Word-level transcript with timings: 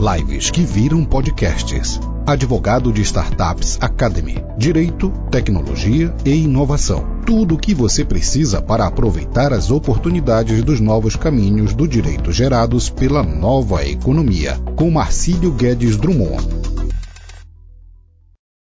Lives 0.00 0.50
que 0.50 0.62
viram 0.62 1.04
podcasts. 1.04 2.00
Advogado 2.26 2.90
de 2.90 3.02
Startups 3.02 3.76
Academy. 3.82 4.42
Direito, 4.56 5.12
tecnologia 5.30 6.16
e 6.24 6.30
inovação. 6.30 7.20
Tudo 7.26 7.54
o 7.54 7.58
que 7.58 7.74
você 7.74 8.02
precisa 8.02 8.62
para 8.62 8.86
aproveitar 8.86 9.52
as 9.52 9.70
oportunidades 9.70 10.64
dos 10.64 10.80
novos 10.80 11.16
caminhos 11.16 11.74
do 11.74 11.86
direito 11.86 12.32
gerados 12.32 12.88
pela 12.88 13.22
nova 13.22 13.84
economia. 13.84 14.56
Com 14.74 14.90
Marcílio 14.90 15.52
Guedes 15.52 15.98
Drummond. 15.98 16.48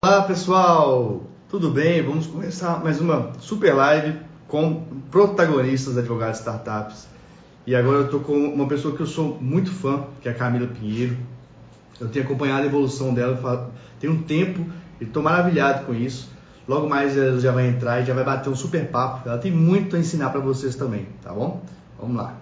Olá 0.03 0.23
pessoal, 0.23 1.21
tudo 1.47 1.69
bem? 1.69 2.01
Vamos 2.01 2.25
começar 2.25 2.83
mais 2.83 2.99
uma 2.99 3.33
super 3.39 3.75
live 3.75 4.17
com 4.47 4.85
protagonistas 5.11 5.99
advogados 5.99 6.37
de 6.37 6.39
startups. 6.39 7.16
E 7.67 7.75
agora 7.75 7.97
eu 7.97 8.05
estou 8.05 8.21
com 8.21 8.33
uma 8.33 8.65
pessoa 8.65 8.95
que 8.95 9.01
eu 9.01 9.05
sou 9.05 9.37
muito 9.41 9.69
fã, 9.69 10.05
que 10.21 10.29
é 10.29 10.31
a 10.31 10.33
Camila 10.33 10.67
Pinheiro. 10.67 11.17
Eu 11.99 12.07
tenho 12.07 12.23
acompanhado 12.23 12.63
a 12.63 12.65
evolução 12.65 13.13
dela 13.13 13.69
tem 13.99 14.09
um 14.09 14.21
tempo 14.21 14.65
e 15.01 15.03
estou 15.03 15.21
maravilhado 15.21 15.85
com 15.85 15.93
isso. 15.93 16.29
Logo 16.65 16.87
mais 16.87 17.17
ela 17.17 17.37
já 17.41 17.51
vai 17.51 17.67
entrar 17.67 17.99
e 17.99 18.05
já 18.05 18.13
vai 18.13 18.23
bater 18.23 18.49
um 18.49 18.55
super 18.55 18.87
papo. 18.87 19.27
Ela 19.27 19.37
tem 19.37 19.51
muito 19.51 19.97
a 19.97 19.99
ensinar 19.99 20.29
para 20.29 20.39
vocês 20.39 20.75
também, 20.75 21.07
tá 21.21 21.33
bom? 21.33 21.61
Vamos 21.99 22.15
lá. 22.15 22.35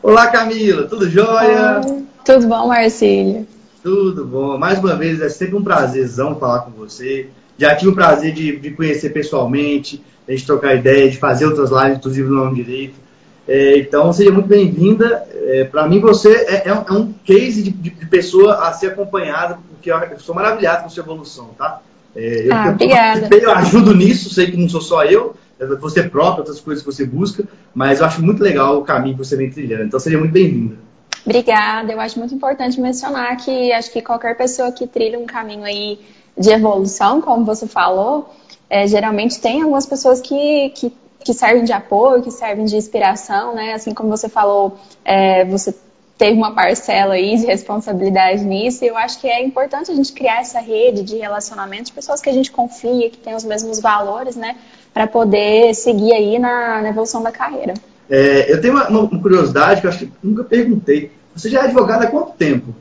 Olá 0.00 0.28
Camila, 0.28 0.86
tudo 0.86 1.10
jóia? 1.10 1.80
Oi, 1.84 2.04
tudo 2.24 2.46
bom, 2.46 2.68
Marcílio? 2.68 3.48
Tudo 3.82 4.24
bom. 4.24 4.56
Mais 4.58 4.78
uma 4.78 4.94
vez, 4.94 5.20
é 5.20 5.28
sempre 5.28 5.56
um 5.56 5.64
prazerzão 5.64 6.38
falar 6.38 6.60
com 6.60 6.70
você. 6.70 7.30
Já 7.58 7.74
tive 7.74 7.90
o 7.90 7.94
prazer 7.96 8.32
de, 8.32 8.60
de 8.60 8.70
conhecer 8.70 9.10
pessoalmente, 9.10 10.00
a 10.28 10.30
gente 10.30 10.46
trocar 10.46 10.76
ideia, 10.76 11.10
de 11.10 11.18
fazer 11.18 11.46
outras 11.46 11.72
lives, 11.72 11.98
inclusive 11.98 12.28
no 12.28 12.36
nome 12.36 12.62
direito. 12.62 13.02
É, 13.46 13.78
então, 13.78 14.12
seja 14.12 14.30
muito 14.30 14.48
bem-vinda. 14.48 15.26
É, 15.34 15.64
Para 15.64 15.88
mim, 15.88 16.00
você 16.00 16.32
é, 16.32 16.68
é, 16.68 16.74
um, 16.74 17.10
é 17.10 17.12
case 17.24 17.62
de, 17.62 17.70
de, 17.70 18.06
pessoa 18.06 18.68
a 18.68 18.72
ser 18.72 18.88
acompanhada, 18.88 19.58
porque 19.70 19.90
eu, 19.90 19.98
eu 19.98 20.20
sou 20.20 20.34
maravilhado 20.34 20.84
com 20.84 20.88
sua 20.88 21.02
evolução, 21.02 21.50
tá? 21.58 21.80
É, 22.14 22.46
eu, 22.46 22.54
ah, 22.54 22.70
obrigada. 22.70 23.28
Eu, 23.30 23.40
eu 23.40 23.52
ajudo 23.52 23.94
nisso, 23.94 24.32
sei 24.32 24.50
que 24.50 24.56
não 24.56 24.68
sou 24.68 24.80
só 24.80 25.04
eu, 25.04 25.34
é 25.58 25.66
você 25.66 26.02
próprio, 26.02 26.40
outras 26.40 26.60
coisas 26.60 26.84
que 26.84 26.92
você 26.92 27.04
busca, 27.04 27.44
mas 27.74 28.00
eu 28.00 28.06
acho 28.06 28.22
muito 28.22 28.42
legal 28.42 28.78
o 28.78 28.84
caminho 28.84 29.16
que 29.16 29.24
você 29.24 29.36
vem 29.36 29.50
trilhando. 29.50 29.84
Então, 29.84 29.98
seja 29.98 30.18
muito 30.18 30.32
bem-vinda. 30.32 30.76
Obrigada. 31.24 31.92
Eu 31.92 32.00
acho 32.00 32.18
muito 32.18 32.34
importante 32.34 32.80
mencionar 32.80 33.36
que 33.36 33.72
acho 33.72 33.92
que 33.92 34.02
qualquer 34.02 34.36
pessoa 34.36 34.72
que 34.72 34.86
trilha 34.86 35.18
um 35.18 35.26
caminho 35.26 35.64
aí 35.64 35.98
de 36.36 36.50
evolução, 36.50 37.20
como 37.20 37.44
você 37.44 37.66
falou, 37.66 38.34
é, 38.68 38.86
geralmente 38.86 39.40
tem 39.40 39.62
algumas 39.62 39.86
pessoas 39.86 40.20
que, 40.20 40.70
que 40.70 40.92
que 41.22 41.32
servem 41.32 41.64
de 41.64 41.72
apoio, 41.72 42.22
que 42.22 42.30
servem 42.30 42.64
de 42.64 42.76
inspiração, 42.76 43.54
né? 43.54 43.74
Assim 43.74 43.94
como 43.94 44.08
você 44.08 44.28
falou, 44.28 44.76
é, 45.04 45.44
você 45.44 45.74
teve 46.18 46.36
uma 46.36 46.54
parcela 46.54 47.14
aí 47.14 47.36
de 47.36 47.46
responsabilidade 47.46 48.44
nisso, 48.44 48.84
e 48.84 48.88
eu 48.88 48.96
acho 48.96 49.20
que 49.20 49.26
é 49.26 49.44
importante 49.44 49.90
a 49.90 49.94
gente 49.94 50.12
criar 50.12 50.40
essa 50.40 50.60
rede 50.60 51.02
de 51.02 51.16
relacionamento 51.16 51.84
de 51.84 51.92
pessoas 51.92 52.20
que 52.20 52.30
a 52.30 52.32
gente 52.32 52.50
confia, 52.50 53.10
que 53.10 53.18
têm 53.18 53.34
os 53.34 53.44
mesmos 53.44 53.80
valores, 53.80 54.36
né? 54.36 54.56
Para 54.94 55.06
poder 55.06 55.74
seguir 55.74 56.12
aí 56.12 56.38
na, 56.38 56.82
na 56.82 56.88
evolução 56.90 57.22
da 57.22 57.32
carreira. 57.32 57.74
É, 58.08 58.52
eu 58.52 58.60
tenho 58.60 58.74
uma, 58.74 58.88
uma, 58.88 59.20
curiosidade 59.20 59.80
que 59.80 59.86
eu 59.86 59.90
acho 59.90 60.00
que 60.00 60.12
nunca 60.22 60.44
perguntei. 60.44 61.10
Você 61.34 61.48
já 61.48 61.62
é 61.62 61.64
advogada 61.64 62.04
há 62.04 62.10
quanto 62.10 62.32
tempo? 62.32 62.74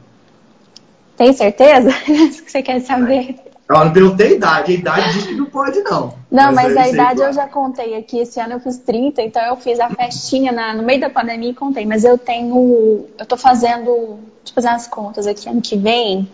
Tem 1.16 1.32
certeza? 1.34 1.92
que 2.06 2.52
você 2.52 2.62
quer 2.62 2.82
saber? 2.82 3.36
Eu 3.72 4.06
não 4.06 4.12
a 4.12 4.24
idade. 4.24 4.72
A 4.72 4.76
idade 4.76 5.14
diz 5.14 5.28
que 5.28 5.36
não 5.36 5.46
pode, 5.46 5.80
não. 5.82 6.14
Não, 6.30 6.52
mas, 6.52 6.74
mas 6.74 6.78
a 6.78 6.90
idade 6.90 7.22
eu 7.22 7.34
já 7.34 7.48
contei 7.48 7.96
aqui. 7.96 8.20
Esse 8.20 8.40
ano 8.40 8.54
eu 8.54 8.60
fiz 8.60 8.78
30, 8.78 9.22
então 9.22 9.42
eu 9.44 9.56
fiz 9.56 9.80
a 9.80 9.90
festinha 9.90 10.52
na, 10.52 10.74
no 10.74 10.84
meio 10.84 11.00
da 11.00 11.10
pandemia 11.10 11.50
e 11.50 11.54
contei. 11.54 11.86
Mas 11.86 12.04
eu 12.04 12.18
tenho. 12.18 13.06
Eu 13.18 13.26
tô 13.26 13.38
fazendo. 13.38 14.20
Deixa 14.44 14.52
eu 14.52 14.56
fazer 14.56 14.68
as 14.70 14.88
contas 14.88 15.28
aqui. 15.28 15.48
Ano 15.48 15.62
que 15.62 15.78
vem. 15.78 16.30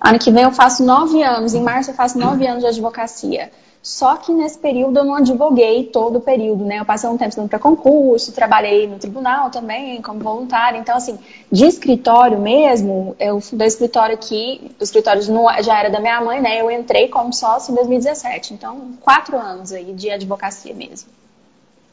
Ano 0.00 0.18
que 0.18 0.30
vem 0.30 0.44
eu 0.44 0.52
faço 0.52 0.84
nove 0.84 1.22
anos. 1.22 1.54
Em 1.54 1.62
março 1.62 1.90
eu 1.90 1.94
faço 1.94 2.18
nove 2.18 2.46
anos 2.46 2.62
de 2.62 2.68
advocacia. 2.68 3.50
Só 3.82 4.16
que 4.16 4.32
nesse 4.32 4.58
período 4.58 4.98
eu 4.98 5.04
não 5.04 5.14
advoguei 5.14 5.84
todo 5.84 6.16
o 6.16 6.20
período, 6.20 6.64
né? 6.64 6.80
Eu 6.80 6.84
passei 6.84 7.08
um 7.08 7.16
tempo 7.16 7.30
estudando 7.30 7.48
para 7.48 7.58
concurso, 7.58 8.32
trabalhei 8.32 8.86
no 8.86 8.98
tribunal 8.98 9.50
também 9.50 10.02
como 10.02 10.18
voluntária. 10.20 10.78
Então, 10.78 10.96
assim, 10.96 11.18
de 11.50 11.64
escritório 11.64 12.38
mesmo, 12.38 13.14
eu 13.20 13.40
fundei 13.40 13.66
o 13.66 13.68
escritório 13.68 14.14
aqui, 14.14 14.72
o 14.80 14.82
escritório 14.82 15.22
já 15.62 15.78
era 15.78 15.90
da 15.90 16.00
minha 16.00 16.20
mãe, 16.20 16.40
né? 16.40 16.60
Eu 16.60 16.70
entrei 16.70 17.08
como 17.08 17.32
sócio 17.32 17.72
em 17.72 17.76
2017. 17.76 18.54
Então, 18.54 18.92
quatro 19.00 19.38
anos 19.38 19.72
aí 19.72 19.92
de 19.92 20.10
advocacia 20.10 20.74
mesmo. 20.74 21.08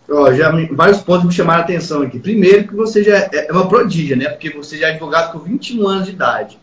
Ó, 0.10 0.32
já 0.34 0.52
vários 0.72 1.02
pontos 1.02 1.26
me 1.26 1.32
chamaram 1.32 1.62
a 1.62 1.64
atenção 1.64 2.02
aqui. 2.02 2.20
Primeiro 2.20 2.68
que 2.68 2.76
você 2.76 3.04
já 3.04 3.18
é, 3.18 3.48
é 3.48 3.52
uma 3.52 3.68
prodígia, 3.68 4.16
né? 4.16 4.30
Porque 4.30 4.50
você 4.50 4.78
já 4.78 4.88
é 4.88 4.92
advogado 4.92 5.32
com 5.32 5.40
21 5.40 5.88
anos 5.88 6.06
de 6.06 6.12
idade. 6.12 6.60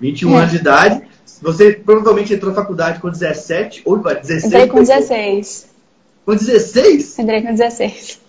21 0.00 0.34
é. 0.34 0.38
anos 0.38 0.50
de 0.50 0.56
idade 0.56 1.13
você 1.40 1.72
provavelmente 1.72 2.32
entrou 2.34 2.52
na 2.52 2.60
faculdade 2.60 3.00
com 3.00 3.10
17 3.10 3.82
ou 3.84 3.98
16? 3.98 4.44
Entrei 4.44 4.68
com 4.68 4.78
16. 4.78 5.66
Com 6.24 6.34
16? 6.34 7.18
Entrei 7.18 7.42
com 7.42 7.50
16. 7.50 8.20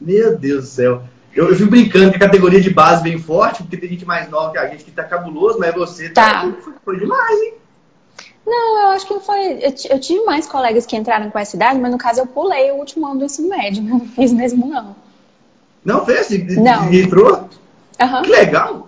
Meu 0.00 0.36
Deus 0.36 0.64
do 0.64 0.70
céu. 0.70 1.02
Eu, 1.34 1.50
eu 1.50 1.56
fico 1.56 1.70
brincando 1.70 2.10
que 2.10 2.16
a 2.16 2.20
categoria 2.20 2.60
de 2.60 2.70
base 2.70 3.02
vem 3.02 3.18
forte, 3.18 3.62
porque 3.62 3.76
tem 3.76 3.90
gente 3.90 4.06
mais 4.06 4.28
nova 4.28 4.52
que 4.52 4.58
a 4.58 4.66
gente 4.68 4.84
que 4.84 4.90
tá 4.90 5.04
cabuloso, 5.04 5.58
mas 5.58 5.74
você 5.74 6.08
tá. 6.08 6.42
tá 6.42 6.52
foi, 6.62 6.72
foi 6.84 6.98
demais, 6.98 7.40
hein? 7.42 7.54
Não, 8.46 8.82
eu 8.82 8.88
acho 8.90 9.06
que 9.06 9.20
foi. 9.20 9.52
Eu, 9.54 9.74
eu, 9.90 10.00
tive 10.00 10.24
mais 10.24 10.46
colegas 10.46 10.86
que 10.86 10.96
entraram 10.96 11.30
com 11.30 11.38
essa 11.38 11.56
idade, 11.56 11.78
mas 11.78 11.90
no 11.90 11.98
caso 11.98 12.20
eu 12.20 12.26
pulei 12.26 12.70
o 12.70 12.76
último 12.76 13.06
ano 13.06 13.18
do 13.18 13.24
ensino 13.24 13.48
médio, 13.48 13.82
não 13.84 14.00
fiz 14.00 14.32
mesmo, 14.32 14.66
não. 14.66 14.96
Não 15.84 16.04
fez? 16.04 16.30
Não. 16.56 16.92
Entrou? 16.92 17.48
Uhum. 18.00 18.22
Que 18.22 18.30
legal! 18.30 18.85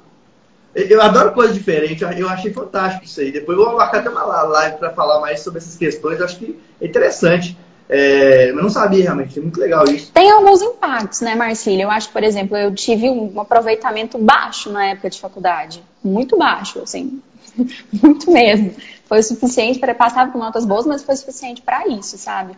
Eu 0.89 1.03
adoro 1.03 1.33
coisa 1.33 1.53
diferente, 1.53 2.05
eu 2.16 2.28
achei 2.28 2.53
fantástico 2.53 3.05
isso 3.05 3.21
aí. 3.21 3.33
Depois 3.33 3.59
eu 3.59 3.65
vou 3.65 3.77
marcar 3.77 3.99
até 3.99 4.11
uma 4.11 4.25
live 4.25 4.77
para 4.77 4.91
falar 4.91 5.21
mais 5.21 5.41
sobre 5.41 5.59
essas 5.59 5.77
questões, 5.77 6.19
eu 6.19 6.25
acho 6.25 6.39
que 6.39 6.59
é 6.81 6.87
interessante. 6.87 7.56
É, 7.89 8.50
eu 8.50 8.56
não 8.56 8.69
sabia 8.69 9.05
realmente, 9.05 9.39
é 9.39 9.43
muito 9.43 9.59
legal 9.59 9.84
isso. 9.87 10.12
Tem 10.12 10.31
alguns 10.31 10.61
impactos, 10.61 11.22
né, 11.22 11.34
Marcília? 11.34 11.84
Eu 11.84 11.91
acho, 11.91 12.11
por 12.11 12.22
exemplo, 12.22 12.56
eu 12.56 12.75
tive 12.75 13.09
um 13.09 13.41
aproveitamento 13.41 14.19
baixo 14.19 14.71
na 14.71 14.89
época 14.89 15.09
de 15.09 15.19
faculdade. 15.19 15.83
Muito 16.05 16.37
baixo, 16.37 16.81
assim. 16.81 17.22
muito 18.03 18.31
mesmo. 18.31 18.75
Foi 19.06 19.21
o 19.21 19.22
suficiente 19.22 19.78
para 19.78 19.95
passar 19.95 20.31
com 20.31 20.39
notas 20.39 20.66
boas, 20.66 20.87
mas 20.87 21.03
foi 21.03 21.16
suficiente 21.16 21.62
para 21.62 21.89
isso, 21.89 22.19
sabe? 22.19 22.55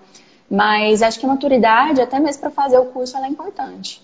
Mas 0.50 1.00
acho 1.00 1.20
que 1.20 1.24
a 1.24 1.28
maturidade, 1.28 2.00
até 2.00 2.18
mesmo 2.18 2.40
para 2.40 2.50
fazer 2.50 2.78
o 2.78 2.86
curso, 2.86 3.16
ela 3.16 3.26
é 3.26 3.30
importante. 3.30 4.02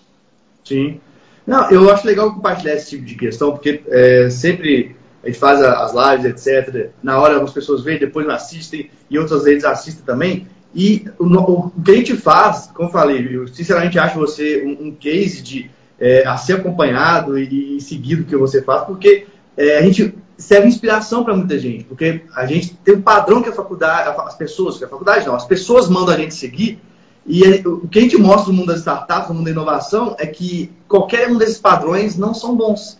Sim. 0.63 1.01
Não, 1.47 1.71
eu 1.71 1.89
acho 1.89 2.05
legal 2.05 2.33
compartilhar 2.33 2.73
esse 2.73 2.89
tipo 2.89 3.05
de 3.05 3.15
questão, 3.15 3.53
porque 3.53 3.81
é, 3.87 4.29
sempre 4.29 4.97
a 5.23 5.27
gente 5.27 5.39
faz 5.39 5.61
as 5.61 5.93
lives, 5.93 6.45
etc. 6.45 6.89
Na 7.01 7.19
hora 7.19 7.41
as 7.41 7.53
pessoas 7.53 7.83
veem, 7.83 7.97
depois 7.97 8.27
não 8.27 8.35
assistem, 8.35 8.91
e 9.09 9.17
outras 9.17 9.45
vezes 9.45 9.63
assistem 9.63 10.03
também. 10.05 10.45
E 10.75 11.05
o, 11.17 11.25
o, 11.25 11.71
que 11.81 11.91
a 11.91 11.95
gente 11.95 12.17
faz, 12.17 12.69
como 12.73 12.89
eu 12.89 12.93
falei, 12.93 13.29
eu 13.31 13.47
sinceramente 13.47 13.97
acho 13.97 14.19
você 14.19 14.61
um, 14.65 14.87
um 14.87 14.91
case 14.91 15.41
de 15.41 15.71
é, 15.97 16.27
a 16.27 16.35
ser 16.35 16.53
acompanhado 16.53 17.39
e, 17.39 17.77
e 17.77 17.81
seguido 17.81 18.25
que 18.25 18.35
você 18.35 18.61
faz, 18.61 18.83
porque 18.83 19.25
é, 19.55 19.77
a 19.77 19.81
gente 19.81 20.13
serve 20.37 20.67
inspiração 20.67 21.23
para 21.23 21.35
muita 21.35 21.57
gente, 21.57 21.85
porque 21.85 22.21
a 22.35 22.45
gente 22.45 22.75
tem 22.83 22.95
um 22.95 23.01
padrão 23.01 23.41
que 23.41 23.49
a 23.49 23.53
faculdade, 23.53 24.15
as 24.19 24.35
pessoas, 24.35 24.77
que 24.77 24.83
a 24.83 24.87
faculdade 24.87 25.25
não, 25.25 25.33
as 25.33 25.45
pessoas 25.45 25.89
mandam 25.89 26.13
a 26.13 26.17
gente 26.17 26.35
seguir, 26.35 26.79
e 27.27 27.43
o 27.67 27.87
que 27.87 27.99
a 27.99 28.01
gente 28.01 28.17
mostra 28.17 28.51
no 28.51 28.57
mundo 28.57 28.67
das 28.67 28.79
startups, 28.79 29.27
no 29.27 29.35
mundo 29.35 29.45
da 29.45 29.51
inovação, 29.51 30.15
é 30.17 30.25
que 30.25 30.71
qualquer 30.87 31.29
um 31.29 31.37
desses 31.37 31.59
padrões 31.59 32.17
não 32.17 32.33
são 32.33 32.55
bons. 32.55 32.97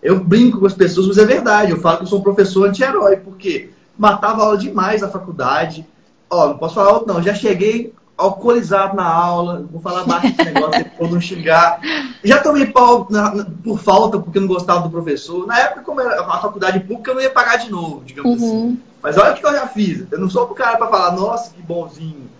Eu 0.00 0.22
brinco 0.22 0.60
com 0.60 0.66
as 0.66 0.74
pessoas, 0.74 1.08
mas 1.08 1.18
é 1.18 1.24
verdade. 1.24 1.72
Eu 1.72 1.80
falo 1.80 1.96
que 1.98 2.02
eu 2.04 2.06
sou 2.06 2.20
um 2.20 2.22
professor 2.22 2.68
anti-herói, 2.68 3.16
porque 3.16 3.70
matava 3.98 4.44
aula 4.44 4.56
demais 4.56 5.00
na 5.00 5.08
faculdade. 5.08 5.84
Ó, 6.30 6.48
não 6.48 6.58
posso 6.58 6.76
falar 6.76 6.92
outro, 6.92 7.12
não. 7.12 7.20
Já 7.20 7.34
cheguei 7.34 7.92
alcoolizado 8.16 8.94
na 8.94 9.04
aula, 9.04 9.66
vou 9.68 9.80
falar 9.80 10.04
baixo 10.04 10.32
desse 10.32 10.52
negócio 10.52 10.84
para 10.96 11.08
não 11.08 11.20
xingar. 11.20 11.80
Já 12.22 12.40
tomei 12.40 12.66
pau 12.66 13.08
na, 13.10 13.44
por 13.64 13.80
falta, 13.80 14.20
porque 14.20 14.38
não 14.38 14.46
gostava 14.46 14.82
do 14.82 14.90
professor. 14.90 15.46
Na 15.48 15.58
época, 15.58 15.82
como 15.82 16.00
era 16.00 16.20
a 16.20 16.40
faculdade 16.40 16.78
pública, 16.80 17.10
eu 17.10 17.14
não 17.16 17.22
ia 17.22 17.30
pagar 17.30 17.56
de 17.56 17.70
novo, 17.70 18.02
digamos 18.04 18.36
assim. 18.36 18.50
uhum. 18.50 18.66
assim. 18.66 18.80
Mas 19.02 19.18
olha 19.18 19.32
o 19.32 19.34
que 19.34 19.44
eu 19.44 19.52
já 19.52 19.66
fiz. 19.66 20.04
Eu 20.10 20.20
não 20.20 20.30
sou 20.30 20.44
o 20.44 20.54
cara 20.54 20.76
para 20.76 20.86
falar, 20.86 21.12
nossa, 21.12 21.52
que 21.52 21.60
bonzinho. 21.60 22.30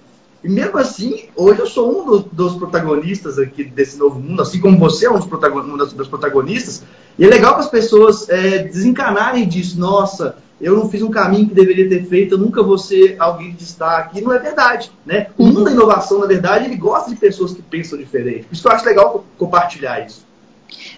E 0.44 0.49
mesmo 0.49 0.76
assim, 0.76 1.25
hoje 1.35 1.61
eu 1.61 1.67
sou 1.67 2.02
um 2.02 2.05
dos, 2.05 2.25
dos, 2.31 2.55
protagonistas 2.56 3.38
aqui 3.38 3.64
desse 3.64 3.99
novo 3.99 4.20
mundo, 4.20 4.43
assim 4.43 4.61
como 4.61 4.79
você 4.79 5.06
é 5.06 5.11
um 5.11 5.17
dos, 5.17 5.26
protagonistas, 5.26 5.94
dos 5.94 6.06
protagonistas. 6.06 6.82
E 7.19 7.25
é 7.25 7.29
legal 7.29 7.55
para 7.55 7.62
as 7.62 7.70
pessoas 7.70 8.29
é, 8.29 8.58
desencanarem 8.58 9.49
disso. 9.49 9.81
Nossa, 9.81 10.37
eu 10.61 10.76
não 10.76 10.91
fiz 10.91 11.00
um 11.00 11.11
caminho 11.11 11.49
que 11.49 11.55
deveria 11.55 11.88
ter 11.88 12.05
feito, 12.05 12.35
eu 12.35 12.38
nunca 12.38 12.62
vou 12.62 12.76
ser 12.76 13.17
alguém 13.19 13.52
de 13.52 13.56
destaque. 13.56 14.19
E 14.19 14.20
não 14.20 14.35
é 14.35 14.38
verdade. 14.38 14.93
Né? 15.06 15.29
O 15.38 15.46
mundo 15.46 15.64
da 15.64 15.73
inovação, 15.73 16.19
na 16.19 16.26
verdade, 16.26 16.67
ele 16.67 16.76
gosta 16.76 17.08
de 17.08 17.17
pessoas 17.17 17.55
que 17.55 17.62
pensam 17.62 17.99
diferente. 17.99 18.44
Por 18.44 18.52
isso 18.52 18.61
que 18.61 18.69
eu 18.69 18.73
acho 18.73 18.85
legal 18.85 19.25
compartilhar 19.38 20.05
isso. 20.06 20.26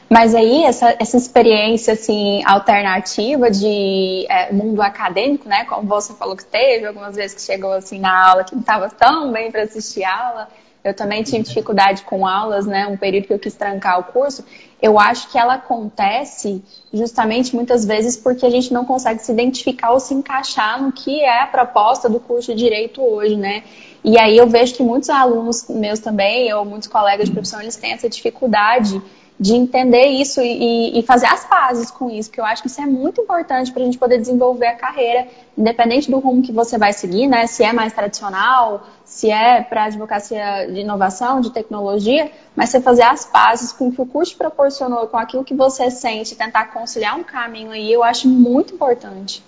Mas 0.09 0.35
aí, 0.35 0.65
essa, 0.65 0.95
essa 1.01 1.17
experiência, 1.17 1.95
assim, 1.95 2.43
alternativa 2.45 3.51
de 3.51 4.27
é, 4.29 4.53
mundo 4.53 4.81
acadêmico, 4.81 5.49
né? 5.49 5.65
Como 5.65 5.87
você 5.89 6.15
falou 6.15 6.37
que 6.37 6.45
teve, 6.45 6.87
algumas 6.87 7.17
vezes 7.17 7.35
que 7.35 7.43
chegou, 7.43 7.73
assim, 7.73 7.99
na 7.99 8.29
aula 8.29 8.45
que 8.45 8.55
não 8.55 8.61
estava 8.61 8.89
tão 8.89 9.33
bem 9.33 9.51
para 9.51 9.63
assistir 9.63 10.05
aula. 10.05 10.49
eu 10.85 10.95
também 10.95 11.25
tive 11.25 11.43
dificuldade 11.43 12.03
com 12.03 12.25
aulas, 12.25 12.67
né? 12.67 12.87
Um 12.87 12.97
período 12.97 13.27
que 13.27 13.33
eu 13.33 13.39
quis 13.39 13.55
trancar 13.55 13.99
o 13.99 14.05
curso. 14.05 14.45
Eu 14.81 14.99
acho 14.99 15.33
que 15.33 15.39
ela 15.39 15.55
acontece 15.55 16.63
justamente 16.93 17.57
muitas 17.57 17.85
vezes 17.85 18.17
porque 18.17 18.47
a 18.47 18.51
gente 18.51 18.73
não 18.73 18.85
consegue 18.85 19.21
se 19.21 19.33
identificar 19.33 19.91
ou 19.91 19.99
se 19.99 20.15
encaixar 20.15 20.81
no 20.81 20.93
que 20.93 21.21
é 21.21 21.43
a 21.43 21.47
proposta 21.47 22.09
do 22.09 22.21
curso 22.21 22.55
de 22.55 22.63
direito 22.63 23.03
hoje, 23.03 23.37
né? 23.37 23.65
E 24.05 24.17
aí 24.21 24.37
eu 24.37 24.47
vejo 24.47 24.73
que 24.75 24.85
muitos 24.85 25.11
alunos 25.11 25.67
meus 25.69 25.99
também, 25.99 26.53
ou 26.55 26.65
muitos 26.65 26.87
colegas 26.87 27.27
de 27.27 27.33
profissão, 27.33 27.61
eles 27.61 27.75
têm 27.75 27.93
essa 27.93 28.09
dificuldade 28.09 29.03
de 29.39 29.55
entender 29.55 30.07
isso 30.07 30.41
e, 30.41 30.99
e, 30.99 31.03
fazer 31.03 31.27
as 31.27 31.45
pazes 31.45 31.91
com 31.91 32.09
isso, 32.09 32.31
que 32.31 32.41
eu 32.41 32.45
acho 32.45 32.63
que 32.63 32.69
isso 32.69 32.81
é 32.81 32.87
muito 32.87 33.21
importante 33.21 33.71
para 33.71 33.83
a 33.83 33.85
gente 33.85 33.99
poder 33.99 34.19
desenvolver 34.19 34.67
a 34.67 34.75
carreira, 34.75 35.29
independente 35.57 36.11
do 36.11 36.19
rumo 36.19 36.43
que 36.43 36.53
você 36.53 36.79
vai 36.79 36.95
seguir, 36.95 37.27
né? 37.27 37.47
Se 37.47 37.63
é 37.63 37.71
mais 37.71 37.93
tradicional, 37.93 38.87
se 39.05 39.31
é 39.31 39.61
para 39.61 39.85
advocacia 39.85 40.67
de 40.73 40.81
inovação, 40.81 41.43
de 41.43 41.51
tecnologia, 41.51 42.31
mas 42.55 42.71
você 42.71 42.81
fazer 42.81 43.03
as 43.03 43.27
pazes 43.27 43.73
com 43.73 43.89
o 43.89 43.93
que 43.93 44.01
o 44.01 44.07
curso 44.07 44.35
proporcionou, 44.39 45.07
com 45.07 45.19
aquilo 45.19 45.45
que 45.45 45.55
você 45.55 45.91
sente, 45.91 46.35
tentar 46.35 46.73
conciliar 46.73 47.19
um 47.19 47.23
caminho 47.23 47.73
aí, 47.73 47.93
eu 47.93 48.03
acho 48.03 48.27
muito 48.27 48.75
importante. 48.75 49.45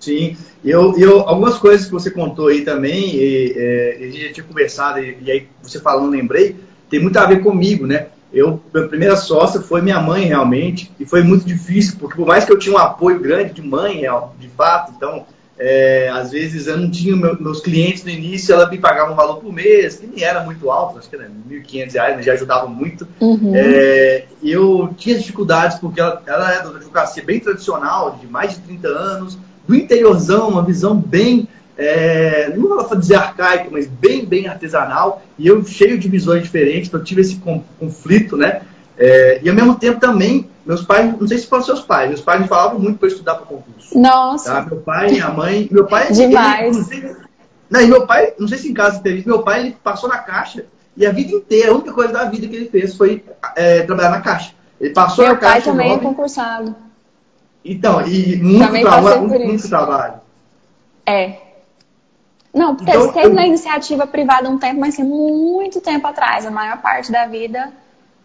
Sim, 0.00 0.36
eu, 0.64 0.98
eu, 0.98 1.20
algumas 1.20 1.58
coisas 1.58 1.86
que 1.86 1.92
você 1.92 2.10
contou 2.10 2.48
aí 2.48 2.62
também, 2.62 3.14
e, 3.14 3.96
a 3.96 4.04
gente 4.04 4.26
já 4.26 4.32
tinha 4.32 4.46
conversado, 4.46 4.98
e, 4.98 5.16
e 5.22 5.30
aí 5.30 5.48
você 5.62 5.78
falando, 5.78 6.10
lembrei, 6.10 6.56
tem 6.90 7.00
muito 7.00 7.16
a 7.18 7.24
ver 7.24 7.40
comigo, 7.40 7.86
né? 7.86 8.08
Eu, 8.32 8.60
minha 8.72 8.88
primeira 8.88 9.16
sócia 9.16 9.60
foi 9.60 9.80
minha 9.80 10.00
mãe 10.00 10.24
realmente, 10.24 10.90
e 10.98 11.06
foi 11.06 11.22
muito 11.22 11.46
difícil, 11.46 11.96
porque 11.98 12.16
por 12.16 12.26
mais 12.26 12.44
que 12.44 12.52
eu 12.52 12.58
tinha 12.58 12.74
um 12.74 12.78
apoio 12.78 13.20
grande 13.20 13.52
de 13.52 13.62
mãe, 13.62 14.02
de 14.38 14.48
fato, 14.48 14.92
então, 14.96 15.24
é, 15.58 16.10
às 16.12 16.32
vezes 16.32 16.66
eu 16.66 16.76
não 16.76 16.90
tinha 16.90 17.16
meu, 17.16 17.40
meus 17.40 17.60
clientes 17.60 18.04
no 18.04 18.10
início, 18.10 18.52
ela 18.52 18.68
me 18.68 18.78
pagava 18.78 19.12
um 19.12 19.16
valor 19.16 19.36
por 19.36 19.52
mês, 19.52 19.96
que 19.96 20.06
nem 20.06 20.22
era 20.22 20.42
muito 20.42 20.70
alto, 20.70 20.98
acho 20.98 21.08
que 21.08 21.16
era 21.16 21.24
R$ 21.24 21.60
1.500, 21.60 22.16
mas 22.16 22.26
já 22.26 22.32
ajudava 22.34 22.66
muito. 22.66 23.08
Uhum. 23.20 23.52
É, 23.54 24.26
eu 24.42 24.92
tinha 24.98 25.16
dificuldades, 25.16 25.78
porque 25.78 26.00
ela, 26.00 26.22
ela 26.26 26.52
é 26.52 26.62
da 26.62 26.68
advocacia 26.68 27.24
bem 27.24 27.40
tradicional, 27.40 28.18
de 28.20 28.26
mais 28.26 28.54
de 28.54 28.60
30 28.60 28.88
anos, 28.88 29.38
do 29.66 29.74
interiorzão, 29.74 30.48
uma 30.48 30.62
visão 30.62 30.94
bem 30.94 31.48
é, 31.76 32.52
não 32.56 32.68
vou 32.68 32.96
dizer 32.96 33.16
arcaico, 33.16 33.68
mas 33.70 33.86
bem, 33.86 34.24
bem 34.24 34.48
artesanal, 34.48 35.22
e 35.38 35.46
eu 35.46 35.64
cheio 35.64 35.98
de 35.98 36.08
visões 36.08 36.42
diferentes, 36.42 36.88
então 36.88 37.00
eu 37.00 37.04
tive 37.04 37.20
esse 37.20 37.40
conflito, 37.78 38.36
né? 38.36 38.62
É, 38.98 39.40
e 39.42 39.48
ao 39.48 39.54
mesmo 39.54 39.74
tempo 39.74 40.00
também, 40.00 40.48
meus 40.64 40.82
pais, 40.82 41.14
não 41.20 41.28
sei 41.28 41.38
se 41.38 41.46
foram 41.46 41.62
seus 41.62 41.80
pais, 41.80 42.08
meus 42.08 42.22
pais 42.22 42.40
me 42.40 42.48
falavam 42.48 42.78
muito 42.78 42.98
para 42.98 43.08
estudar 43.08 43.34
para 43.34 43.46
concurso. 43.46 43.98
Nossa! 43.98 44.52
Tá? 44.52 44.62
Meu 44.62 44.78
pai, 44.78 45.10
minha 45.10 45.28
mãe, 45.28 45.68
meu 45.70 45.86
pai... 45.86 46.10
Demais! 46.12 46.90
Ele, 46.90 47.14
não, 47.68 47.80
e 47.80 47.86
meu 47.86 48.06
pai, 48.06 48.32
não 48.38 48.48
sei 48.48 48.58
se 48.58 48.70
em 48.70 48.74
casa 48.74 49.00
teve 49.00 49.26
meu 49.26 49.42
pai 49.42 49.60
ele 49.60 49.76
passou 49.82 50.08
na 50.08 50.18
caixa, 50.18 50.64
e 50.96 51.04
a 51.04 51.12
vida 51.12 51.32
inteira, 51.32 51.72
a 51.72 51.74
única 51.74 51.92
coisa 51.92 52.12
da 52.12 52.24
vida 52.24 52.46
que 52.46 52.56
ele 52.56 52.68
fez 52.70 52.96
foi 52.96 53.22
é, 53.54 53.82
trabalhar 53.82 54.10
na 54.10 54.20
caixa. 54.22 54.54
Ele 54.80 54.94
passou 54.94 55.24
meu 55.24 55.34
na 55.34 55.40
caixa... 55.40 55.72
Meu 55.72 55.76
pai 55.76 55.88
também 55.88 55.92
é 55.92 55.98
concursado. 55.98 56.74
Então, 57.62 58.06
e 58.06 58.36
muito 58.36 58.80
trabalho, 58.80 59.22
muito, 59.22 59.44
muito 59.44 59.68
trabalho. 59.68 60.14
É, 61.04 61.45
não, 62.56 62.72
então, 62.72 63.12
teve 63.12 63.26
eu... 63.26 63.34
na 63.34 63.46
iniciativa 63.46 64.06
privada 64.06 64.48
um 64.48 64.56
tempo, 64.56 64.80
mas 64.80 64.94
assim, 64.94 65.04
muito 65.04 65.78
tempo 65.78 66.06
atrás, 66.06 66.46
a 66.46 66.50
maior 66.50 66.80
parte 66.80 67.12
da 67.12 67.26
vida 67.26 67.70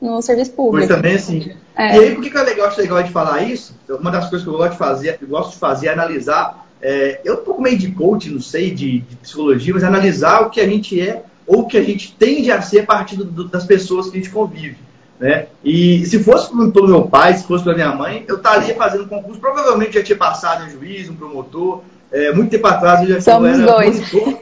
no 0.01 0.22
serviço 0.22 0.54
público. 0.54 0.88
Foi 0.88 0.95
também 0.95 1.16
assim. 1.16 1.51
É. 1.75 1.98
E 1.98 2.00
aí, 2.00 2.16
por 2.16 2.24
que, 2.24 2.30
que 2.30 2.38
é 2.38 2.42
legal, 2.42 2.68
acho 2.68 2.80
legal 2.80 3.04
de 3.04 3.12
falar 3.12 3.44
isso? 3.44 3.78
Uma 3.89 4.10
das 4.10 4.30
coisas 4.30 4.48
que 4.48 4.54
eu 4.54 4.57
gosto 4.57 4.72
de 4.72 4.78
fazer, 4.78 5.19
eu 5.22 5.28
gosto 5.28 5.51
de 5.51 5.57
fazer 5.57 5.88
é 5.88 5.92
analisar. 5.92 6.66
É, 6.81 7.19
eu 7.25 7.36
um 7.36 7.44
pouco 7.44 7.62
meio 7.62 7.78
de 7.78 7.92
coaching, 7.92 8.30
não 8.30 8.42
sei, 8.42 8.72
de, 8.72 9.01
de, 9.01 9.16
psicologia, 9.18 9.74
mas 9.74 9.83
analisar 9.83 10.44
o 10.44 10.50
que 10.50 10.62
a 10.62 10.68
gente 10.68 11.00
é 11.00 11.24
ou 11.45 11.62
o 11.62 11.68
que 11.68 11.78
a 11.78 11.83
gente 11.83 12.16
tende 12.18 12.51
a 12.51 12.62
ser 12.62 12.80
a 12.80 12.86
partir 12.86 13.18
do, 13.18 13.25
do, 13.25 13.48
das 13.50 13.66
pessoas 13.66 14.10
que 14.10 14.18
a 14.18 14.22
gente 14.22 14.31
convive. 14.31 14.78
Né? 15.19 15.48
E 15.63 16.06
se 16.06 16.24
fosse 16.24 16.50
pelo 16.72 16.88
meu 16.88 17.04
pai, 17.04 17.33
se 17.33 17.44
fosse 17.44 17.66
pela 17.66 17.75
minha 17.75 17.94
mãe, 17.94 18.24
eu 18.28 18.38
estaria 18.38 18.74
fazendo 18.75 19.07
concurso, 19.07 19.42
provavelmente 19.42 19.94
já 19.94 20.01
tinha 20.01 20.18
passado 20.18 20.66
um 20.66 20.69
juiz, 20.69 21.10
um 21.10 21.16
promotor, 21.16 21.83
é, 22.11 22.33
muito 22.33 22.49
tempo 22.49 22.67
atrás 22.67 23.01
eu 23.01 23.07
já 23.07 23.21
Somos 23.21 23.57
eu 23.57 23.63
era 23.63 23.73
dois. 23.73 23.99
monitor. 23.99 24.39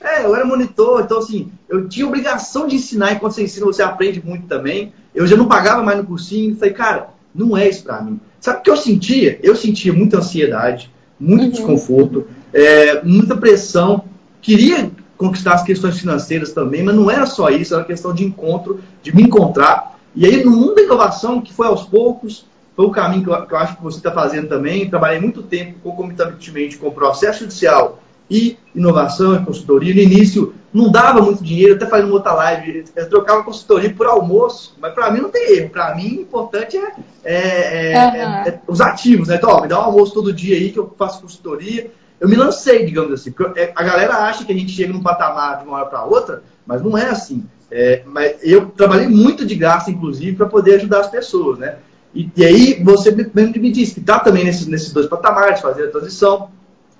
É, 0.00 0.24
eu 0.24 0.34
era 0.34 0.44
monitor, 0.44 1.02
então 1.02 1.18
assim, 1.18 1.50
eu 1.68 1.88
tinha 1.88 2.06
obrigação 2.06 2.66
de 2.66 2.76
ensinar, 2.76 3.12
e 3.12 3.18
quando 3.18 3.32
você 3.32 3.42
ensina, 3.42 3.66
você 3.66 3.82
aprende 3.82 4.22
muito 4.24 4.46
também. 4.46 4.92
Eu 5.14 5.26
já 5.26 5.36
não 5.36 5.46
pagava 5.46 5.82
mais 5.82 5.98
no 5.98 6.04
cursinho, 6.04 6.56
falei, 6.56 6.72
cara, 6.72 7.10
não 7.34 7.56
é 7.56 7.68
isso 7.68 7.82
pra 7.82 8.00
mim. 8.00 8.20
Sabe 8.40 8.60
o 8.60 8.62
que 8.62 8.70
eu 8.70 8.76
sentia? 8.76 9.38
Eu 9.42 9.56
sentia 9.56 9.92
muita 9.92 10.18
ansiedade, 10.18 10.90
muito 11.18 11.44
uhum. 11.44 11.50
desconforto, 11.50 12.26
é, 12.52 13.02
muita 13.02 13.36
pressão. 13.36 14.04
Queria 14.40 14.90
conquistar 15.16 15.54
as 15.54 15.64
questões 15.64 15.98
financeiras 15.98 16.52
também, 16.52 16.82
mas 16.82 16.94
não 16.94 17.10
era 17.10 17.26
só 17.26 17.50
isso, 17.50 17.74
era 17.74 17.84
questão 17.84 18.14
de 18.14 18.24
encontro, 18.24 18.80
de 19.02 19.14
me 19.14 19.24
encontrar. 19.24 19.98
E 20.14 20.24
aí, 20.24 20.44
no 20.44 20.52
mundo 20.52 20.76
da 20.76 20.82
inovação, 20.82 21.40
que 21.40 21.52
foi 21.52 21.66
aos 21.66 21.82
poucos, 21.82 22.46
foi 22.78 22.86
o 22.86 22.90
caminho 22.92 23.24
que 23.24 23.28
eu, 23.28 23.44
que 23.44 23.52
eu 23.52 23.58
acho 23.58 23.76
que 23.76 23.82
você 23.82 23.96
está 23.96 24.12
fazendo 24.12 24.46
também. 24.46 24.88
Trabalhei 24.88 25.18
muito 25.18 25.42
tempo 25.42 25.80
concomitantemente 25.82 26.78
com 26.78 26.86
o 26.86 26.92
processo 26.92 27.40
judicial 27.40 28.00
e 28.30 28.56
inovação 28.72 29.34
e 29.34 29.44
consultoria. 29.44 29.92
No 29.92 30.00
início 30.00 30.54
não 30.72 30.88
dava 30.88 31.20
muito 31.20 31.42
dinheiro, 31.42 31.74
até 31.74 31.86
fazendo 31.86 32.12
outra 32.12 32.34
live, 32.34 32.84
eu 32.94 33.08
trocava 33.08 33.42
consultoria 33.42 33.92
por 33.92 34.06
almoço, 34.06 34.76
mas 34.80 34.92
para 34.92 35.10
mim 35.10 35.22
não 35.22 35.28
tem 35.28 35.56
erro. 35.56 35.70
Para 35.70 35.92
mim, 35.96 36.18
o 36.18 36.20
importante 36.20 36.76
é, 36.76 36.92
é, 37.24 37.94
é, 37.94 38.06
uhum. 38.06 38.32
é, 38.46 38.60
os 38.68 38.80
ativos, 38.80 39.26
né? 39.26 39.34
Então, 39.34 39.50
ó, 39.50 39.60
me 39.60 39.66
dá 39.66 39.80
um 39.80 39.86
almoço 39.86 40.14
todo 40.14 40.32
dia 40.32 40.54
aí 40.54 40.70
que 40.70 40.78
eu 40.78 40.94
faço 40.96 41.20
consultoria. 41.20 41.90
Eu 42.20 42.28
me 42.28 42.36
lancei, 42.36 42.86
digamos 42.86 43.12
assim, 43.12 43.32
porque 43.32 43.58
é, 43.58 43.72
a 43.74 43.82
galera 43.82 44.18
acha 44.18 44.44
que 44.44 44.52
a 44.52 44.56
gente 44.56 44.70
chega 44.70 44.92
num 44.92 45.02
patamar 45.02 45.58
de 45.58 45.64
uma 45.64 45.78
hora 45.78 45.86
para 45.86 46.04
outra, 46.04 46.44
mas 46.64 46.80
não 46.80 46.96
é 46.96 47.06
assim. 47.06 47.44
É, 47.72 48.02
mas 48.06 48.36
eu 48.40 48.66
trabalhei 48.66 49.08
muito 49.08 49.44
de 49.44 49.56
graça, 49.56 49.90
inclusive, 49.90 50.36
para 50.36 50.46
poder 50.46 50.76
ajudar 50.76 51.00
as 51.00 51.10
pessoas, 51.10 51.58
né? 51.58 51.78
E, 52.18 52.28
e 52.36 52.44
aí 52.44 52.82
você 52.82 53.12
mesmo 53.12 53.52
que 53.52 53.60
me 53.60 53.70
disse 53.70 53.94
que 53.94 54.00
está 54.00 54.18
também 54.18 54.44
nesses, 54.44 54.66
nesses 54.66 54.92
dois 54.92 55.06
patamares, 55.06 55.60
fazer 55.60 55.84
a 55.84 55.90
transição. 55.92 56.50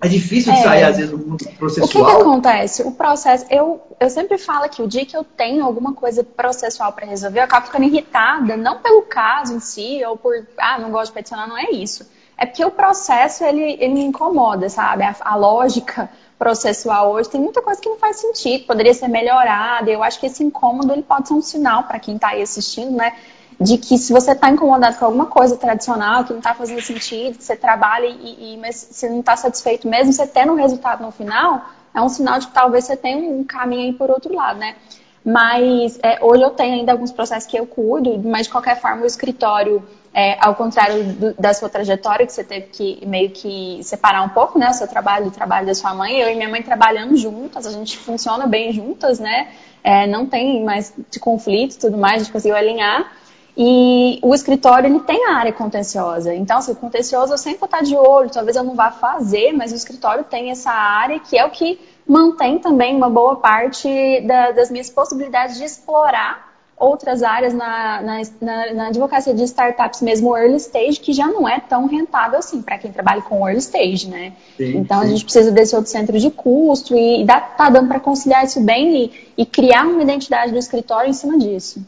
É 0.00 0.06
difícil 0.06 0.52
de 0.52 0.60
é. 0.60 0.62
sair, 0.62 0.84
às 0.84 0.96
vezes, 0.96 1.10
do 1.10 1.18
mundo 1.18 1.44
processual. 1.58 2.04
O 2.04 2.06
que, 2.06 2.14
que, 2.14 2.20
acontece? 2.20 2.82
O 2.84 2.92
processo, 2.92 3.44
eu, 3.50 3.82
eu 3.98 4.08
sempre 4.08 4.38
falo 4.38 4.68
que 4.68 4.80
o 4.80 4.86
dia 4.86 5.04
que 5.04 5.16
eu 5.16 5.24
tenho 5.24 5.64
alguma 5.64 5.92
coisa 5.92 6.22
processual 6.22 6.92
para 6.92 7.04
resolver, 7.04 7.40
eu 7.40 7.42
acabo 7.42 7.66
ficando 7.66 7.84
irritada, 7.84 8.56
não 8.56 8.78
pelo 8.78 9.02
caso 9.02 9.54
em 9.54 9.58
si, 9.58 10.00
ou 10.06 10.16
por, 10.16 10.32
ah, 10.56 10.78
não 10.78 10.92
gosto 10.92 11.06
de 11.06 11.14
peticionar, 11.14 11.48
não 11.48 11.58
é 11.58 11.72
isso. 11.72 12.08
É 12.36 12.46
porque 12.46 12.64
o 12.64 12.70
processo, 12.70 13.42
ele, 13.42 13.76
ele 13.80 13.94
me 13.94 14.04
incomoda, 14.04 14.68
sabe? 14.68 15.02
A, 15.02 15.16
a 15.20 15.34
lógica 15.34 16.08
processual 16.38 17.10
hoje 17.10 17.28
tem 17.28 17.40
muita 17.40 17.60
coisa 17.60 17.80
que 17.80 17.88
não 17.88 17.98
faz 17.98 18.20
sentido, 18.20 18.66
poderia 18.66 18.94
ser 18.94 19.08
melhorada. 19.08 19.90
Eu 19.90 20.04
acho 20.04 20.20
que 20.20 20.26
esse 20.26 20.44
incômodo, 20.44 20.92
ele 20.92 21.02
pode 21.02 21.26
ser 21.26 21.34
um 21.34 21.42
sinal 21.42 21.82
para 21.82 21.98
quem 21.98 22.14
está 22.14 22.28
aí 22.28 22.42
assistindo, 22.42 22.92
né? 22.92 23.14
De 23.60 23.76
que 23.76 23.98
se 23.98 24.12
você 24.12 24.32
está 24.32 24.50
incomodado 24.50 24.96
com 24.96 25.04
alguma 25.04 25.26
coisa 25.26 25.56
tradicional 25.56 26.24
que 26.24 26.30
não 26.30 26.38
está 26.38 26.54
fazendo 26.54 26.80
sentido, 26.80 27.38
que 27.38 27.44
você 27.44 27.56
trabalha 27.56 28.06
e, 28.06 28.54
e 28.54 28.56
mas 28.56 28.88
você 28.90 29.08
não 29.08 29.20
está 29.20 29.36
satisfeito 29.36 29.88
mesmo, 29.88 30.12
você 30.12 30.26
tendo 30.26 30.52
um 30.52 30.56
resultado 30.56 31.02
no 31.02 31.10
final, 31.10 31.62
é 31.92 32.00
um 32.00 32.08
sinal 32.08 32.38
de 32.38 32.46
que 32.46 32.52
talvez 32.52 32.84
você 32.84 32.96
tenha 32.96 33.18
um 33.18 33.42
caminho 33.42 33.82
aí 33.82 33.92
por 33.92 34.10
outro 34.10 34.32
lado, 34.32 34.58
né? 34.58 34.76
Mas 35.24 35.98
é, 36.02 36.24
hoje 36.24 36.42
eu 36.42 36.50
tenho 36.50 36.74
ainda 36.74 36.92
alguns 36.92 37.10
processos 37.10 37.50
que 37.50 37.58
eu 37.58 37.66
cuido, 37.66 38.18
mas 38.24 38.46
de 38.46 38.52
qualquer 38.52 38.80
forma 38.80 39.02
o 39.02 39.06
escritório, 39.06 39.82
é, 40.14 40.38
ao 40.40 40.54
contrário 40.54 41.04
do, 41.04 41.34
da 41.34 41.52
sua 41.52 41.68
trajetória, 41.68 42.24
que 42.24 42.32
você 42.32 42.44
teve 42.44 42.66
que 42.68 43.04
meio 43.06 43.30
que 43.30 43.80
separar 43.82 44.22
um 44.22 44.28
pouco, 44.28 44.58
né? 44.58 44.70
O 44.70 44.72
seu 44.72 44.86
trabalho 44.86 45.26
do 45.26 45.30
trabalho 45.32 45.66
da 45.66 45.74
sua 45.74 45.92
mãe, 45.92 46.16
eu 46.16 46.30
e 46.30 46.36
minha 46.36 46.48
mãe 46.48 46.62
trabalhando 46.62 47.16
juntas, 47.16 47.66
a 47.66 47.72
gente 47.72 47.98
funciona 47.98 48.46
bem 48.46 48.72
juntas, 48.72 49.18
né? 49.18 49.48
É, 49.82 50.06
não 50.06 50.26
tem 50.26 50.64
mais 50.64 50.94
de 51.10 51.18
conflito 51.18 51.74
e 51.74 51.78
tudo 51.78 51.98
mais, 51.98 52.14
a 52.14 52.18
gente 52.24 52.32
conseguiu 52.32 52.56
alinhar. 52.56 53.12
E 53.60 54.20
o 54.22 54.32
escritório 54.32 54.86
ele 54.86 55.00
tem 55.00 55.26
a 55.26 55.34
área 55.34 55.52
contenciosa. 55.52 56.32
Então, 56.32 56.58
assim, 56.58 56.70
o 56.70 56.76
contencioso 56.76 57.32
eu 57.32 57.38
sempre 57.38 57.58
vou 57.58 57.66
estar 57.66 57.82
de 57.82 57.96
olho, 57.96 58.30
talvez 58.30 58.56
eu 58.56 58.62
não 58.62 58.76
vá 58.76 58.92
fazer, 58.92 59.52
mas 59.52 59.72
o 59.72 59.74
escritório 59.74 60.22
tem 60.22 60.52
essa 60.52 60.70
área 60.70 61.18
que 61.18 61.36
é 61.36 61.44
o 61.44 61.50
que 61.50 61.76
mantém 62.06 62.60
também 62.60 62.94
uma 62.94 63.10
boa 63.10 63.34
parte 63.34 64.20
da, 64.20 64.52
das 64.52 64.70
minhas 64.70 64.88
possibilidades 64.88 65.58
de 65.58 65.64
explorar 65.64 66.46
outras 66.78 67.24
áreas 67.24 67.52
na, 67.52 68.00
na, 68.00 68.22
na, 68.40 68.74
na, 68.74 68.86
advocacia 68.86 69.34
de 69.34 69.42
startups, 69.42 70.00
mesmo 70.02 70.36
early 70.36 70.58
stage, 70.58 71.00
que 71.00 71.12
já 71.12 71.26
não 71.26 71.48
é 71.48 71.58
tão 71.58 71.86
rentável 71.86 72.38
assim 72.38 72.62
para 72.62 72.78
quem 72.78 72.92
trabalha 72.92 73.20
com 73.22 73.44
early 73.44 73.58
stage, 73.58 74.08
né? 74.08 74.34
Sim, 74.56 74.76
então 74.76 75.00
sim. 75.00 75.04
a 75.04 75.08
gente 75.08 75.24
precisa 75.24 75.50
desse 75.50 75.74
outro 75.74 75.90
centro 75.90 76.16
de 76.16 76.30
custo 76.30 76.96
e, 76.96 77.22
e 77.22 77.24
dá, 77.24 77.40
tá 77.40 77.68
dando 77.68 77.88
para 77.88 77.98
conciliar 77.98 78.44
isso 78.44 78.60
bem 78.60 79.06
e, 79.06 79.12
e 79.38 79.44
criar 79.44 79.84
uma 79.84 80.00
identidade 80.00 80.52
do 80.52 80.58
escritório 80.58 81.10
em 81.10 81.12
cima 81.12 81.36
disso. 81.36 81.84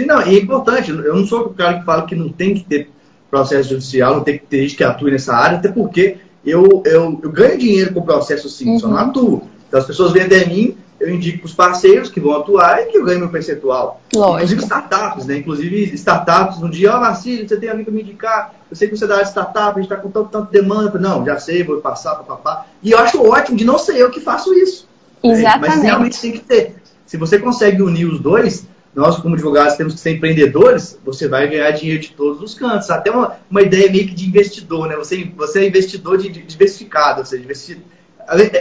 Sim, 0.00 0.06
não, 0.06 0.26
e 0.26 0.36
é 0.36 0.40
importante. 0.40 0.90
Eu 0.90 1.14
não 1.14 1.26
sou 1.26 1.42
o 1.42 1.54
cara 1.54 1.78
que 1.78 1.84
fala 1.84 2.06
que 2.06 2.14
não 2.14 2.30
tem 2.30 2.54
que 2.54 2.64
ter 2.64 2.90
processo 3.30 3.70
judicial, 3.70 4.16
não 4.16 4.24
tem 4.24 4.38
que 4.38 4.46
ter 4.46 4.62
gente 4.62 4.76
que 4.76 4.84
atue 4.84 5.10
nessa 5.10 5.34
área, 5.34 5.58
até 5.58 5.68
porque 5.68 6.16
eu, 6.44 6.82
eu, 6.86 7.20
eu 7.22 7.30
ganho 7.30 7.58
dinheiro 7.58 7.92
com 7.92 8.00
o 8.00 8.04
processo 8.04 8.48
sim, 8.48 8.70
uhum. 8.70 8.78
só 8.78 8.88
não 8.88 8.96
uhum. 8.96 9.02
atuo. 9.02 9.42
Então 9.68 9.78
as 9.78 9.86
pessoas 9.86 10.12
vêm 10.12 10.22
até 10.22 10.46
mim, 10.46 10.76
eu 10.98 11.10
indico 11.10 11.38
para 11.38 11.46
os 11.46 11.54
parceiros 11.54 12.08
que 12.08 12.18
vão 12.18 12.34
atuar 12.34 12.80
e 12.80 12.86
que 12.86 12.98
eu 12.98 13.04
ganho 13.04 13.20
meu 13.20 13.28
percentual. 13.28 14.00
Lógico. 14.14 14.36
Inclusive 14.36 14.62
startups, 14.62 15.26
né? 15.26 15.36
Inclusive 15.36 15.94
startups, 15.94 16.62
um 16.62 16.70
dia, 16.70 16.92
ó, 16.92 16.96
oh, 16.96 17.00
Marcílio, 17.00 17.48
você 17.48 17.56
tem 17.56 17.68
alguém 17.68 17.84
para 17.84 17.94
me 17.94 18.02
indicar? 18.02 18.54
Eu 18.70 18.76
sei 18.76 18.88
que 18.88 18.96
você 18.96 19.04
é 19.04 19.22
de 19.22 19.28
startup, 19.28 19.78
a 19.78 19.82
gente 19.82 19.92
está 19.92 19.96
com 19.96 20.10
tanto, 20.10 20.30
tanto 20.30 20.50
demanda. 20.50 20.98
Não, 20.98 21.24
já 21.24 21.38
sei, 21.38 21.62
vou 21.62 21.80
passar, 21.80 22.16
papapá. 22.16 22.66
E 22.82 22.90
eu 22.90 22.98
acho 22.98 23.22
ótimo 23.22 23.56
de 23.56 23.64
não 23.64 23.78
ser 23.78 23.96
eu 23.96 24.10
que 24.10 24.20
faço 24.20 24.52
isso. 24.54 24.88
Exatamente. 25.22 25.60
Né? 25.60 25.76
Mas 25.76 25.82
realmente 25.82 26.20
tem 26.20 26.32
que 26.32 26.40
ter 26.40 26.80
se 27.10 27.16
você 27.16 27.40
consegue 27.40 27.82
unir 27.82 28.04
os 28.06 28.20
dois, 28.20 28.68
nós, 28.94 29.18
como 29.18 29.34
advogados, 29.34 29.76
temos 29.76 29.94
que 29.94 30.00
ser 30.00 30.16
empreendedores, 30.16 30.98
você 31.04 31.28
vai 31.28 31.48
ganhar 31.48 31.70
dinheiro 31.70 32.00
de 32.00 32.10
todos 32.10 32.42
os 32.42 32.54
cantos. 32.54 32.90
Até 32.90 33.10
uma, 33.10 33.36
uma 33.48 33.62
ideia 33.62 33.90
meio 33.90 34.08
que 34.08 34.14
de 34.14 34.26
investidor, 34.26 34.88
né? 34.88 34.96
Você, 34.96 35.30
você 35.36 35.60
é 35.60 35.68
investidor 35.68 36.18
de, 36.18 36.28
de 36.28 36.42
diversificado, 36.42 37.20
ou 37.20 37.26
seja, 37.26 37.42
investidor. 37.44 37.84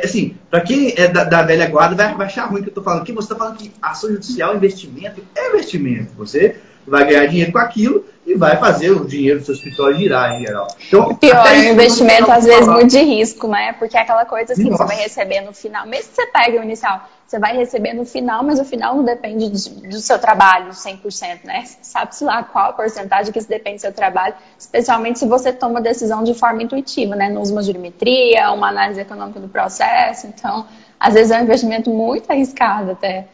Assim, 0.03 0.35
para 0.49 0.61
quem 0.61 0.93
é 0.97 1.07
da, 1.07 1.23
da, 1.23 1.43
velha 1.43 1.67
guarda, 1.67 1.95
vai, 1.95 2.15
vai 2.15 2.27
achar 2.27 2.45
ruim 2.45 2.61
que 2.61 2.67
eu 2.67 2.71
estou 2.71 2.83
falando 2.83 3.01
aqui. 3.01 3.11
Você 3.11 3.25
está 3.25 3.35
falando 3.35 3.57
que 3.57 3.71
ação 3.81 4.09
judicial, 4.11 4.55
investimento, 4.55 5.21
é 5.35 5.49
investimento. 5.49 6.11
Você 6.17 6.57
vai 6.87 7.05
ganhar 7.07 7.25
dinheiro 7.25 7.51
com 7.51 7.59
aquilo 7.59 8.05
e 8.29 8.35
vai 8.35 8.57
fazer 8.57 8.91
o 8.91 9.05
dinheiro 9.05 9.39
do 9.39 9.45
seu 9.45 9.55
escritório 9.55 9.97
girar 9.97 10.35
em 10.35 10.45
geral. 10.45 10.67
Então, 10.87 11.15
Pior, 11.15 11.47
é 11.47 11.57
um 11.57 11.73
investimento 11.73 12.31
às 12.31 12.45
vezes 12.45 12.67
muito 12.67 12.87
de 12.87 12.99
risco, 12.99 13.47
né? 13.47 13.73
Porque 13.73 13.97
é 13.97 14.01
aquela 14.01 14.23
coisa 14.23 14.53
assim, 14.53 14.69
Nossa. 14.69 14.83
você 14.83 14.95
vai 14.95 15.03
receber 15.03 15.41
no 15.41 15.51
final, 15.51 15.87
mesmo 15.87 16.09
que 16.09 16.15
você 16.15 16.27
pegue 16.27 16.59
o 16.59 16.63
inicial, 16.63 17.09
você 17.25 17.39
vai 17.39 17.57
receber 17.57 17.93
no 17.93 18.05
final, 18.05 18.43
mas 18.43 18.59
o 18.59 18.65
final 18.65 18.95
não 18.95 19.03
depende 19.03 19.49
do 19.49 19.99
seu 19.99 20.19
trabalho 20.19 20.71
100%, 20.71 21.43
né? 21.43 21.63
Sabe-se 21.81 22.23
lá 22.23 22.43
qual 22.43 22.69
a 22.69 22.73
porcentagem 22.73 23.31
que 23.31 23.39
isso 23.39 23.49
depende 23.49 23.77
do 23.77 23.81
seu 23.81 23.93
trabalho, 23.93 24.35
especialmente 24.57 25.17
se 25.19 25.27
você 25.27 25.51
toma 25.51 25.81
decisão 25.81 26.23
de 26.23 26.35
forma 26.35 26.61
intuitiva, 26.61 27.15
né? 27.15 27.29
Não 27.29 27.41
usa 27.41 27.51
uma 27.51 27.63
jurimetria, 27.63 28.51
uma 28.51 28.69
análise 28.69 29.01
econômica 29.01 29.39
do 29.39 29.47
processo, 29.47 30.27
então, 30.27 30.67
às 30.99 31.15
vezes 31.15 31.31
é 31.31 31.39
um 31.39 31.43
investimento 31.43 31.89
muito 31.89 32.29
arriscado 32.29 32.91
até. 32.91 33.27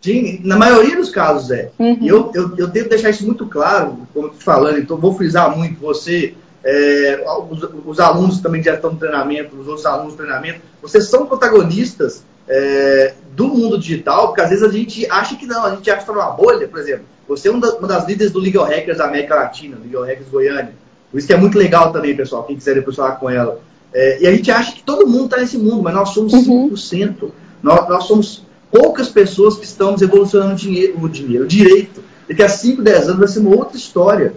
Sim, 0.00 0.40
na 0.44 0.56
maioria 0.56 0.96
dos 0.96 1.10
casos 1.10 1.50
é. 1.50 1.70
Uhum. 1.78 1.98
E 2.00 2.08
eu, 2.08 2.30
eu, 2.34 2.52
eu 2.56 2.70
tento 2.70 2.88
deixar 2.88 3.10
isso 3.10 3.26
muito 3.26 3.46
claro, 3.46 3.98
como 4.14 4.26
eu 4.26 4.30
estou 4.32 4.42
falando, 4.42 4.78
então 4.78 4.96
vou 4.96 5.14
frisar 5.14 5.56
muito 5.56 5.80
você, 5.80 6.34
é, 6.64 7.24
os, 7.50 7.62
os, 7.84 8.00
alunos 8.00 8.40
também 8.40 8.62
já 8.62 8.74
estão 8.74 8.92
no 8.92 8.98
treinamento, 8.98 9.56
os 9.56 9.66
outros 9.66 9.86
alunos 9.86 10.12
no 10.12 10.18
treinamento, 10.18 10.60
vocês 10.80 11.08
são 11.08 11.26
protagonistas 11.26 12.22
é, 12.48 13.14
do 13.34 13.48
mundo 13.48 13.78
digital, 13.78 14.28
porque 14.28 14.40
às 14.40 14.50
vezes 14.50 14.64
a 14.64 14.70
gente 14.70 15.06
acha 15.10 15.36
que 15.36 15.46
não, 15.46 15.64
a 15.64 15.74
gente 15.74 15.90
acha 15.90 16.04
que 16.04 16.10
está 16.10 16.12
numa 16.12 16.30
bolha, 16.30 16.66
por 16.68 16.78
exemplo. 16.78 17.04
Você 17.28 17.48
é 17.48 17.50
uma 17.50 17.60
das 17.60 18.06
líderes 18.06 18.32
do 18.32 18.38
Legal 18.38 18.64
Hackers 18.64 18.98
da 18.98 19.04
América 19.04 19.34
Latina, 19.34 19.76
Legal 19.82 20.02
Hackers 20.02 20.30
Goiânia. 20.30 20.72
Por 21.10 21.18
isso 21.18 21.26
que 21.26 21.32
é 21.32 21.36
muito 21.36 21.58
legal 21.58 21.92
também, 21.92 22.16
pessoal, 22.16 22.44
quem 22.44 22.56
quiser 22.56 22.74
depois 22.74 22.96
falar 22.96 23.16
com 23.16 23.28
ela. 23.28 23.60
É, 23.92 24.22
e 24.22 24.26
a 24.26 24.30
gente 24.30 24.50
acha 24.50 24.72
que 24.72 24.82
todo 24.82 25.06
mundo 25.06 25.26
está 25.26 25.38
nesse 25.38 25.58
mundo, 25.58 25.82
mas 25.82 25.94
nós 25.94 26.10
somos 26.10 26.32
uhum. 26.32 26.70
5%. 26.70 27.30
Nós, 27.62 27.88
nós 27.88 28.04
somos 28.04 28.44
poucas 28.70 29.08
pessoas 29.08 29.56
que 29.56 29.64
estamos 29.64 30.02
evolucionando 30.02 30.52
o 30.52 30.56
dinheiro, 30.56 30.98
o, 31.00 31.08
dinheiro, 31.08 31.44
o 31.44 31.48
direito. 31.48 32.02
Daqui 32.28 32.42
a 32.42 32.48
5, 32.48 32.82
10 32.82 33.08
anos 33.08 33.18
vai 33.18 33.28
ser 33.28 33.40
uma 33.40 33.56
outra 33.56 33.76
história. 33.76 34.34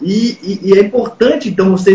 E, 0.00 0.38
e, 0.42 0.60
e, 0.70 0.78
é 0.78 0.80
importante, 0.80 1.48
então, 1.48 1.70
você 1.70 1.94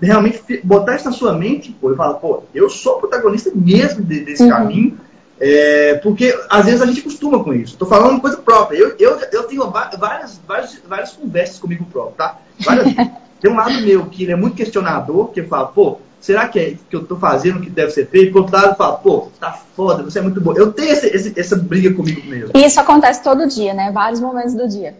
realmente 0.00 0.60
botar 0.64 0.96
isso 0.96 1.04
na 1.04 1.12
sua 1.12 1.32
mente 1.32 1.76
pô, 1.80 1.92
e 1.92 1.96
falar, 1.96 2.14
pô, 2.14 2.42
eu 2.54 2.68
sou 2.68 2.98
protagonista 2.98 3.50
mesmo 3.54 4.02
de, 4.02 4.20
desse 4.20 4.42
uhum. 4.42 4.48
caminho, 4.48 4.98
é, 5.40 5.94
porque 5.94 6.36
às 6.48 6.66
vezes 6.66 6.82
a 6.82 6.86
gente 6.86 7.02
costuma 7.02 7.42
com 7.42 7.52
isso. 7.52 7.72
Estou 7.72 7.88
falando 7.88 8.20
coisa 8.20 8.36
própria. 8.36 8.76
Eu, 8.76 8.94
eu, 8.98 9.18
eu 9.32 9.42
tenho 9.44 9.68
várias, 9.70 10.40
várias, 10.46 10.80
várias 10.88 11.12
conversas 11.12 11.58
comigo 11.58 11.84
próprio, 11.84 12.16
tá? 12.16 12.38
Várias, 12.60 12.94
tem 13.40 13.50
um 13.50 13.56
lado 13.56 13.80
meu 13.82 14.06
que 14.06 14.30
é 14.30 14.36
muito 14.36 14.56
questionador, 14.56 15.28
que 15.28 15.42
fala, 15.42 15.66
pô, 15.66 15.98
será 16.22 16.48
que 16.48 16.58
é 16.58 16.76
que 16.88 16.96
eu 16.96 17.02
estou 17.02 17.18
fazendo 17.18 17.58
o 17.58 17.60
que 17.60 17.68
deve 17.68 17.90
ser 17.90 18.06
feito? 18.06 18.32
Por 18.32 18.42
outro 18.42 18.56
lado, 18.56 18.76
fala, 18.76 18.96
pô, 18.96 19.28
tá 19.38 19.52
foda, 19.76 20.04
você 20.04 20.20
é 20.20 20.22
muito 20.22 20.40
bom. 20.40 20.54
Eu 20.56 20.72
tenho 20.72 20.92
esse, 20.92 21.08
esse, 21.08 21.38
essa 21.38 21.56
briga 21.56 21.92
comigo 21.92 22.26
mesmo. 22.26 22.52
E 22.54 22.64
isso 22.64 22.80
acontece 22.80 23.22
todo 23.22 23.46
dia, 23.46 23.74
né? 23.74 23.90
Vários 23.92 24.20
momentos 24.20 24.54
do 24.54 24.66
dia. 24.66 24.94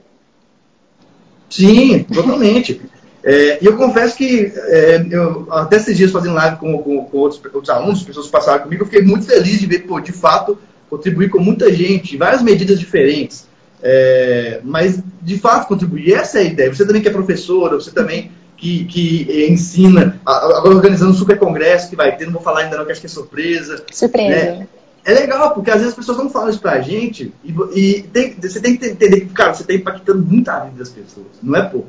Sim, 1.49 2.05
totalmente. 2.05 2.83
É, 3.25 3.63
e 3.63 3.67
eu 3.67 3.77
confesso 3.77 4.17
que 4.17 4.53
é, 4.53 5.07
eu, 5.09 5.47
até 5.49 5.77
esses 5.77 5.97
dias 5.97 6.11
fazendo 6.11 6.35
live 6.35 6.57
com, 6.57 6.77
com, 6.79 7.05
com 7.05 7.19
outros, 7.19 7.41
outros, 7.55 7.71
alunos, 7.71 8.03
pessoas 8.03 8.27
que 8.27 8.33
passaram 8.33 8.65
comigo, 8.65 8.83
eu 8.83 8.87
fiquei 8.87 9.01
muito 9.01 9.27
feliz 9.27 9.61
de 9.61 9.67
ver, 9.67 9.87
pô, 9.87 10.01
de 10.01 10.11
fato, 10.11 10.59
contribuir 10.91 11.29
com 11.31 11.39
muita 11.39 11.73
gente, 11.73 12.17
várias 12.17 12.43
medidas 12.43 12.81
diferentes. 12.81 13.47
É, 13.81 14.59
mas, 14.65 15.01
de 15.23 15.39
fato, 15.39 15.69
contribuir. 15.69 16.15
Essa 16.15 16.39
é 16.39 16.43
a 16.43 16.45
ideia. 16.47 16.75
Você 16.75 16.85
também 16.85 17.01
que 17.01 17.07
é 17.07 17.13
professora, 17.13 17.77
você 17.77 17.93
também 17.93 18.33
que, 18.63 18.85
que 18.85 19.47
ensina, 19.51 20.21
agora 20.25 20.77
organizando 20.77 21.11
um 21.11 21.15
super 21.15 21.37
congresso 21.37 21.91
que 21.91 21.97
vai 21.97 22.17
ter, 22.17 22.27
não 22.27 22.35
vou 22.35 22.43
falar 22.43 22.61
ainda 22.61 22.79
não, 22.79 22.87
que 22.87 22.93
acho 22.93 23.01
que 23.01 23.09
é 23.09 23.11
surpresa. 23.11 23.85
Surpresa. 23.91 24.53
Né? 24.53 24.69
É 25.05 25.13
legal, 25.13 25.53
porque 25.53 25.69
às 25.69 25.79
vezes 25.79 25.89
as 25.89 25.97
pessoas 25.97 26.19
não 26.19 26.31
falam 26.31 26.49
isso 26.49 26.61
pra 26.61 26.81
gente 26.81 27.35
e, 27.43 27.53
e 27.75 28.03
tem, 28.05 28.37
você 28.41 28.61
tem 28.61 28.77
que 28.77 28.87
entender 28.87 29.23
que, 29.23 29.31
cara, 29.31 29.53
você 29.53 29.63
está 29.63 29.75
impactando 29.75 30.25
muito 30.25 30.49
a 30.49 30.61
vida 30.61 30.79
das 30.79 30.91
pessoas, 30.91 31.27
não 31.43 31.59
é 31.59 31.63
pouco. 31.65 31.89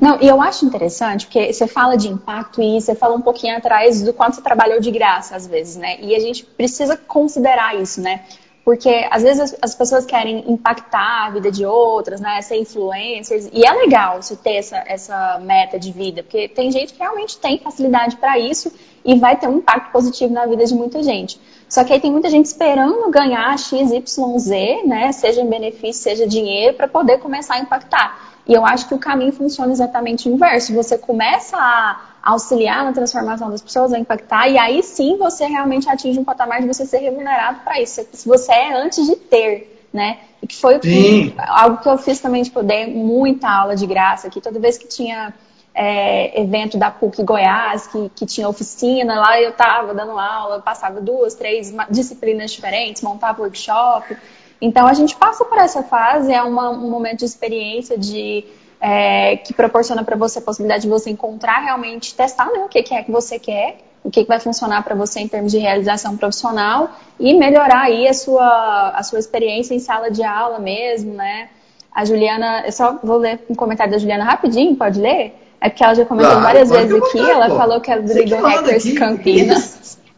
Não, 0.00 0.18
e 0.22 0.26
eu 0.26 0.40
acho 0.40 0.64
interessante, 0.64 1.26
porque 1.26 1.52
você 1.52 1.66
fala 1.66 1.96
de 1.96 2.08
impacto 2.08 2.62
e 2.62 2.80
você 2.80 2.94
fala 2.94 3.14
um 3.14 3.20
pouquinho 3.20 3.54
atrás 3.58 4.00
do 4.00 4.14
quanto 4.14 4.36
você 4.36 4.42
trabalhou 4.42 4.80
de 4.80 4.90
graça, 4.90 5.36
às 5.36 5.46
vezes, 5.46 5.76
né? 5.76 6.00
E 6.00 6.16
a 6.16 6.18
gente 6.18 6.46
precisa 6.46 6.96
considerar 6.96 7.78
isso, 7.78 8.00
né? 8.00 8.22
Porque 8.64 9.06
às 9.10 9.22
vezes 9.22 9.40
as, 9.40 9.56
as, 9.62 9.74
pessoas 9.74 10.04
querem 10.04 10.44
impactar 10.50 11.26
a 11.26 11.30
vida 11.30 11.50
de 11.50 11.64
outras, 11.64 12.20
né? 12.20 12.40
Ser 12.42 12.56
influencers. 12.56 13.48
E 13.52 13.64
é 13.64 13.72
legal 13.72 14.22
você 14.22 14.36
ter 14.36 14.56
essa, 14.56 14.76
essa 14.86 15.38
meta 15.42 15.78
de 15.78 15.90
vida, 15.92 16.22
porque 16.22 16.48
tem 16.48 16.70
gente 16.70 16.92
que 16.92 16.98
realmente 16.98 17.38
tem 17.38 17.58
facilidade 17.58 18.16
para 18.16 18.38
isso 18.38 18.72
e 19.04 19.18
vai 19.18 19.36
ter 19.36 19.48
um 19.48 19.58
impacto 19.58 19.90
positivo 19.92 20.32
na 20.32 20.46
vida 20.46 20.64
de 20.64 20.74
muita 20.74 21.02
gente. 21.02 21.40
Só 21.68 21.84
que 21.84 21.92
aí 21.92 22.00
tem 22.00 22.10
muita 22.10 22.28
gente 22.28 22.46
esperando 22.46 23.10
ganhar 23.10 23.58
XYZ, 23.58 24.50
né? 24.84 25.10
Seja 25.12 25.40
em 25.40 25.48
benefício, 25.48 26.02
seja 26.02 26.26
dinheiro, 26.26 26.76
para 26.76 26.88
poder 26.88 27.18
começar 27.18 27.54
a 27.54 27.60
impactar. 27.60 28.29
E 28.46 28.54
eu 28.54 28.64
acho 28.64 28.88
que 28.88 28.94
o 28.94 28.98
caminho 28.98 29.32
funciona 29.32 29.72
exatamente 29.72 30.28
o 30.28 30.32
inverso. 30.32 30.74
Você 30.74 30.98
começa 30.98 31.56
a 31.56 32.00
auxiliar 32.22 32.84
na 32.84 32.92
transformação 32.92 33.50
das 33.50 33.62
pessoas, 33.62 33.92
a 33.92 33.98
impactar, 33.98 34.48
e 34.48 34.58
aí 34.58 34.82
sim 34.82 35.16
você 35.16 35.46
realmente 35.46 35.88
atinge 35.88 36.18
um 36.18 36.24
patamar 36.24 36.60
de 36.60 36.66
você 36.66 36.84
ser 36.84 36.98
remunerado 36.98 37.60
para 37.60 37.80
isso. 37.80 38.06
Se 38.12 38.28
você 38.28 38.52
é 38.52 38.74
antes 38.74 39.06
de 39.06 39.16
ter, 39.16 39.88
né? 39.92 40.18
E 40.42 40.46
que 40.46 40.56
foi 40.56 40.78
que, 40.78 41.34
algo 41.38 41.78
que 41.78 41.88
eu 41.88 41.98
fiz 41.98 42.20
também, 42.20 42.42
tipo, 42.42 42.58
eu 42.60 42.64
dei 42.64 42.86
muita 42.86 43.48
aula 43.48 43.76
de 43.76 43.86
graça 43.86 44.28
aqui, 44.28 44.40
toda 44.40 44.58
vez 44.58 44.78
que 44.78 44.86
tinha 44.86 45.34
é, 45.74 46.40
evento 46.40 46.76
da 46.76 46.90
PUC 46.90 47.22
Goiás, 47.22 47.86
que, 47.86 48.10
que 48.14 48.26
tinha 48.26 48.48
oficina, 48.48 49.18
lá 49.18 49.40
eu 49.40 49.50
estava 49.50 49.94
dando 49.94 50.18
aula, 50.18 50.60
passava 50.60 51.00
duas, 51.00 51.34
três 51.34 51.72
disciplinas 51.90 52.50
diferentes, 52.50 53.02
montava 53.02 53.42
workshop. 53.42 54.16
Então 54.60 54.86
a 54.86 54.92
gente 54.92 55.16
passa 55.16 55.44
por 55.44 55.58
essa 55.58 55.82
fase, 55.82 56.32
é 56.32 56.42
uma, 56.42 56.70
um 56.70 56.90
momento 56.90 57.20
de 57.20 57.24
experiência 57.24 57.96
de 57.96 58.44
é, 58.80 59.36
que 59.36 59.52
proporciona 59.52 60.04
para 60.04 60.16
você 60.16 60.38
a 60.38 60.42
possibilidade 60.42 60.82
de 60.82 60.88
você 60.88 61.10
encontrar 61.10 61.60
realmente, 61.60 62.14
testar 62.14 62.46
né, 62.46 62.60
o 62.64 62.68
que, 62.68 62.82
que 62.82 62.94
é 62.94 63.02
que 63.02 63.10
você 63.10 63.38
quer, 63.38 63.78
o 64.02 64.10
que, 64.10 64.22
que 64.22 64.28
vai 64.28 64.40
funcionar 64.40 64.82
para 64.82 64.94
você 64.94 65.20
em 65.20 65.28
termos 65.28 65.52
de 65.52 65.58
realização 65.58 66.16
profissional 66.16 66.90
e 67.18 67.34
melhorar 67.34 67.82
aí 67.82 68.08
a 68.08 68.14
sua, 68.14 68.90
a 68.90 69.02
sua 69.02 69.18
experiência 69.18 69.74
em 69.74 69.78
sala 69.78 70.10
de 70.10 70.22
aula 70.22 70.58
mesmo, 70.58 71.12
né? 71.12 71.48
A 71.92 72.04
Juliana, 72.04 72.62
eu 72.64 72.72
só 72.72 72.98
vou 73.02 73.18
ler 73.18 73.44
um 73.50 73.54
comentário 73.54 73.92
da 73.92 73.98
Juliana 73.98 74.24
rapidinho, 74.24 74.76
pode 74.76 75.00
ler? 75.00 75.34
É 75.60 75.68
porque 75.68 75.84
ela 75.84 75.94
já 75.94 76.06
comentou 76.06 76.30
claro, 76.30 76.46
várias 76.46 76.70
vezes 76.70 76.94
aqui, 76.94 77.18
ela 77.18 77.50
falou 77.50 77.80
que 77.80 77.90
era 77.90 78.00
do 78.00 78.12
Hackers 78.12 78.86
aqui, 78.86 78.94
Campinas. 78.94 79.98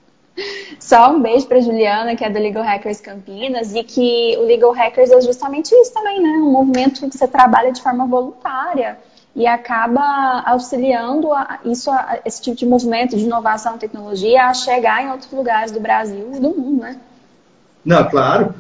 Só 0.81 1.13
um 1.13 1.21
beijo 1.21 1.47
para 1.47 1.61
Juliana, 1.61 2.17
que 2.17 2.25
é 2.25 2.31
do 2.31 2.39
Legal 2.39 2.65
Hackers 2.65 3.01
Campinas, 3.01 3.75
e 3.75 3.83
que 3.83 4.37
o 4.39 4.47
Legal 4.47 4.73
Hackers 4.73 5.11
é 5.11 5.21
justamente 5.21 5.75
isso 5.75 5.93
também, 5.93 6.21
né? 6.21 6.29
Um 6.29 6.51
movimento 6.51 7.09
que 7.09 7.17
você 7.17 7.29
trabalha 7.29 7.73
de 7.73 7.83
forma 7.83 8.07
voluntária 8.07 8.99
e 9.35 9.47
acaba 9.47 10.43
auxiliando 10.47 11.33
a, 11.33 11.61
isso, 11.65 11.91
a, 11.91 12.19
esse 12.25 12.43
tipo 12.43 12.57
de 12.57 12.67
movimento 12.67 13.17
de 13.17 13.25
inovação 13.25 13.79
tecnologia 13.79 14.47
a 14.47 14.55
chegar 14.55 15.03
em 15.03 15.11
outros 15.11 15.31
lugares 15.33 15.71
do 15.71 15.81
Brasil 15.81 16.31
e 16.35 16.41
do 16.41 16.51
mundo, 16.51 16.83
né? 16.83 16.99
Não, 17.85 18.09
claro. 18.09 18.55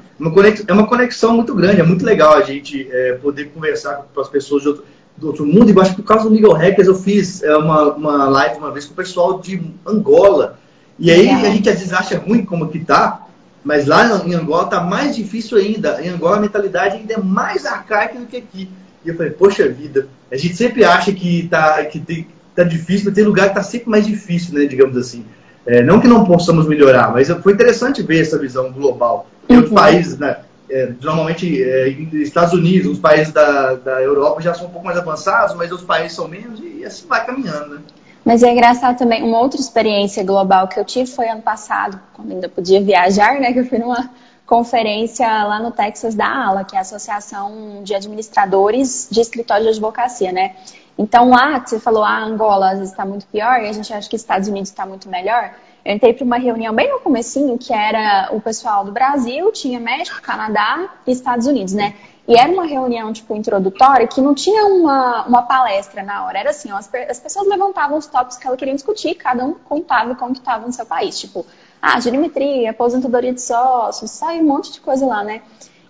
é 0.66 0.72
uma 0.72 0.86
conexão 0.86 1.34
muito 1.34 1.54
grande, 1.54 1.80
é 1.80 1.84
muito 1.84 2.04
legal 2.04 2.34
a 2.34 2.42
gente 2.42 2.88
é, 2.90 3.14
poder 3.14 3.50
conversar 3.52 4.06
com 4.12 4.20
as 4.20 4.28
pessoas 4.28 4.62
de 4.62 4.68
outro, 4.68 4.84
do 5.16 5.26
outro 5.28 5.46
mundo. 5.46 5.70
E 5.70 5.80
acho 5.80 5.94
que 5.94 6.02
por 6.02 6.08
causa 6.08 6.28
do 6.28 6.34
Legal 6.34 6.52
Hackers 6.52 6.88
eu 6.88 6.94
fiz 6.94 7.42
é, 7.42 7.56
uma, 7.56 7.94
uma 7.94 8.28
live 8.28 8.58
uma 8.58 8.72
vez 8.72 8.86
com 8.86 8.92
o 8.92 8.96
pessoal 8.96 9.40
de 9.40 9.62
Angola, 9.86 10.58
e 11.02 11.10
aí 11.10 11.28
a 11.28 11.50
gente 11.50 11.68
às 11.68 11.80
vezes 11.80 11.92
acha 11.92 12.16
ruim 12.16 12.44
como 12.44 12.68
que 12.68 12.78
tá, 12.78 13.26
mas 13.64 13.86
lá 13.86 14.22
em 14.24 14.34
Angola 14.34 14.68
tá 14.68 14.80
mais 14.80 15.16
difícil 15.16 15.58
ainda. 15.58 16.00
Em 16.00 16.08
Angola 16.08 16.36
a 16.36 16.40
mentalidade 16.40 16.94
ainda 16.94 17.14
é 17.14 17.18
mais 17.18 17.66
arcaica 17.66 18.20
do 18.20 18.26
que 18.26 18.36
aqui. 18.36 18.70
E 19.04 19.08
eu 19.08 19.16
falei, 19.16 19.32
poxa 19.32 19.68
vida, 19.68 20.06
a 20.30 20.36
gente 20.36 20.56
sempre 20.56 20.84
acha 20.84 21.12
que 21.12 21.48
tá, 21.48 21.84
que 21.86 21.98
tem, 21.98 22.28
tá 22.54 22.62
difícil, 22.62 23.06
mas 23.06 23.14
tem 23.14 23.24
lugar 23.24 23.48
que 23.48 23.56
tá 23.56 23.64
sempre 23.64 23.90
mais 23.90 24.06
difícil, 24.06 24.54
né, 24.54 24.64
digamos 24.64 24.96
assim. 24.96 25.24
É, 25.66 25.82
não 25.82 25.98
que 25.98 26.06
não 26.06 26.24
possamos 26.24 26.68
melhorar, 26.68 27.12
mas 27.12 27.28
foi 27.28 27.52
interessante 27.52 28.00
ver 28.00 28.20
essa 28.20 28.38
visão 28.38 28.70
global. 28.70 29.26
Em 29.48 29.56
outros 29.56 29.72
uhum. 29.72 29.78
países, 29.78 30.18
né, 30.18 30.36
é, 30.70 30.92
normalmente 31.02 31.60
é, 31.60 31.88
Estados 31.88 32.54
Unidos, 32.54 32.92
os 32.92 32.98
países 33.00 33.32
da, 33.32 33.74
da 33.74 34.00
Europa 34.00 34.40
já 34.40 34.54
são 34.54 34.68
um 34.68 34.70
pouco 34.70 34.86
mais 34.86 34.96
avançados, 34.96 35.56
mas 35.56 35.72
os 35.72 35.82
países 35.82 36.12
são 36.12 36.28
menos 36.28 36.60
e 36.60 36.84
assim 36.84 37.08
vai 37.08 37.26
caminhando, 37.26 37.74
né? 37.74 37.80
Mas 38.24 38.42
é 38.42 38.52
engraçado 38.52 38.96
também, 38.96 39.22
uma 39.22 39.40
outra 39.40 39.60
experiência 39.60 40.22
global 40.22 40.68
que 40.68 40.78
eu 40.78 40.84
tive 40.84 41.10
foi 41.10 41.28
ano 41.28 41.42
passado, 41.42 42.00
quando 42.14 42.32
ainda 42.32 42.48
podia 42.48 42.80
viajar, 42.80 43.40
né? 43.40 43.52
Que 43.52 43.60
eu 43.60 43.66
fui 43.66 43.78
numa 43.78 44.10
conferência 44.46 45.26
lá 45.44 45.58
no 45.58 45.70
Texas 45.72 46.14
da 46.14 46.26
ALA, 46.26 46.64
que 46.64 46.74
é 46.76 46.78
a 46.78 46.82
Associação 46.82 47.80
de 47.82 47.94
Administradores 47.94 49.08
de 49.10 49.20
Escritório 49.20 49.64
de 49.64 49.70
Advocacia, 49.70 50.30
né? 50.30 50.54
Então 50.96 51.30
lá, 51.30 51.58
você 51.58 51.80
falou, 51.80 52.04
ah, 52.04 52.22
Angola 52.22 52.74
está 52.82 53.04
muito 53.04 53.26
pior, 53.26 53.60
e 53.60 53.68
a 53.68 53.72
gente 53.72 53.92
acha 53.92 54.08
que 54.08 54.14
Estados 54.14 54.48
Unidos 54.48 54.68
está 54.68 54.84
muito 54.86 55.08
melhor. 55.08 55.54
Eu 55.84 55.94
entrei 55.94 56.12
para 56.12 56.24
uma 56.24 56.36
reunião 56.36 56.72
bem 56.72 56.90
no 56.90 57.00
comecinho, 57.00 57.58
que 57.58 57.72
era 57.72 58.28
o 58.30 58.40
pessoal 58.40 58.84
do 58.84 58.92
Brasil, 58.92 59.50
tinha 59.52 59.80
México, 59.80 60.20
Canadá 60.22 60.90
e 61.06 61.10
Estados 61.10 61.46
Unidos, 61.46 61.72
né? 61.72 61.94
E 62.26 62.38
era 62.38 62.50
uma 62.52 62.64
reunião, 62.64 63.12
tipo, 63.12 63.34
introdutória, 63.34 64.06
que 64.06 64.20
não 64.20 64.32
tinha 64.34 64.64
uma, 64.66 65.26
uma 65.26 65.42
palestra 65.42 66.02
na 66.02 66.24
hora. 66.24 66.38
Era 66.38 66.50
assim, 66.50 66.70
ó, 66.70 66.76
as, 66.76 66.88
as, 67.08 67.18
pessoas 67.18 67.48
levantavam 67.48 67.98
os 67.98 68.06
tópicos 68.06 68.36
que 68.36 68.46
elas 68.46 68.58
queriam 68.58 68.76
discutir, 68.76 69.14
cada 69.14 69.44
um 69.44 69.54
contava 69.54 70.14
como 70.14 70.32
que 70.32 70.38
estava 70.38 70.64
no 70.64 70.72
seu 70.72 70.86
país. 70.86 71.18
Tipo, 71.18 71.44
ah, 71.80 71.98
geometria, 71.98 72.70
aposentadoria 72.70 73.32
de 73.32 73.40
sócios, 73.40 74.10
sai 74.10 74.40
um 74.40 74.44
monte 74.44 74.72
de 74.72 74.80
coisa 74.80 75.04
lá, 75.04 75.24
né? 75.24 75.42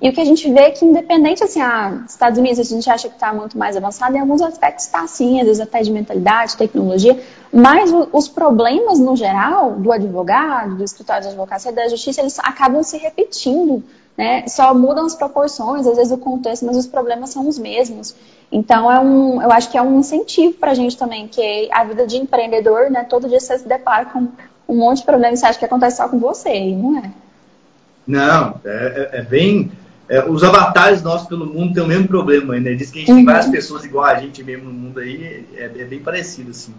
E 0.03 0.09
o 0.09 0.13
que 0.13 0.21
a 0.21 0.25
gente 0.25 0.51
vê 0.53 0.63
é 0.63 0.71
que, 0.73 0.85
independente, 0.85 1.45
assim, 1.45 1.61
ah, 1.61 2.03
Estados 2.09 2.37
Unidos 2.37 2.59
a 2.59 2.65
gente 2.65 2.91
acha 2.91 3.09
que 3.09 3.15
está 3.15 3.33
muito 3.33 3.57
mais 3.57 3.77
avançado, 3.77 4.17
em 4.17 4.19
alguns 4.19 4.43
aspectos 4.43 4.87
está 4.87 5.07
sim, 5.07 5.39
às 5.39 5.47
vezes 5.47 5.61
até 5.61 5.81
de 5.81 5.93
mentalidade, 5.93 6.57
tecnologia, 6.57 7.23
mas 7.53 7.93
os 8.11 8.27
problemas, 8.27 8.99
no 8.99 9.15
geral, 9.15 9.73
do 9.73 9.93
advogado, 9.93 10.75
do 10.75 10.83
escritório 10.83 11.23
de 11.23 11.29
advocacia 11.29 11.71
da 11.71 11.87
justiça, 11.89 12.21
eles 12.21 12.37
acabam 12.41 12.83
se 12.83 12.97
repetindo, 12.97 13.85
né? 14.17 14.47
Só 14.47 14.75
mudam 14.75 15.07
as 15.07 15.15
proporções, 15.15 15.87
às 15.87 15.97
vezes 15.97 16.13
o 16.13 16.19
contexto, 16.19 16.65
mas 16.67 16.77
os 16.77 16.87
problemas 16.87 17.31
são 17.31 17.49
os 17.49 17.59
mesmos. 17.59 18.15
Então, 18.51 18.91
é 18.91 19.01
um, 19.01 19.41
eu 19.41 19.51
acho 19.51 19.71
que 19.71 19.79
é 19.79 19.83
um 19.83 20.01
incentivo 20.01 20.55
para 20.55 20.73
a 20.73 20.75
gente 20.75 20.97
também, 20.97 21.27
que 21.27 21.69
a 21.73 21.85
vida 21.85 22.07
de 22.07 22.17
empreendedor, 22.17 22.91
né, 22.91 23.05
todo 23.05 23.29
dia 23.29 23.41
você 23.41 23.59
se 23.59 23.67
depara 23.67 24.07
com 24.07 24.29
um 24.69 24.77
monte 24.77 24.99
de 24.99 25.05
problemas, 25.05 25.41
você 25.41 25.47
acha 25.47 25.59
que 25.59 25.65
acontece 25.65 25.97
só 25.97 26.09
com 26.09 26.19
você, 26.19 26.75
não 26.75 26.99
é. 26.99 27.11
Não, 28.07 28.61
é, 28.65 29.11
é, 29.13 29.19
é 29.19 29.23
bem 29.23 29.71
é, 30.13 30.23
os 30.29 30.45
avatares 30.45 31.03
nossos 31.03 31.27
pelo 31.27 31.47
mundo 31.47 31.73
têm 31.73 31.83
o 31.83 31.87
mesmo 31.87 32.07
problema, 32.07 32.59
né? 32.61 32.75
Diz 32.75 32.91
que 32.91 32.99
a 32.99 33.01
gente 33.01 33.11
uhum. 33.11 33.17
tem 33.17 33.25
várias 33.25 33.49
pessoas 33.49 33.83
igual 33.83 34.05
a 34.05 34.15
gente 34.17 34.45
mesmo 34.45 34.67
no 34.67 34.73
mundo 34.73 35.01
aí, 35.01 35.47
é, 35.57 35.65
é 35.65 35.85
bem 35.85 36.01
parecido, 36.01 36.51
assim. 36.51 36.75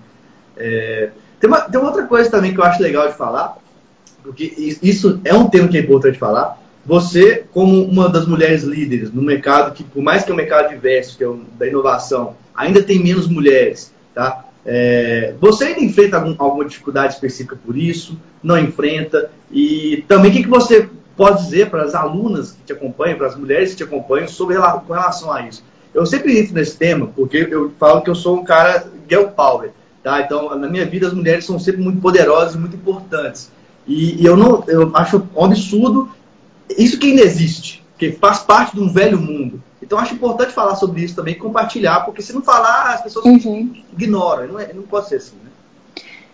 É, 0.55 1.09
tem, 1.39 1.49
uma, 1.49 1.61
tem 1.61 1.79
uma 1.79 1.89
outra 1.89 2.05
coisa 2.05 2.29
também 2.29 2.53
que 2.53 2.59
eu 2.59 2.63
acho 2.63 2.81
legal 2.81 3.07
de 3.07 3.15
falar, 3.15 3.57
porque 4.21 4.53
isso 4.83 5.19
é 5.25 5.33
um 5.33 5.49
tema 5.49 5.67
que 5.67 5.77
é 5.77 5.81
importante 5.81 6.19
falar. 6.19 6.61
Você, 6.85 7.45
como 7.53 7.83
uma 7.83 8.09
das 8.09 8.27
mulheres 8.27 8.63
líderes 8.63 9.11
no 9.11 9.21
mercado, 9.21 9.73
que 9.73 9.83
por 9.83 10.03
mais 10.03 10.23
que 10.23 10.31
é 10.31 10.33
um 10.33 10.37
mercado 10.37 10.69
diverso, 10.69 11.17
que 11.17 11.23
é 11.23 11.29
um, 11.29 11.43
da 11.57 11.65
inovação, 11.65 12.35
ainda 12.53 12.83
tem 12.83 13.01
menos 13.01 13.27
mulheres, 13.27 13.93
tá? 14.13 14.45
É, 14.65 15.33
você 15.39 15.65
ainda 15.65 15.81
enfrenta 15.81 16.17
algum, 16.17 16.35
alguma 16.37 16.65
dificuldade 16.65 17.13
específica 17.13 17.57
por 17.65 17.77
isso? 17.77 18.17
Não 18.41 18.57
enfrenta? 18.57 19.29
E 19.51 20.03
também 20.07 20.31
o 20.31 20.33
que, 20.33 20.43
que 20.43 20.49
você 20.49 20.89
pode 21.15 21.43
dizer 21.43 21.69
para 21.69 21.83
as 21.83 21.93
alunas 21.95 22.51
que 22.51 22.63
te 22.65 22.73
acompanham, 22.73 23.17
para 23.17 23.27
as 23.27 23.35
mulheres 23.35 23.71
que 23.71 23.77
te 23.77 23.83
acompanham, 23.83 24.27
sobre 24.27 24.57
com 24.57 24.93
relação 24.93 25.31
a 25.31 25.41
isso? 25.41 25.63
Eu 25.93 26.05
sempre 26.05 26.37
entro 26.39 26.53
nesse 26.53 26.75
tema 26.77 27.07
porque 27.15 27.47
eu 27.49 27.71
falo 27.79 28.01
que 28.01 28.09
eu 28.09 28.15
sou 28.15 28.39
um 28.39 28.43
cara 28.43 28.87
girl 29.07 29.27
power, 29.27 29.69
tá? 30.01 30.21
Então, 30.21 30.57
na 30.57 30.67
minha 30.67 30.85
vida, 30.85 31.07
as 31.07 31.13
mulheres 31.13 31.45
são 31.45 31.59
sempre 31.59 31.81
muito 31.81 32.01
poderosas 32.01 32.55
e 32.55 32.57
muito 32.57 32.75
importantes. 32.75 33.51
E, 33.85 34.21
e 34.21 34.25
eu 34.25 34.35
não, 34.35 34.63
eu 34.67 34.91
acho 34.95 35.21
um 35.35 35.45
absurdo 35.45 36.09
isso 36.77 36.99
que 36.99 37.11
ainda 37.11 37.21
existe, 37.21 37.83
que 37.97 38.11
faz 38.11 38.39
parte 38.39 38.75
de 38.75 38.81
um 38.81 38.91
velho 38.91 39.19
mundo. 39.19 39.61
Então, 39.81 39.99
acho 39.99 40.13
importante 40.13 40.53
falar 40.53 40.75
sobre 40.75 41.01
isso 41.01 41.15
também, 41.15 41.35
compartilhar, 41.35 42.01
porque 42.01 42.21
se 42.21 42.33
não 42.33 42.41
falar, 42.41 42.93
as 42.93 43.01
pessoas 43.01 43.25
uhum. 43.25 43.73
ignoram. 43.91 44.47
Não, 44.47 44.59
é, 44.59 44.73
não 44.73 44.83
pode 44.83 45.09
ser 45.09 45.17
assim, 45.17 45.35
né? 45.43 45.51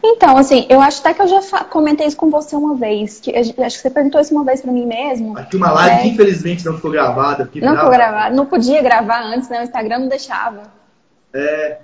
Então, 0.01 0.37
assim, 0.37 0.65
eu 0.69 0.79
acho 0.79 1.01
até 1.01 1.13
que 1.13 1.21
eu 1.21 1.27
já 1.27 1.63
comentei 1.65 2.07
isso 2.07 2.15
com 2.15 2.29
você 2.29 2.55
uma 2.55 2.75
vez. 2.75 3.19
Que, 3.19 3.35
acho 3.35 3.53
que 3.53 3.69
você 3.81 3.89
perguntou 3.89 4.21
isso 4.21 4.33
uma 4.33 4.45
vez 4.45 4.61
para 4.61 4.71
mim 4.71 4.85
mesmo. 4.85 5.37
Aqui 5.37 5.57
uma 5.57 5.71
live 5.71 5.95
é... 5.95 6.01
que 6.01 6.07
infelizmente 6.09 6.65
não 6.65 6.75
ficou 6.75 6.91
gravada. 6.91 7.49
Não 7.55 7.75
ficou 7.75 7.89
gravada. 7.89 8.35
Não 8.35 8.45
podia 8.45 8.81
gravar 8.81 9.21
antes, 9.23 9.49
né? 9.49 9.59
O 9.59 9.63
Instagram 9.63 9.99
não 9.99 10.07
deixava. 10.07 10.71
É. 11.33 11.79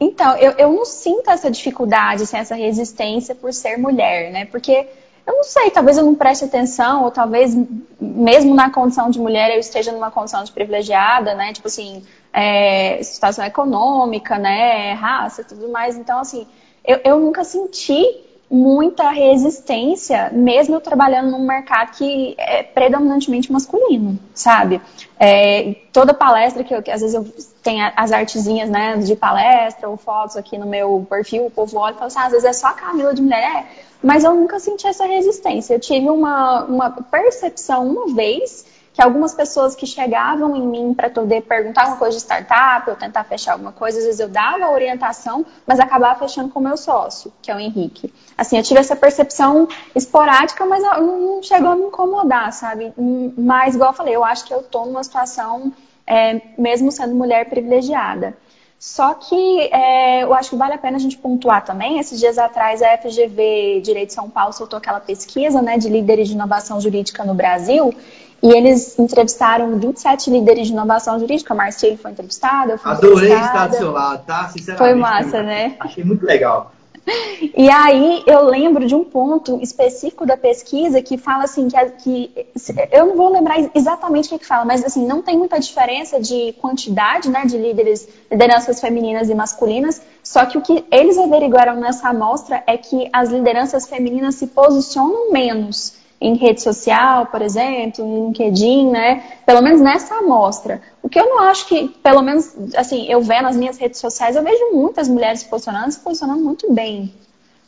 Então, 0.00 0.36
eu, 0.36 0.52
eu 0.52 0.72
não 0.72 0.84
sinto 0.84 1.30
essa 1.30 1.48
dificuldade, 1.48 2.24
assim, 2.24 2.36
essa 2.36 2.56
resistência 2.56 3.36
por 3.36 3.52
ser 3.52 3.76
mulher, 3.76 4.32
né? 4.32 4.46
Porque 4.46 4.88
eu 5.26 5.34
não 5.34 5.44
sei, 5.44 5.70
talvez 5.70 5.96
eu 5.96 6.04
não 6.04 6.14
preste 6.14 6.44
atenção, 6.44 7.04
ou 7.04 7.10
talvez 7.10 7.56
mesmo 8.00 8.54
na 8.54 8.70
condição 8.70 9.08
de 9.08 9.20
mulher 9.20 9.54
eu 9.54 9.60
esteja 9.60 9.92
numa 9.92 10.10
condição 10.10 10.42
de 10.42 10.50
privilegiada, 10.50 11.34
né? 11.34 11.52
Tipo 11.52 11.68
assim, 11.68 12.04
é, 12.32 13.00
situação 13.02 13.44
econômica, 13.44 14.38
né? 14.38 14.94
Raça, 14.94 15.44
tudo 15.44 15.68
mais. 15.68 15.96
Então, 15.96 16.18
assim, 16.18 16.46
eu, 16.84 17.00
eu 17.04 17.20
nunca 17.20 17.44
senti 17.44 18.04
muita 18.52 19.08
resistência, 19.08 20.28
mesmo 20.30 20.78
trabalhando 20.78 21.30
num 21.30 21.46
mercado 21.46 21.92
que 21.96 22.34
é 22.36 22.62
predominantemente 22.62 23.50
masculino, 23.50 24.18
sabe? 24.34 24.78
É, 25.18 25.74
toda 25.90 26.12
palestra 26.12 26.62
que, 26.62 26.74
eu, 26.74 26.82
que 26.82 26.90
às 26.90 27.00
vezes 27.00 27.14
eu 27.14 27.26
tenho 27.62 27.90
as 27.96 28.12
artezinhas, 28.12 28.68
né, 28.68 28.98
de 28.98 29.16
palestra 29.16 29.88
ou 29.88 29.96
fotos 29.96 30.36
aqui 30.36 30.58
no 30.58 30.66
meu 30.66 31.06
perfil, 31.08 31.46
o 31.46 31.50
povo 31.50 31.78
olha 31.78 31.94
e 31.94 31.94
fala 31.94 32.08
assim, 32.08 32.18
ah, 32.18 32.26
às 32.26 32.32
vezes 32.32 32.44
é 32.44 32.52
só 32.52 32.66
a 32.66 32.72
Camila 32.72 33.14
de 33.14 33.22
mulher, 33.22 33.42
é, 33.42 33.66
mas 34.02 34.22
eu 34.22 34.34
nunca 34.34 34.58
senti 34.58 34.86
essa 34.86 35.06
resistência. 35.06 35.72
Eu 35.72 35.80
tive 35.80 36.10
uma, 36.10 36.64
uma 36.64 36.90
percepção 36.90 37.88
uma 37.88 38.14
vez 38.14 38.66
que 38.92 39.02
algumas 39.02 39.34
pessoas 39.34 39.74
que 39.74 39.86
chegavam 39.86 40.54
em 40.54 40.66
mim 40.66 40.94
para 40.94 41.08
poder 41.08 41.42
perguntar 41.42 41.82
alguma 41.82 41.98
coisa 41.98 42.16
de 42.16 42.22
startup, 42.22 42.90
ou 42.90 42.96
tentar 42.96 43.24
fechar 43.24 43.52
alguma 43.52 43.72
coisa, 43.72 43.98
às 43.98 44.04
vezes 44.04 44.20
eu 44.20 44.28
dava 44.28 44.70
orientação, 44.70 45.46
mas 45.66 45.80
acabava 45.80 46.18
fechando 46.18 46.50
com 46.50 46.60
o 46.60 46.62
meu 46.62 46.76
sócio, 46.76 47.32
que 47.40 47.50
é 47.50 47.56
o 47.56 47.58
Henrique. 47.58 48.12
Assim, 48.36 48.58
eu 48.58 48.62
tive 48.62 48.80
essa 48.80 48.94
percepção 48.94 49.66
esporádica, 49.94 50.66
mas 50.66 50.82
não 50.82 51.42
chegou 51.42 51.70
a 51.70 51.76
me 51.76 51.84
incomodar, 51.86 52.52
sabe? 52.52 52.92
Mas, 53.36 53.74
igual 53.74 53.90
eu 53.90 53.96
falei, 53.96 54.14
eu 54.14 54.24
acho 54.24 54.44
que 54.44 54.52
eu 54.52 54.60
estou 54.60 54.84
numa 54.84 55.02
situação, 55.02 55.72
é, 56.06 56.40
mesmo 56.58 56.92
sendo 56.92 57.14
mulher 57.14 57.48
privilegiada. 57.48 58.36
Só 58.82 59.14
que 59.14 59.60
é, 59.72 60.24
eu 60.24 60.34
acho 60.34 60.50
que 60.50 60.56
vale 60.56 60.74
a 60.74 60.78
pena 60.78 60.96
a 60.96 61.00
gente 61.00 61.16
pontuar 61.16 61.64
também. 61.64 62.00
Esses 62.00 62.18
dias 62.18 62.36
atrás, 62.36 62.82
a 62.82 62.98
FGV 62.98 63.80
Direito 63.80 64.08
de 64.08 64.14
São 64.14 64.28
Paulo 64.28 64.52
soltou 64.52 64.76
aquela 64.76 64.98
pesquisa 64.98 65.62
né, 65.62 65.78
de 65.78 65.88
líderes 65.88 66.26
de 66.26 66.34
inovação 66.34 66.80
jurídica 66.80 67.24
no 67.24 67.32
Brasil. 67.32 67.94
E 68.42 68.48
eles 68.50 68.98
entrevistaram 68.98 69.78
27 69.78 70.30
líderes 70.30 70.66
de 70.66 70.72
inovação 70.72 71.16
jurídica. 71.20 71.54
A 71.54 71.56
Marcelo 71.56 71.96
foi 71.96 72.10
entrevistada. 72.10 72.80
Adorei 72.82 73.32
estar 73.32 73.68
do 73.68 73.76
seu 73.76 73.92
lado, 73.92 74.26
tá? 74.26 74.48
Sinceramente. 74.48 74.78
Foi 74.78 75.00
massa, 75.00 75.44
né? 75.44 75.76
Achei 75.78 76.02
muito 76.02 76.26
legal. 76.26 76.72
E 77.06 77.68
aí 77.68 78.22
eu 78.26 78.44
lembro 78.44 78.86
de 78.86 78.94
um 78.94 79.04
ponto 79.04 79.60
específico 79.60 80.24
da 80.24 80.36
pesquisa 80.36 81.02
que 81.02 81.18
fala 81.18 81.44
assim 81.44 81.68
que, 81.68 81.76
que 82.02 82.46
eu 82.92 83.06
não 83.06 83.16
vou 83.16 83.28
lembrar 83.28 83.56
exatamente 83.74 84.26
o 84.26 84.30
que, 84.30 84.38
que, 84.38 84.46
fala, 84.46 84.64
mas 84.64 84.84
assim 84.84 85.04
não 85.04 85.20
tem 85.20 85.36
muita 85.36 85.58
diferença 85.58 86.20
de 86.20 86.52
quantidade, 86.60 87.28
né, 87.28 87.44
de 87.44 87.58
líderes, 87.58 88.08
lideranças 88.30 88.80
femininas 88.80 89.28
e 89.28 89.34
masculinas. 89.34 90.00
Só 90.22 90.46
que 90.46 90.56
o 90.56 90.62
que 90.62 90.84
eles 90.90 91.18
averiguaram 91.18 91.76
nessa 91.76 92.08
amostra 92.08 92.62
é 92.66 92.76
que 92.76 93.08
as 93.12 93.30
lideranças 93.30 93.88
femininas 93.88 94.36
se 94.36 94.46
posicionam 94.46 95.32
menos 95.32 96.01
em 96.22 96.36
rede 96.36 96.62
social, 96.62 97.26
por 97.26 97.42
exemplo, 97.42 98.04
em 98.04 98.26
LinkedIn, 98.26 98.90
né? 98.90 99.22
Pelo 99.44 99.60
menos 99.60 99.80
nessa 99.80 100.14
amostra. 100.14 100.80
O 101.02 101.08
que 101.08 101.18
eu 101.18 101.26
não 101.26 101.40
acho 101.40 101.66
que, 101.66 101.88
pelo 102.02 102.22
menos, 102.22 102.54
assim, 102.76 103.06
eu 103.10 103.20
vendo 103.20 103.42
nas 103.42 103.56
minhas 103.56 103.76
redes 103.76 103.98
sociais, 103.98 104.36
eu 104.36 104.42
vejo 104.42 104.72
muitas 104.72 105.08
mulheres 105.08 105.40
se 105.40 105.46
posicionando, 105.46 105.90
se 105.90 106.00
posicionando 106.00 106.42
muito 106.42 106.72
bem. 106.72 107.12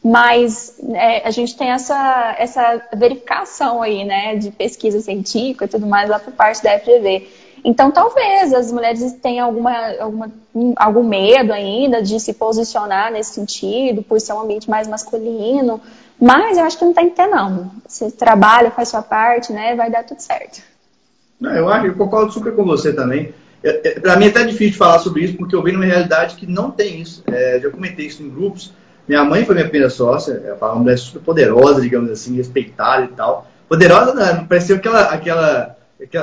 Mas 0.03 0.79
é, 0.93 1.27
a 1.27 1.31
gente 1.31 1.57
tem 1.57 1.71
essa, 1.71 2.37
essa 2.39 2.83
verificação 2.95 3.83
aí, 3.83 4.05
né, 4.05 4.37
de 4.37 4.51
pesquisa 4.51 5.01
científica 5.01 5.65
e 5.65 5.69
tudo 5.69 5.87
mais 5.87 6.09
lá 6.09 6.19
por 6.19 6.33
parte 6.33 6.63
da 6.63 6.79
FGV. 6.79 7.27
Então, 7.65 7.91
talvez 7.91 8.53
as 8.53 8.71
mulheres 8.71 9.13
tenham 9.23 9.47
alguma, 9.47 9.73
alguma, 9.99 10.31
algum 10.77 11.03
medo 11.03 11.53
ainda 11.53 12.03
de 12.03 12.21
se 12.21 12.35
posicionar 12.35 13.11
nesse 13.11 13.35
sentido, 13.35 14.03
por 14.03 14.21
ser 14.21 14.35
um 14.35 14.41
ambiente 14.41 14.69
mais 14.69 14.87
masculino, 14.87 15.81
mas 16.21 16.59
eu 16.59 16.65
acho 16.65 16.79
que 16.79 16.85
não 16.85 16.93
tem 16.93 17.09
que 17.09 17.17
ter, 17.17 17.27
não. 17.27 17.71
Você 17.89 18.11
trabalha, 18.11 18.71
faz 18.71 18.91
sua 18.91 19.03
parte, 19.03 19.53
né? 19.53 19.75
Vai 19.75 19.91
dar 19.91 20.05
tudo 20.05 20.21
certo. 20.21 20.63
Eu 21.41 21.69
acho, 21.69 21.87
eu 21.87 21.95
concordo 21.95 22.33
super 22.33 22.55
com 22.55 22.65
você 22.65 22.93
também. 22.93 23.33
É, 23.63 23.89
é, 23.89 24.01
Para 24.01 24.17
mim 24.17 24.27
é 24.27 24.29
até 24.29 24.45
difícil 24.45 24.77
falar 24.77 24.99
sobre 24.99 25.25
isso, 25.25 25.37
porque 25.37 25.57
eu 25.57 25.63
venho 25.63 25.79
numa 25.79 25.87
realidade 25.87 26.37
que 26.37 26.47
não 26.47 26.71
tem 26.71 27.01
isso. 27.01 27.25
É, 27.27 27.59
já 27.63 27.71
comentei 27.71 28.07
isso 28.07 28.23
em 28.23 28.29
grupos. 28.29 28.73
Minha 29.09 29.25
mãe 29.25 29.45
foi 29.45 29.55
minha 29.55 29.69
primeira 29.69 29.91
sócia, 29.91 30.43
ela 30.45 30.73
uma 30.73 30.81
mulher 30.81 30.99
super 30.99 31.21
poderosa, 31.21 31.81
digamos 31.81 32.11
assim, 32.11 32.37
respeitada 32.37 33.05
e 33.05 33.09
tal. 33.09 33.47
Poderosa, 33.69 34.15
não, 34.15 34.47
parecia 34.47 34.77
aquela, 34.77 35.03
aquela, 35.07 35.74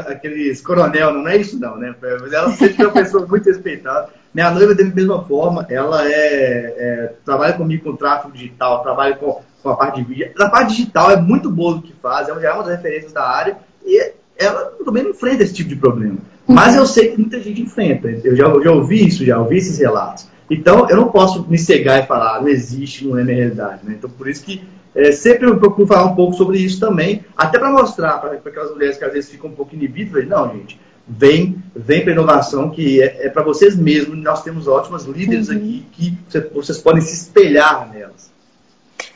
aqueles 0.07 0.61
coronel, 0.61 1.13
não 1.13 1.27
é 1.27 1.37
isso 1.37 1.59
não, 1.59 1.77
né? 1.77 1.95
Mas 2.01 2.33
ela 2.33 2.51
sempre 2.51 2.75
foi 2.75 2.85
uma 2.85 2.93
pessoa 2.93 3.25
muito 3.25 3.45
respeitada. 3.45 4.09
Minha 4.33 4.51
noiva, 4.51 4.73
da 4.75 4.83
mesma 4.83 5.23
forma, 5.25 5.65
ela 5.69 6.05
é, 6.07 6.13
é, 6.13 7.13
trabalha 7.25 7.53
comigo 7.53 7.83
com 7.83 7.95
tráfego 7.95 8.33
digital, 8.33 8.81
trabalha 8.81 9.15
com 9.15 9.41
com 9.61 9.69
a 9.69 9.75
parte 9.75 10.01
de 10.01 10.07
vídeo. 10.07 10.31
Parte 10.51 10.75
digital 10.75 11.11
é 11.11 11.21
muito 11.21 11.49
boa 11.49 11.77
o 11.77 11.81
que 11.81 11.93
faz, 12.01 12.27
é 12.27 12.33
uma 12.33 12.63
das 12.63 12.75
referências 12.75 13.13
da 13.13 13.23
área 13.23 13.57
e 13.85 14.11
ela 14.37 14.73
também 14.83 15.03
não 15.03 15.11
enfrenta 15.11 15.43
esse 15.43 15.53
tipo 15.53 15.69
de 15.69 15.75
problema. 15.75 16.17
Mas 16.47 16.75
eu 16.75 16.85
sei 16.85 17.09
que 17.09 17.17
muita 17.19 17.39
gente 17.39 17.61
enfrenta. 17.61 18.09
Eu 18.09 18.35
já, 18.35 18.45
eu 18.45 18.63
já 18.63 18.71
ouvi 18.71 19.07
isso, 19.07 19.25
já 19.25 19.39
ouvi 19.39 19.57
esses 19.57 19.77
relatos. 19.77 20.27
Então 20.49 20.89
eu 20.89 20.97
não 20.97 21.09
posso 21.09 21.47
me 21.47 21.57
cegar 21.57 22.03
e 22.03 22.07
falar, 22.07 22.41
não 22.41 22.49
existe, 22.49 23.07
não 23.07 23.17
é 23.17 23.23
minha 23.23 23.37
realidade. 23.37 23.81
Né? 23.83 23.95
Então 23.97 24.09
por 24.09 24.27
isso 24.27 24.43
que 24.43 24.63
é, 24.93 25.11
sempre 25.11 25.47
eu 25.47 25.57
procuro 25.57 25.87
falar 25.87 26.05
um 26.05 26.15
pouco 26.15 26.33
sobre 26.33 26.57
isso 26.57 26.79
também, 26.79 27.25
até 27.35 27.57
para 27.57 27.71
mostrar 27.71 28.17
para 28.19 28.33
aquelas 28.33 28.71
mulheres 28.71 28.97
que 28.97 29.05
às 29.05 29.13
vezes 29.13 29.29
ficam 29.29 29.49
um 29.49 29.55
pouco 29.55 29.73
inibidas, 29.73 30.27
não, 30.27 30.51
gente, 30.51 30.79
vem, 31.07 31.61
vem 31.75 32.03
para 32.03 32.13
inovação 32.13 32.69
que 32.69 33.01
é, 33.01 33.27
é 33.27 33.29
para 33.29 33.43
vocês 33.43 33.75
mesmos. 33.75 34.17
Nós 34.17 34.43
temos 34.43 34.67
ótimas 34.67 35.05
líderes 35.05 35.49
uhum. 35.49 35.57
aqui 35.57 35.85
que 35.93 36.17
vocês 36.53 36.77
podem 36.77 37.01
se 37.01 37.13
espelhar 37.13 37.89
nelas. 37.91 38.31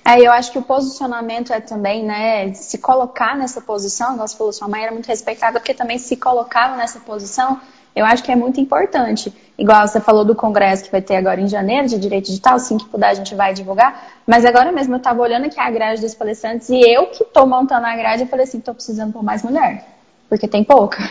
É, 0.03 0.21
eu 0.21 0.31
acho 0.31 0.51
que 0.51 0.59
o 0.59 0.61
posicionamento 0.61 1.51
é 1.51 1.59
também, 1.59 2.05
né, 2.05 2.53
se 2.53 2.77
colocar 2.77 3.35
nessa 3.35 3.59
posição, 3.59 4.15
nossa 4.15 4.37
falou, 4.37 4.53
sua 4.53 4.67
mãe 4.67 4.83
era 4.83 4.91
muito 4.91 5.07
respeitada, 5.07 5.59
porque 5.59 5.73
também 5.73 5.97
se 5.97 6.15
colocava 6.15 6.75
nessa 6.75 6.99
posição, 6.99 7.59
eu 7.95 8.05
acho 8.05 8.23
que 8.23 8.31
é 8.31 8.35
muito 8.35 8.59
importante. 8.59 9.33
Igual 9.57 9.87
você 9.87 10.01
falou 10.01 10.25
do 10.25 10.35
congresso 10.35 10.83
que 10.83 10.91
vai 10.91 11.01
ter 11.01 11.15
agora 11.15 11.39
em 11.39 11.47
janeiro, 11.47 11.87
de 11.87 11.97
direito 11.97 12.25
digital, 12.25 12.55
assim 12.55 12.77
que 12.77 12.85
puder 12.85 13.09
a 13.09 13.13
gente 13.13 13.33
vai 13.33 13.53
divulgar, 13.53 14.09
mas 14.27 14.43
agora 14.43 14.71
mesmo 14.71 14.95
eu 14.95 14.97
estava 14.97 15.21
olhando 15.21 15.45
aqui 15.45 15.59
a 15.59 15.71
grade 15.71 16.01
dos 16.01 16.13
palestrantes 16.13 16.69
e 16.69 16.79
eu 16.81 17.07
que 17.07 17.23
estou 17.23 17.47
montando 17.47 17.85
a 17.85 17.95
grade, 17.95 18.23
eu 18.23 18.27
falei 18.27 18.43
assim, 18.43 18.57
estou 18.57 18.73
precisando 18.73 19.13
por 19.13 19.23
mais 19.23 19.43
mulher, 19.43 19.87
porque 20.27 20.47
tem 20.47 20.63
pouca. 20.63 21.09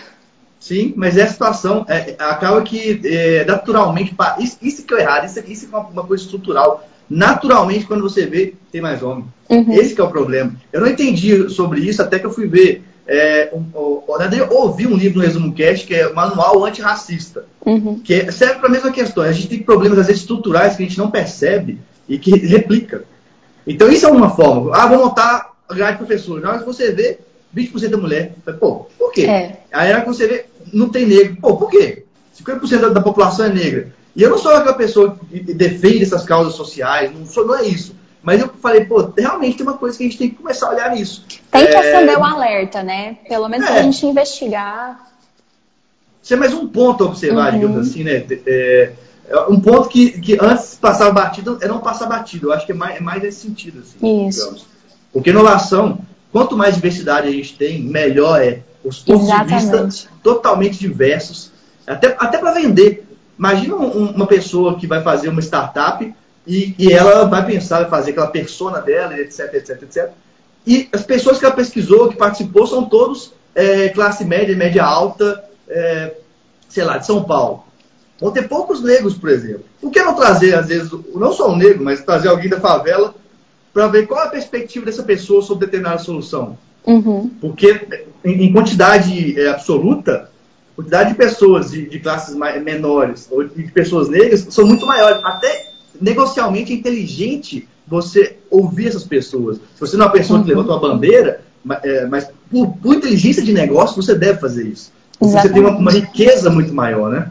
Sim, 0.61 0.93
mas 0.97 1.17
é 1.17 1.23
a 1.23 1.27
situação, 1.27 1.85
é, 1.89 2.17
acaba 2.19 2.61
que 2.63 3.01
é, 3.05 3.45
naturalmente, 3.45 4.15
isso, 4.39 4.59
isso 4.61 4.83
que 4.85 4.95
é 4.95 5.01
errado, 5.01 5.27
isso, 5.27 5.41
isso 5.47 5.67
é 5.67 5.69
uma, 5.69 5.87
uma 5.89 6.05
coisa 6.05 6.23
estrutural 6.23 6.85
naturalmente, 7.09 7.87
quando 7.87 8.03
você 8.03 8.27
vê, 8.27 8.55
tem 8.73 8.81
mais 8.81 9.03
homem. 9.03 9.25
Uhum. 9.49 9.73
Esse 9.73 9.99
é 9.99 10.03
o 10.03 10.09
problema. 10.09 10.55
Eu 10.73 10.81
não 10.81 10.89
entendi 10.89 11.49
sobre 11.51 11.81
isso 11.81 12.03
até 12.03 12.19
que 12.19 12.27
eu 12.27 12.33
fui 12.33 12.47
ver. 12.47 12.83
É, 13.07 13.51
um, 13.53 13.65
eu 13.75 14.49
ouvi 14.51 14.87
um 14.87 14.97
livro 14.97 15.19
no 15.19 15.25
Resumo 15.25 15.53
Cast 15.53 15.87
que 15.87 15.95
é 15.95 16.11
Manual 16.13 16.65
Antirracista, 16.65 17.45
uhum. 17.65 18.01
que 18.01 18.15
é, 18.15 18.31
serve 18.31 18.61
para 18.61 18.69
a 18.69 18.73
mesma 18.73 18.91
questão. 18.91 19.23
A 19.23 19.33
gente 19.33 19.49
tem 19.49 19.63
problemas, 19.63 19.99
às 19.99 20.07
vezes, 20.07 20.23
estruturais 20.23 20.77
que 20.77 20.83
a 20.83 20.87
gente 20.87 20.99
não 20.99 21.11
percebe 21.11 21.79
e 22.09 22.19
que 22.19 22.35
replica. 22.35 23.05
Então, 23.67 23.91
isso 23.91 24.07
é 24.07 24.09
uma 24.11 24.31
forma. 24.31 24.75
Ah, 24.75 24.87
vou 24.87 24.99
montar 24.99 25.53
a 25.69 25.75
grade 25.75 25.93
de 25.93 25.99
professor. 25.99 26.41
Na 26.41 26.51
hora 26.51 26.59
que 26.61 26.67
você 26.67 26.93
vê, 26.93 27.19
20% 27.55 27.89
da 27.89 27.97
mulher. 27.97 28.35
Pô, 28.59 28.87
por 28.99 29.13
quê? 29.13 29.27
É. 29.27 29.61
Aí, 29.73 29.89
na 29.89 29.97
hora 29.97 30.05
que 30.05 30.09
você 30.09 30.27
vê, 30.27 30.47
não 30.73 30.89
tem 30.89 31.07
negro. 31.07 31.37
Pô, 31.41 31.57
por 31.57 31.71
quê? 31.71 32.05
50% 32.39 32.81
da, 32.81 32.89
da 32.89 33.01
população 33.01 33.47
é 33.47 33.51
negra. 33.51 33.93
E 34.17 34.23
eu 34.23 34.31
não 34.31 34.39
sou 34.39 34.53
aquela 34.53 34.75
pessoa 34.75 35.19
que 35.29 35.41
defende 35.41 36.03
essas 36.03 36.25
causas 36.25 36.55
sociais, 36.55 37.13
não, 37.13 37.27
sou, 37.27 37.47
não 37.47 37.57
é 37.57 37.67
isso. 37.67 37.95
Mas 38.25 38.41
eu 38.41 38.49
falei, 38.49 38.87
pô, 38.87 39.13
realmente 39.17 39.59
tem 39.59 39.67
uma 39.67 39.77
coisa 39.77 39.99
que 39.99 40.03
a 40.03 40.07
gente 40.07 40.19
tem 40.19 40.31
que 40.31 40.37
começar 40.37 40.69
a 40.69 40.71
olhar 40.71 40.91
nisso. 40.93 41.27
Tem 41.51 41.67
que 41.67 41.75
é... 41.75 41.79
acender 41.79 42.19
o 42.19 42.25
alerta, 42.25 42.83
né? 42.83 43.19
Pelo 43.29 43.49
menos 43.51 43.69
é... 43.69 43.79
a 43.79 43.83
gente 43.83 44.05
investigar. 44.07 45.13
Isso 46.23 46.33
é 46.33 46.37
mais 46.37 46.55
um 46.55 46.67
ponto 46.67 47.05
a 47.05 47.07
observar, 47.09 47.53
uhum. 47.53 47.61
digamos 47.61 47.87
assim, 47.87 48.03
né? 48.03 48.25
É, 48.47 48.93
é, 49.29 49.41
um 49.41 49.61
ponto 49.61 49.91
que, 49.91 50.19
que 50.19 50.39
antes 50.41 50.75
passava 50.75 51.13
batido 51.13 51.59
é 51.61 51.69
não 51.69 51.81
passar 51.81 52.07
batido. 52.07 52.49
Eu 52.49 52.55
acho 52.55 52.65
que 52.65 52.73
é 52.73 52.75
mais, 52.75 52.97
é 52.97 53.01
mais 53.01 53.23
nesse 53.23 53.43
sentido. 53.43 53.81
Assim, 53.81 54.27
Isso. 54.27 54.41
Digamos. 54.41 54.67
Porque 55.13 55.29
inovação, 55.29 55.99
quanto 56.33 56.57
mais 56.57 56.77
diversidade 56.77 57.29
a 57.29 57.31
gente 57.31 57.55
tem, 57.59 57.83
melhor 57.83 58.41
é. 58.41 58.63
Os 58.83 59.01
pontos 59.01 59.25
Exatamente. 59.25 59.67
de 59.67 59.87
vista 59.87 60.09
totalmente 60.23 60.79
diversos. 60.79 61.51
Até, 61.87 62.17
até 62.19 62.39
para 62.39 62.53
vender. 62.53 63.07
Imagina 63.39 63.75
um, 63.77 64.13
uma 64.13 64.27
pessoa 64.27 64.79
que 64.79 64.87
vai 64.87 65.03
fazer 65.03 65.29
uma 65.29 65.41
startup 65.43 66.15
e, 66.47 66.75
e, 66.79 66.93
ela 66.93 67.25
vai 67.25 67.45
pensar 67.47 67.87
em 67.87 67.91
fazer 67.91 68.11
aquela 68.11 68.27
persona 68.27 68.81
dela, 68.81 69.19
etc, 69.19 69.55
etc, 69.55 69.83
etc. 69.83 70.11
E 70.67 70.89
as 70.93 71.03
pessoas 71.03 71.39
que 71.39 71.45
ela 71.45 71.55
pesquisou, 71.55 72.09
que 72.09 72.17
participou, 72.17 72.67
são 72.67 72.85
todos 72.85 73.33
é, 73.55 73.89
classe 73.91 74.25
média, 74.25 74.55
média 74.57 74.85
alta, 74.85 75.45
é, 75.69 76.15
sei 76.69 76.85
lá, 76.85 76.99
de 76.99 77.07
São 77.07 77.25
Paulo. 77.25 77.65
Vão 78.21 78.31
ter 78.31 78.49
poucos 78.49 78.83
negros, 78.83 79.15
por 79.15 79.31
exemplo. 79.31 79.65
Por 79.81 79.91
que 79.91 80.03
não 80.03 80.15
trazer, 80.15 80.55
às 80.55 80.69
vezes, 80.69 80.91
não 81.15 81.33
só 81.33 81.51
um 81.51 81.57
negro, 81.57 81.83
mas 81.83 82.03
trazer 82.03 82.29
alguém 82.29 82.49
da 82.49 82.61
favela 82.61 83.15
para 83.73 83.89
ver 83.89 84.07
qual 84.07 84.23
é 84.23 84.27
a 84.27 84.31
perspectiva 84.31 84.87
dessa 84.87 85.03
pessoa 85.03 85.43
sobre 85.43 85.67
determinada 85.67 85.99
solução? 85.99 86.57
Uhum. 86.87 87.31
Porque, 87.41 87.87
em, 88.25 88.53
quantidade 88.53 89.41
é, 89.41 89.49
absoluta, 89.49 90.31
quantidade 90.77 91.11
de 91.11 91.17
pessoas 91.17 91.71
de, 91.71 91.89
de 91.89 91.99
classes 91.99 92.35
mais, 92.37 92.63
menores 92.63 93.29
ou 93.31 93.45
de 93.45 93.65
pessoas 93.73 94.09
negras 94.09 94.47
são 94.51 94.67
muito 94.67 94.87
maiores. 94.87 95.23
Até 95.25 95.74
negocialmente 96.01 96.73
é 96.73 96.77
inteligente 96.77 97.69
você 97.87 98.37
ouvir 98.51 98.89
essas 98.89 99.05
pessoas. 99.05 99.59
Se 99.75 99.81
você 99.81 99.97
não 99.97 100.05
é 100.05 100.09
uma 100.09 100.13
pessoa 100.13 100.43
que 100.43 100.49
levanta 100.49 100.73
uma 100.73 100.81
bandeira, 100.81 101.43
é, 101.83 102.07
mas 102.07 102.29
por, 102.51 102.69
por, 102.77 102.95
inteligência 102.95 103.43
de 103.43 103.53
negócio 103.53 104.03
você 104.03 104.15
deve 104.15 104.39
fazer 104.41 104.67
isso. 104.67 104.93
Você 105.21 105.49
tem 105.49 105.61
uma, 105.61 105.71
uma 105.71 105.91
riqueza 105.91 106.51
muito 106.51 106.73
maior, 106.73 107.11
né? 107.11 107.31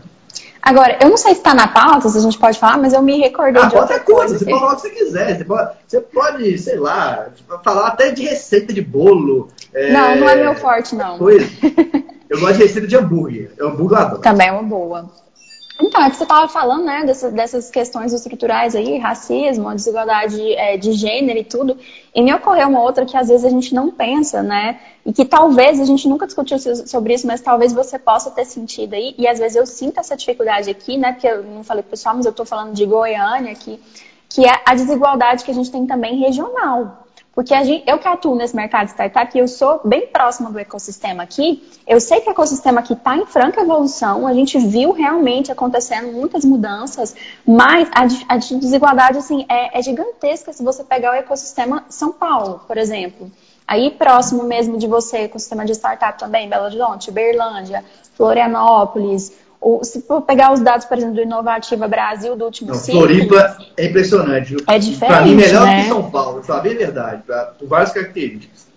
Agora, 0.61 0.97
eu 1.01 1.09
não 1.09 1.17
sei 1.17 1.33
se 1.33 1.39
está 1.39 1.53
na 1.53 1.67
pauta, 1.67 2.07
se 2.07 2.17
a 2.17 2.21
gente 2.21 2.37
pode 2.37 2.57
falar, 2.57 2.77
mas 2.77 2.93
eu 2.93 3.01
me 3.01 3.19
recordei 3.19 3.61
ah, 3.61 3.65
de 3.65 3.75
outra 3.75 3.99
coisa. 3.99 4.37
Você 4.37 4.45
pode 4.45 4.59
falar 4.59 4.71
o 4.71 4.75
que 4.77 4.81
você 4.81 4.89
quiser. 4.91 5.37
Você 5.37 5.43
pode, 5.43 5.71
você 5.85 5.99
pode, 5.99 6.57
sei 6.57 6.77
lá, 6.77 7.27
falar 7.61 7.87
até 7.87 8.11
de 8.11 8.23
receita 8.23 8.71
de 8.71 8.81
bolo. 8.81 9.49
É, 9.73 9.91
não, 9.91 10.15
não 10.15 10.29
é 10.29 10.35
meu 10.37 10.55
forte, 10.55 10.95
não. 10.95 11.17
Coisa. 11.17 11.45
Eu 12.29 12.39
gosto 12.39 12.53
de 12.55 12.63
receita 12.63 12.87
de 12.87 12.95
hambúrguer. 12.95 13.51
Eu 13.57 13.69
hambúrguer 13.69 13.99
adoro. 13.99 14.21
Também 14.21 14.47
é 14.47 14.51
uma 14.53 14.63
boa. 14.63 15.11
Então, 15.81 16.03
é 16.03 16.09
que 16.09 16.15
você 16.15 16.23
estava 16.23 16.47
falando, 16.47 16.85
né, 16.85 17.03
dessas, 17.03 17.33
dessas, 17.33 17.71
questões 17.71 18.13
estruturais 18.13 18.75
aí, 18.75 18.97
racismo, 18.99 19.73
desigualdade 19.73 20.53
é, 20.53 20.77
de 20.77 20.91
gênero 20.93 21.39
e 21.39 21.43
tudo. 21.43 21.77
E 22.13 22.21
me 22.21 22.33
ocorreu 22.33 22.67
uma 22.67 22.81
outra 22.81 23.05
que 23.05 23.17
às 23.17 23.27
vezes 23.27 23.43
a 23.43 23.49
gente 23.49 23.73
não 23.73 23.89
pensa, 23.89 24.43
né? 24.43 24.79
E 25.03 25.11
que 25.11 25.25
talvez 25.25 25.79
a 25.79 25.85
gente 25.85 26.07
nunca 26.07 26.27
discutiu 26.27 26.59
sobre 26.59 27.15
isso, 27.15 27.25
mas 27.25 27.41
talvez 27.41 27.73
você 27.73 27.97
possa 27.97 28.29
ter 28.29 28.45
sentido 28.45 28.93
aí. 28.93 29.15
E 29.17 29.27
às 29.27 29.39
vezes 29.39 29.55
eu 29.55 29.65
sinto 29.65 29.99
essa 29.99 30.15
dificuldade 30.15 30.69
aqui, 30.69 30.95
né? 30.95 31.13
Porque 31.13 31.27
eu 31.27 31.43
não 31.43 31.63
falei 31.63 31.83
pessoal, 31.83 32.15
mas 32.15 32.25
eu 32.25 32.31
estou 32.31 32.45
falando 32.45 32.73
de 32.73 32.85
Goiânia 32.85 33.51
aqui, 33.51 33.79
que 34.29 34.45
é 34.45 34.61
a 34.65 34.75
desigualdade 34.75 35.43
que 35.43 35.51
a 35.51 35.55
gente 35.55 35.71
tem 35.71 35.87
também 35.87 36.19
regional. 36.19 37.02
Porque 37.33 37.55
gente, 37.63 37.83
eu 37.89 37.97
que 37.97 38.07
atuo 38.07 38.35
nesse 38.35 38.55
mercado 38.55 38.85
de 38.85 38.91
startup, 38.91 39.35
eu 39.35 39.47
sou 39.47 39.81
bem 39.83 40.05
próxima 40.07 40.51
do 40.51 40.59
ecossistema 40.59 41.23
aqui, 41.23 41.63
eu 41.87 41.99
sei 41.99 42.21
que 42.21 42.29
o 42.29 42.31
ecossistema 42.31 42.79
aqui 42.79 42.93
está 42.93 43.17
em 43.17 43.25
franca 43.25 43.61
evolução, 43.61 44.27
a 44.27 44.33
gente 44.33 44.59
viu 44.59 44.91
realmente 44.91 45.51
acontecendo 45.51 46.11
muitas 46.11 46.45
mudanças, 46.45 47.15
mas 47.45 47.89
a, 47.91 48.35
a 48.35 48.37
desigualdade 48.37 49.17
assim, 49.17 49.45
é, 49.49 49.79
é 49.79 49.81
gigantesca 49.81 50.53
se 50.53 50.63
você 50.63 50.83
pegar 50.83 51.11
o 51.11 51.15
ecossistema 51.15 51.85
São 51.89 52.11
Paulo, 52.11 52.61
por 52.67 52.77
exemplo. 52.77 53.31
Aí 53.67 53.89
próximo 53.89 54.43
mesmo 54.43 54.77
de 54.77 54.85
você, 54.85 55.19
ecossistema 55.19 55.65
de 55.65 55.71
startup 55.71 56.19
também, 56.19 56.47
Belo 56.47 56.65
Horizonte, 56.65 57.09
Berlândia, 57.09 57.83
Florianópolis, 58.13 59.31
o, 59.63 59.83
se 59.83 60.01
for 60.01 60.21
pegar 60.21 60.51
os 60.51 60.59
dados, 60.59 60.85
por 60.85 60.97
exemplo, 60.97 61.15
do 61.15 61.21
Inovativa 61.21 61.87
Brasil 61.87 62.35
do 62.35 62.45
último 62.45 62.71
Não, 62.71 62.75
ciclo... 62.75 62.99
Floripa 62.99 63.57
é 63.77 63.85
impressionante. 63.85 64.57
É 64.67 64.77
diferente, 64.77 65.15
Para 65.15 65.25
mim, 65.25 65.35
melhor 65.35 65.65
né? 65.65 65.83
que 65.83 65.89
São 65.89 66.11
Paulo, 66.11 66.41
para 66.41 66.55
saber 66.55 66.75
a 66.75 66.77
verdade, 66.77 67.23
pra, 67.23 67.45
por 67.45 67.67
várias 67.67 67.93
características. 67.93 68.67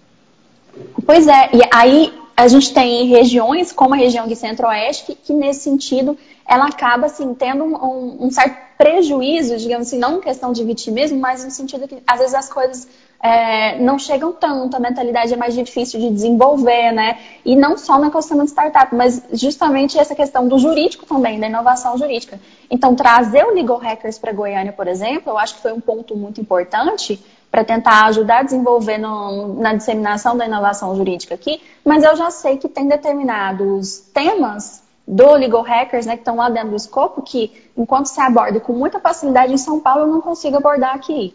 Pois 1.05 1.27
é, 1.27 1.51
e 1.53 1.61
aí 1.73 2.15
a 2.37 2.47
gente 2.49 2.73
tem 2.73 3.07
regiões, 3.07 3.73
como 3.73 3.95
a 3.95 3.97
região 3.97 4.29
de 4.29 4.37
Centro-Oeste, 4.37 5.07
que, 5.07 5.15
que, 5.15 5.33
nesse 5.33 5.61
sentido 5.61 6.17
ela 6.47 6.67
acaba 6.67 7.07
assim, 7.07 7.35
tendo 7.35 7.65
um, 7.65 8.27
um, 8.27 8.31
certo 8.31 8.57
prejuízo, 8.79 9.57
digamos 9.57 9.89
assim, 9.89 9.99
não 9.99 10.19
em 10.19 10.21
questão 10.21 10.53
de 10.53 10.63
vitimismo, 10.63 11.19
mas 11.19 11.45
no 11.45 11.51
sentido 11.51 11.89
que 11.89 11.97
às 12.07 12.19
vezes 12.19 12.35
as 12.35 12.49
coisas 12.49 12.87
é, 13.23 13.79
não 13.79 13.99
chegam 13.99 14.33
tanto, 14.33 14.77
a 14.77 14.81
mentalidade 14.81 15.33
é 15.33 15.37
mais 15.37 15.55
difícil 15.55 15.99
de 15.99 16.11
desenvolver, 16.11 16.93
né? 16.93 17.19
E 17.45 17.57
não 17.57 17.77
só 17.77 17.99
no 17.99 18.07
ecossistema 18.07 18.45
de 18.45 18.51
startup, 18.51 18.95
mas 18.95 19.23
justamente 19.33 19.99
essa 19.99 20.15
questão 20.15 20.47
do 20.47 20.59
jurídico 20.59 21.07
também, 21.07 21.41
da 21.41 21.47
inovação 21.47 21.97
jurídica. 21.97 22.39
Então, 22.71 22.95
trazer 22.95 23.45
o 23.45 23.55
Legal 23.55 23.79
Hackers 23.79 24.19
para 24.19 24.33
Goiânia, 24.33 24.73
por 24.73 24.87
exemplo, 24.87 25.33
eu 25.33 25.39
acho 25.39 25.57
que 25.57 25.63
foi 25.63 25.73
um 25.73 25.81
ponto 25.81 26.17
muito 26.17 26.41
importante 26.41 27.19
para 27.51 27.65
tentar 27.65 28.07
ajudar 28.07 28.41
a 28.41 28.43
desenvolver 28.43 28.99
no, 28.99 29.55
na 29.61 29.73
disseminação 29.73 30.37
da 30.37 30.47
inovação 30.47 30.95
jurídica 30.95 31.35
aqui, 31.35 31.63
mas 31.85 32.03
eu 32.03 32.15
já 32.15 32.31
sei 32.31 32.59
que 32.59 32.69
tem 32.69 32.87
determinados 32.87 34.01
temas 34.13 34.83
do 35.07 35.33
Legal 35.35 35.63
Hackers, 35.63 36.05
né, 36.05 36.15
que 36.15 36.23
estão 36.23 36.37
lá 36.37 36.51
dentro 36.51 36.71
do 36.71 36.77
escopo, 36.77 37.23
que 37.23 37.71
enquanto 37.77 38.07
se 38.07 38.21
aborda 38.21 38.59
com 38.59 38.73
muita 38.73 38.99
facilidade 38.99 39.53
em 39.53 39.59
São 39.59 39.79
Paulo, 39.79 40.03
eu 40.03 40.09
não 40.09 40.21
consigo 40.21 40.57
abordar 40.57 40.95
aqui. 40.95 41.33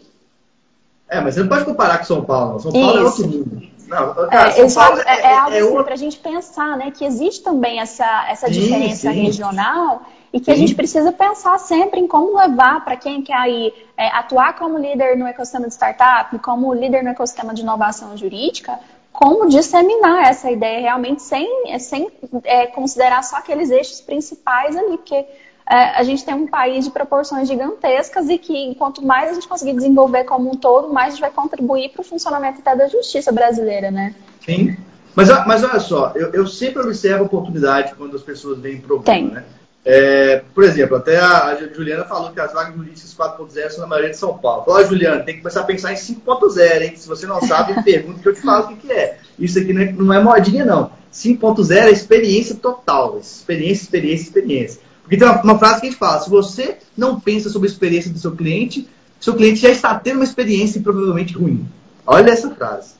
É, 1.12 1.20
mas 1.20 1.34
você 1.34 1.40
não 1.40 1.48
pode 1.48 1.66
comparar 1.66 1.98
com 1.98 2.04
São 2.04 2.24
Paulo. 2.24 2.58
São 2.58 2.72
Paulo 2.72 2.86
é 2.86 2.90
Isso. 2.90 3.22
é 3.22 3.26
outro 3.26 3.28
mundo. 3.28 3.62
Não, 3.86 4.14
cara, 4.30 4.48
é, 4.58 4.70
Paulo 4.72 5.00
é, 5.00 5.02
é, 5.04 5.20
é, 5.20 5.36
algo 5.36 5.54
é 5.54 5.60
assim, 5.60 5.82
para 5.82 5.92
a 5.92 5.96
gente 5.98 6.18
pensar, 6.18 6.76
né? 6.78 6.90
Que 6.90 7.04
existe 7.04 7.42
também 7.42 7.80
essa, 7.80 8.26
essa 8.30 8.46
sim, 8.46 8.54
diferença 8.54 9.12
sim. 9.12 9.22
regional 9.22 10.06
e 10.32 10.40
que 10.40 10.46
sim. 10.46 10.52
a 10.52 10.54
gente 10.54 10.74
precisa 10.74 11.12
pensar 11.12 11.58
sempre 11.58 12.00
em 12.00 12.08
como 12.08 12.34
levar 12.34 12.82
para 12.82 12.96
quem 12.96 13.20
quer 13.20 13.34
aí 13.34 13.74
é, 13.94 14.08
atuar 14.08 14.56
como 14.56 14.78
líder 14.78 15.18
no 15.18 15.26
ecossistema 15.26 15.66
de 15.66 15.74
startup, 15.74 16.38
como 16.38 16.72
líder 16.72 17.04
no 17.04 17.10
ecossistema 17.10 17.52
de 17.52 17.60
inovação 17.60 18.16
jurídica, 18.16 18.80
como 19.12 19.46
disseminar 19.46 20.30
essa 20.30 20.50
ideia 20.50 20.80
realmente 20.80 21.20
sem, 21.20 21.78
sem 21.78 22.10
é, 22.44 22.68
considerar 22.68 23.22
só 23.22 23.36
aqueles 23.36 23.70
eixos 23.70 24.00
principais 24.00 24.74
ali, 24.74 24.96
porque 24.96 25.14
é, 25.14 25.26
a 25.66 26.02
gente 26.02 26.24
tem 26.24 26.34
um 26.34 26.46
país 26.46 26.84
de 26.84 26.90
proporções 26.90 27.48
gigantescas 27.48 28.28
e 28.28 28.38
que 28.38 28.74
quanto 28.76 29.04
mais 29.04 29.30
a 29.30 29.34
gente 29.34 29.48
conseguir 29.48 29.74
desenvolver 29.74 30.24
como 30.24 30.50
um 30.50 30.56
todo, 30.56 30.92
mais 30.92 31.08
a 31.08 31.10
gente 31.10 31.20
vai 31.20 31.30
contribuir 31.30 31.90
para 31.90 32.00
o 32.00 32.04
funcionamento 32.04 32.60
até 32.60 32.76
da 32.76 32.88
justiça 32.88 33.30
brasileira, 33.32 33.90
né? 33.90 34.14
Sim. 34.44 34.76
Mas, 35.14 35.28
mas 35.46 35.62
olha 35.62 35.80
só, 35.80 36.12
eu, 36.14 36.30
eu 36.32 36.46
sempre 36.46 36.82
observo 36.82 37.24
oportunidade 37.24 37.94
quando 37.96 38.16
as 38.16 38.22
pessoas 38.22 38.58
vêm 38.58 38.80
problema, 38.80 39.04
tem. 39.04 39.30
né? 39.30 39.44
É, 39.84 40.42
por 40.54 40.62
exemplo, 40.62 40.96
até 40.96 41.18
a, 41.18 41.58
Juliana 41.74 42.04
falou 42.04 42.30
que 42.30 42.40
as 42.40 42.52
vagas 42.52 42.76
jurídicas 42.76 43.14
4.0 43.14 43.70
são 43.70 43.80
na 43.80 43.88
maioria 43.88 44.10
de 44.10 44.16
São 44.16 44.38
Paulo. 44.38 44.64
Falou, 44.64 44.84
Juliana, 44.86 45.22
tem 45.24 45.34
que 45.34 45.40
começar 45.40 45.60
a 45.60 45.64
pensar 45.64 45.92
em 45.92 45.96
5.0, 45.96 46.82
hein? 46.82 46.92
Se 46.96 47.08
você 47.08 47.26
não 47.26 47.40
sabe, 47.40 47.74
pergunta 47.82 48.20
que 48.20 48.28
eu 48.28 48.34
te 48.34 48.40
falo 48.40 48.66
o 48.66 48.68
que, 48.68 48.86
que 48.86 48.92
é. 48.92 49.18
Isso 49.38 49.58
aqui 49.58 49.72
não 49.72 49.82
é, 49.82 49.92
não 49.92 50.14
é 50.14 50.22
modinha, 50.22 50.64
não. 50.64 50.92
5.0 51.12 51.76
é 51.76 51.90
experiência 51.90 52.54
total. 52.54 53.18
Experiência, 53.18 53.82
experiência, 53.82 54.24
experiência. 54.24 54.80
Porque 55.12 55.22
tem 55.22 55.30
uma, 55.30 55.42
uma, 55.42 55.58
frase 55.58 55.82
que 55.82 55.88
a 55.88 55.90
gente 55.90 55.98
fala: 55.98 56.20
se 56.20 56.30
você 56.30 56.78
não 56.96 57.20
pensa 57.20 57.50
sobre 57.50 57.68
a 57.68 57.70
experiência 57.70 58.10
do 58.10 58.18
seu 58.18 58.32
cliente, 58.32 58.88
seu 59.20 59.34
cliente 59.34 59.60
já 59.60 59.68
está 59.68 59.94
tendo 59.94 60.16
uma 60.16 60.24
experiência 60.24 60.80
provavelmente 60.80 61.34
ruim. 61.34 61.68
Olha 62.06 62.30
essa 62.30 62.48
frase. 62.54 62.94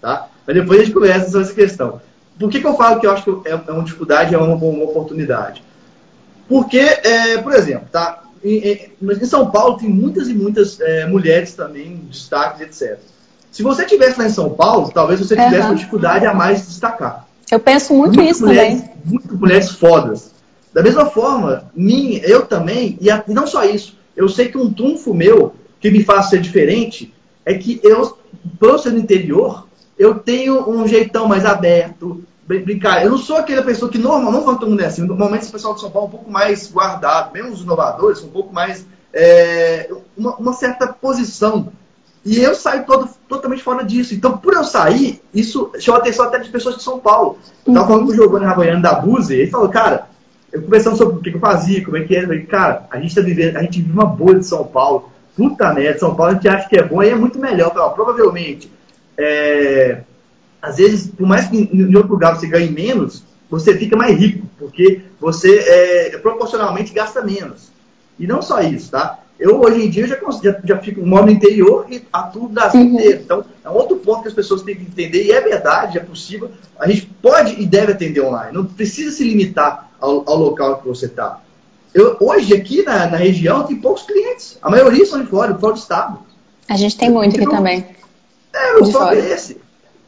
Tá? 0.00 0.28
Mas 0.46 0.56
depois 0.56 0.80
a 0.80 0.84
gente 0.84 0.94
conversa 0.94 1.26
sobre 1.26 1.42
essa 1.42 1.52
questão. 1.52 2.00
Por 2.40 2.48
que, 2.48 2.60
que 2.60 2.66
eu 2.66 2.74
falo 2.74 2.98
que 2.98 3.06
eu 3.06 3.10
acho 3.10 3.24
que 3.24 3.46
é, 3.46 3.60
é 3.66 3.72
uma 3.72 3.84
dificuldade 3.84 4.34
é 4.34 4.38
uma, 4.38 4.54
uma 4.54 4.84
oportunidade? 4.84 5.62
Porque, 6.48 6.78
é, 6.78 7.36
por 7.42 7.52
exemplo, 7.52 7.86
tá? 7.92 8.22
Em, 8.42 8.90
em, 9.02 9.24
São 9.26 9.50
Paulo 9.50 9.76
tem 9.76 9.90
muitas 9.90 10.28
e 10.28 10.34
muitas 10.34 10.80
é, 10.80 11.04
mulheres 11.04 11.52
também, 11.52 11.96
destaques, 12.08 12.62
etc. 12.62 12.98
Se 13.52 13.62
você 13.62 13.84
tivesse 13.84 14.18
lá 14.18 14.24
em 14.24 14.30
São 14.30 14.48
Paulo, 14.48 14.90
talvez 14.94 15.20
você 15.20 15.36
tivesse 15.36 15.58
uhum. 15.58 15.66
uma 15.66 15.74
dificuldade 15.74 16.24
a 16.24 16.32
mais 16.32 16.62
de 16.62 16.68
destacar. 16.68 17.28
Eu 17.50 17.60
penso 17.60 17.92
muito 17.92 18.16
Muitas 18.16 18.36
isso 18.36 18.46
mulheres, 18.46 18.80
também. 18.80 18.96
Muitas 19.04 19.38
mulheres 19.38 19.70
fodas. 19.72 20.37
Da 20.78 20.84
mesma 20.84 21.06
forma, 21.06 21.68
minha, 21.74 22.20
eu 22.20 22.46
também, 22.46 22.96
e, 23.00 23.10
a, 23.10 23.24
e 23.26 23.34
não 23.34 23.48
só 23.48 23.64
isso, 23.64 23.98
eu 24.16 24.28
sei 24.28 24.48
que 24.48 24.56
um 24.56 24.72
trunfo 24.72 25.12
meu 25.12 25.52
que 25.80 25.90
me 25.90 26.04
faz 26.04 26.28
ser 26.28 26.40
diferente 26.40 27.12
é 27.44 27.54
que 27.54 27.80
eu, 27.82 28.16
por 28.60 28.78
ser 28.78 28.92
do 28.92 28.98
interior, 28.98 29.66
eu 29.98 30.20
tenho 30.20 30.70
um 30.70 30.86
jeitão 30.86 31.26
mais 31.26 31.44
aberto, 31.44 32.22
brincar. 32.46 33.02
Eu 33.02 33.10
não 33.10 33.18
sou 33.18 33.38
aquela 33.38 33.64
pessoa 33.64 33.90
que 33.90 33.98
normal, 33.98 34.30
não 34.30 34.44
todo 34.44 34.70
mundo 34.70 34.80
é 34.80 34.86
assim. 34.86 35.02
Normalmente 35.02 35.42
esse 35.42 35.50
pessoal 35.50 35.74
de 35.74 35.80
São 35.80 35.90
Paulo 35.90 36.06
é 36.06 36.08
um 36.10 36.12
pouco 36.12 36.30
mais 36.30 36.70
guardado, 36.70 37.32
mesmo 37.32 37.50
os 37.50 37.62
inovadores, 37.62 38.22
um 38.22 38.28
pouco 38.28 38.54
mais. 38.54 38.86
É, 39.12 39.90
uma, 40.16 40.36
uma, 40.36 40.52
certa 40.52 40.86
posição. 40.86 41.72
E 42.24 42.38
eu 42.38 42.54
saio 42.54 42.86
todo, 42.86 43.08
totalmente 43.28 43.64
fora 43.64 43.84
disso. 43.84 44.14
Então, 44.14 44.38
por 44.38 44.54
eu 44.54 44.62
sair, 44.62 45.20
isso 45.34 45.72
chama 45.80 45.98
a 45.98 46.00
atenção 46.02 46.26
até 46.26 46.38
de 46.38 46.50
pessoas 46.50 46.76
de 46.76 46.84
São 46.84 47.00
Paulo. 47.00 47.36
Estava 47.66 47.84
falando 47.84 48.06
com 48.06 48.12
o 48.12 48.14
Giovanni 48.14 48.46
Ravoiano 48.46 48.80
da 48.80 48.94
Buzi, 48.94 49.34
ele 49.34 49.50
falou, 49.50 49.68
cara, 49.70 50.06
eu 50.52 50.62
conversando 50.62 50.96
sobre 50.96 51.16
o 51.16 51.20
que 51.20 51.30
eu 51.30 51.40
fazia, 51.40 51.84
como 51.84 51.96
é 51.96 52.02
que 52.02 52.14
era. 52.14 52.24
Eu 52.24 52.28
falei, 52.28 52.46
cara, 52.46 52.86
a 52.90 52.98
gente 52.98 53.14
tá 53.14 53.20
vivendo, 53.20 53.56
a 53.56 53.62
gente 53.62 53.80
vive 53.80 53.92
uma 53.92 54.06
bolha 54.06 54.38
de 54.38 54.46
São 54.46 54.64
Paulo. 54.64 55.10
Puta 55.36 55.72
merda, 55.72 55.98
São 55.98 56.14
Paulo 56.14 56.32
a 56.32 56.34
gente 56.34 56.48
acha 56.48 56.68
que 56.68 56.76
é 56.76 56.82
bom 56.82 57.02
e 57.02 57.10
é 57.10 57.14
muito 57.14 57.38
melhor. 57.38 57.72
Falei, 57.72 57.94
provavelmente. 57.94 58.70
É, 59.16 60.00
às 60.60 60.76
vezes, 60.76 61.06
por 61.06 61.26
mais 61.26 61.48
que 61.48 61.56
em 61.56 61.94
outro 61.94 62.12
lugar 62.12 62.34
você 62.34 62.46
ganhe 62.46 62.70
menos, 62.70 63.22
você 63.50 63.76
fica 63.76 63.96
mais 63.96 64.18
rico, 64.18 64.46
porque 64.58 65.02
você 65.20 65.58
é, 65.58 66.18
proporcionalmente 66.18 66.92
gasta 66.92 67.22
menos. 67.22 67.70
E 68.18 68.26
não 68.26 68.42
só 68.42 68.60
isso, 68.60 68.90
tá? 68.90 69.20
Eu, 69.38 69.60
hoje 69.60 69.86
em 69.86 69.90
dia, 69.90 70.06
já, 70.08 70.18
já, 70.42 70.60
já 70.64 70.78
fico, 70.78 71.06
moro 71.06 71.26
no 71.26 71.30
interior 71.30 71.86
e 71.88 72.02
atuo 72.12 72.48
da 72.48 72.66
vida 72.66 72.84
uhum. 72.84 72.94
inteira. 72.94 73.20
Então, 73.22 73.44
é 73.64 73.70
um 73.70 73.74
outro 73.74 73.96
ponto 73.96 74.22
que 74.22 74.28
as 74.28 74.34
pessoas 74.34 74.62
têm 74.62 74.74
que 74.74 74.82
entender, 74.82 75.24
e 75.24 75.30
é 75.30 75.40
verdade, 75.40 75.96
é 75.96 76.00
possível. 76.00 76.50
A 76.78 76.88
gente 76.88 77.06
pode 77.22 77.60
e 77.60 77.64
deve 77.64 77.92
atender 77.92 78.20
online. 78.20 78.52
Não 78.52 78.64
precisa 78.64 79.12
se 79.12 79.22
limitar 79.22 79.87
ao, 80.00 80.28
ao 80.28 80.36
local 80.36 80.78
que 80.78 80.88
você 80.88 81.06
está. 81.06 81.40
hoje, 82.20 82.54
aqui 82.54 82.82
na, 82.82 83.06
na, 83.06 83.16
região, 83.16 83.64
tem 83.64 83.76
poucos 83.76 84.02
clientes. 84.02 84.58
A 84.62 84.70
maioria 84.70 85.04
são 85.06 85.20
de 85.20 85.26
fora, 85.26 85.54
fora 85.54 85.72
do 85.72 85.78
estado. 85.78 86.18
A 86.68 86.76
gente 86.76 86.96
tem 86.96 87.10
muito 87.10 87.36
aqui 87.36 87.48
também. 87.48 87.86
É, 88.52 88.76
o 88.78 88.86
foco 88.86 89.14
é 89.14 89.30
esse. 89.30 89.60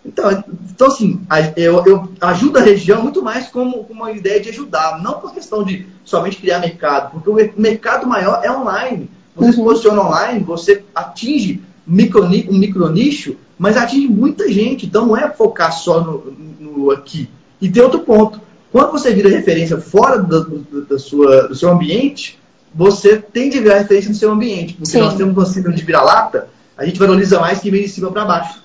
Então, 0.05 0.44
então 0.70 0.87
assim, 0.87 1.20
eu, 1.57 1.85
eu 1.85 2.09
ajudo 2.22 2.59
a 2.59 2.62
região 2.62 3.03
muito 3.03 3.22
mais 3.22 3.48
como, 3.48 3.85
como 3.85 4.03
uma 4.03 4.12
ideia 4.12 4.40
de 4.40 4.48
ajudar, 4.48 5.03
não 5.03 5.20
por 5.20 5.35
questão 5.35 5.62
de 5.62 5.87
somente 6.05 6.38
criar 6.38 6.59
mercado, 6.59 7.12
porque 7.12 7.31
o 7.31 7.61
mercado 7.61 8.07
maior 8.07 8.40
é 8.42 8.50
online. 8.50 9.11
Você 9.37 9.46
uhum. 9.46 9.53
se 9.53 9.62
posiciona 9.62 10.03
online, 10.03 10.42
você 10.42 10.85
atinge 10.94 11.62
micro, 11.87 12.24
um 12.24 12.59
micronicho, 12.59 13.37
mas 13.59 13.76
atinge 13.76 14.09
muita 14.09 14.50
gente. 14.50 14.87
Então 14.87 15.07
não 15.07 15.16
é 15.16 15.29
focar 15.31 15.72
só 15.72 16.00
no, 16.00 16.33
no 16.59 16.90
aqui. 16.90 17.29
E 17.61 17.68
tem 17.68 17.83
outro 17.83 18.00
ponto. 18.00 18.40
Quando 18.72 18.92
você 18.92 19.12
vira 19.12 19.28
referência 19.28 19.78
fora 19.78 20.18
do, 20.18 20.44
do, 20.44 20.85
da 20.87 20.98
sua, 20.98 21.48
do 21.48 21.54
seu 21.54 21.70
ambiente, 21.70 22.38
você 22.74 23.16
tem 23.16 23.50
de 23.50 23.59
virar 23.59 23.78
referência 23.78 24.11
no 24.11 24.14
seu 24.14 24.30
ambiente. 24.30 24.74
Porque 24.74 24.90
Sim. 24.90 25.00
nós 25.00 25.14
temos 25.14 25.37
uma 25.37 25.46
síndrome 25.46 25.76
de 25.76 25.85
vira-lata, 25.85 26.48
a 26.76 26.85
gente 26.87 26.98
valoriza 26.98 27.40
mais 27.40 27.61
que 27.61 27.70
vem 27.70 27.83
de 27.83 27.88
cima 27.88 28.11
para 28.11 28.24
baixo. 28.24 28.62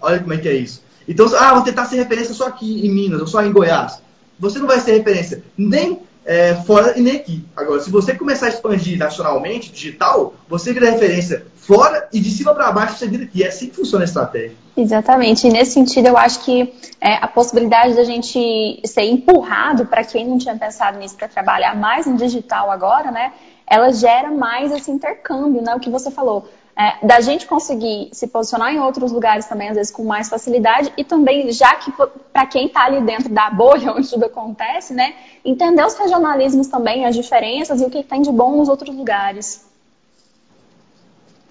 Olha 0.00 0.20
como 0.20 0.32
é 0.32 0.38
que 0.38 0.48
é 0.48 0.54
isso. 0.54 0.82
Então, 1.08 1.26
ah, 1.36 1.54
vou 1.54 1.62
tentar 1.62 1.86
ser 1.86 1.96
referência 1.96 2.34
só 2.34 2.46
aqui 2.46 2.86
em 2.86 2.90
Minas 2.90 3.20
ou 3.20 3.26
só 3.26 3.44
em 3.44 3.52
Goiás. 3.52 4.00
Você 4.38 4.58
não 4.58 4.66
vai 4.66 4.80
ser 4.80 4.92
referência 4.92 5.42
nem 5.56 6.00
é, 6.26 6.56
fora 6.56 6.98
e 6.98 7.00
nem 7.00 7.16
aqui. 7.16 7.44
Agora, 7.56 7.80
se 7.80 7.88
você 7.88 8.12
começar 8.12 8.46
a 8.46 8.48
expandir 8.48 8.98
nacionalmente, 8.98 9.70
digital, 9.70 10.34
você 10.48 10.72
vira 10.72 10.90
referência 10.90 11.46
fora 11.56 12.08
e 12.12 12.18
de 12.18 12.30
cima 12.30 12.52
para 12.52 12.72
baixo 12.72 12.98
você 12.98 13.06
vira 13.06 13.22
aqui. 13.22 13.44
É 13.44 13.48
assim 13.48 13.68
que 13.68 13.76
funciona 13.76 14.04
a 14.04 14.06
estratégia. 14.06 14.56
Exatamente. 14.76 15.46
E 15.46 15.50
nesse 15.50 15.72
sentido, 15.72 16.08
eu 16.08 16.18
acho 16.18 16.44
que 16.44 16.74
é, 17.00 17.14
a 17.14 17.28
possibilidade 17.28 17.94
da 17.94 18.02
gente 18.02 18.80
ser 18.84 19.02
empurrado 19.02 19.86
para 19.86 20.02
quem 20.02 20.26
não 20.26 20.36
tinha 20.36 20.56
pensado 20.56 20.98
nisso 20.98 21.16
para 21.16 21.28
trabalhar 21.28 21.76
mais 21.76 22.06
no 22.06 22.16
digital 22.16 22.72
agora, 22.72 23.12
né? 23.12 23.32
Ela 23.64 23.92
gera 23.92 24.30
mais 24.30 24.72
esse 24.72 24.90
intercâmbio, 24.90 25.62
né? 25.62 25.74
O 25.76 25.80
que 25.80 25.90
você 25.90 26.10
falou 26.10 26.48
é, 26.78 27.06
da 27.06 27.20
gente 27.20 27.46
conseguir 27.46 28.10
se 28.12 28.26
posicionar 28.26 28.72
em 28.72 28.78
outros 28.78 29.10
lugares 29.10 29.46
também, 29.46 29.70
às 29.70 29.76
vezes 29.76 29.90
com 29.90 30.04
mais 30.04 30.28
facilidade, 30.28 30.92
e 30.96 31.02
também, 31.02 31.50
já 31.50 31.74
que 31.76 31.90
para 32.32 32.46
quem 32.46 32.66
está 32.66 32.84
ali 32.84 33.00
dentro 33.00 33.30
da 33.30 33.48
bolha 33.50 33.92
onde 33.96 34.10
tudo 34.10 34.26
acontece, 34.26 34.92
né, 34.92 35.14
entender 35.44 35.84
os 35.84 35.94
regionalismos 35.94 36.66
também, 36.66 37.06
as 37.06 37.14
diferenças 37.14 37.80
e 37.80 37.84
o 37.84 37.90
que 37.90 38.02
tem 38.02 38.20
de 38.20 38.30
bom 38.30 38.58
nos 38.58 38.68
outros 38.68 38.94
lugares. 38.94 39.64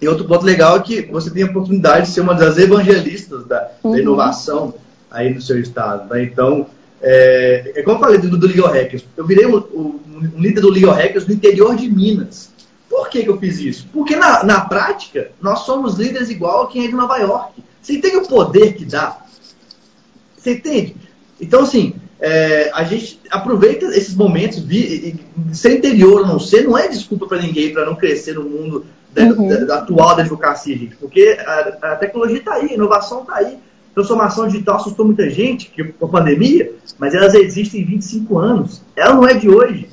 E 0.00 0.06
outro 0.06 0.26
ponto 0.26 0.44
legal 0.44 0.76
é 0.76 0.80
que 0.80 1.02
você 1.02 1.30
tem 1.30 1.42
a 1.42 1.46
oportunidade 1.46 2.06
de 2.06 2.12
ser 2.12 2.20
uma 2.20 2.34
das 2.34 2.58
evangelistas 2.58 3.46
da, 3.46 3.70
uhum. 3.82 3.92
da 3.92 3.98
inovação 3.98 4.74
aí 5.10 5.32
no 5.32 5.40
seu 5.40 5.58
estado. 5.58 6.12
Né? 6.12 6.24
Então, 6.24 6.66
é, 7.00 7.72
é, 7.74 7.82
como 7.82 7.96
eu 7.96 8.00
falei 8.00 8.18
do, 8.18 8.36
do 8.36 8.46
Legal 8.46 8.68
Hackers, 8.68 9.04
eu 9.16 9.26
virei 9.26 9.46
um, 9.46 9.56
um, 9.56 10.00
um 10.14 10.40
líder 10.40 10.60
do 10.60 10.70
Legal 10.70 10.94
Hackers 10.94 11.26
no 11.26 11.32
interior 11.32 11.74
de 11.74 11.88
Minas. 11.88 12.50
Por 12.96 13.10
que, 13.10 13.22
que 13.22 13.28
eu 13.28 13.38
fiz 13.38 13.58
isso? 13.60 13.86
Porque 13.92 14.16
na, 14.16 14.42
na 14.42 14.62
prática, 14.62 15.30
nós 15.38 15.60
somos 15.60 15.96
líderes 15.96 16.30
igual 16.30 16.62
a 16.62 16.68
quem 16.68 16.86
é 16.86 16.88
de 16.88 16.94
Nova 16.94 17.18
York. 17.18 17.62
Você 17.82 17.92
entende 17.92 18.16
o 18.16 18.26
poder 18.26 18.72
que 18.72 18.86
dá? 18.86 19.18
Você 20.34 20.54
entende? 20.54 20.96
Então, 21.38 21.60
assim, 21.60 21.94
é, 22.18 22.70
a 22.72 22.84
gente 22.84 23.20
aproveita 23.30 23.84
esses 23.94 24.14
momentos, 24.14 24.60
vi, 24.60 25.14
ser 25.52 25.76
interior 25.76 26.22
ou 26.22 26.26
não 26.26 26.40
ser, 26.40 26.64
não 26.64 26.78
é 26.78 26.88
desculpa 26.88 27.26
para 27.26 27.42
ninguém 27.42 27.70
para 27.70 27.84
não 27.84 27.94
crescer 27.94 28.32
no 28.32 28.44
mundo 28.44 28.86
uhum. 29.14 29.46
da, 29.46 29.56
da, 29.56 29.78
atual 29.80 30.16
da 30.16 30.22
advocacia, 30.22 30.74
gente. 30.74 30.96
Porque 30.96 31.38
a, 31.38 31.92
a 31.92 31.96
tecnologia 31.96 32.38
está 32.38 32.54
aí, 32.54 32.70
a 32.70 32.74
inovação 32.74 33.20
está 33.20 33.36
aí. 33.36 33.58
Transformação 33.94 34.48
digital 34.48 34.76
assustou 34.76 35.04
muita 35.04 35.28
gente 35.28 35.70
com 35.98 36.06
a 36.06 36.08
pandemia, 36.08 36.72
mas 36.98 37.14
elas 37.14 37.34
existem 37.34 37.82
em 37.82 37.84
25 37.84 38.38
anos. 38.38 38.80
Ela 38.96 39.14
não 39.14 39.28
é 39.28 39.34
de 39.34 39.50
hoje. 39.50 39.86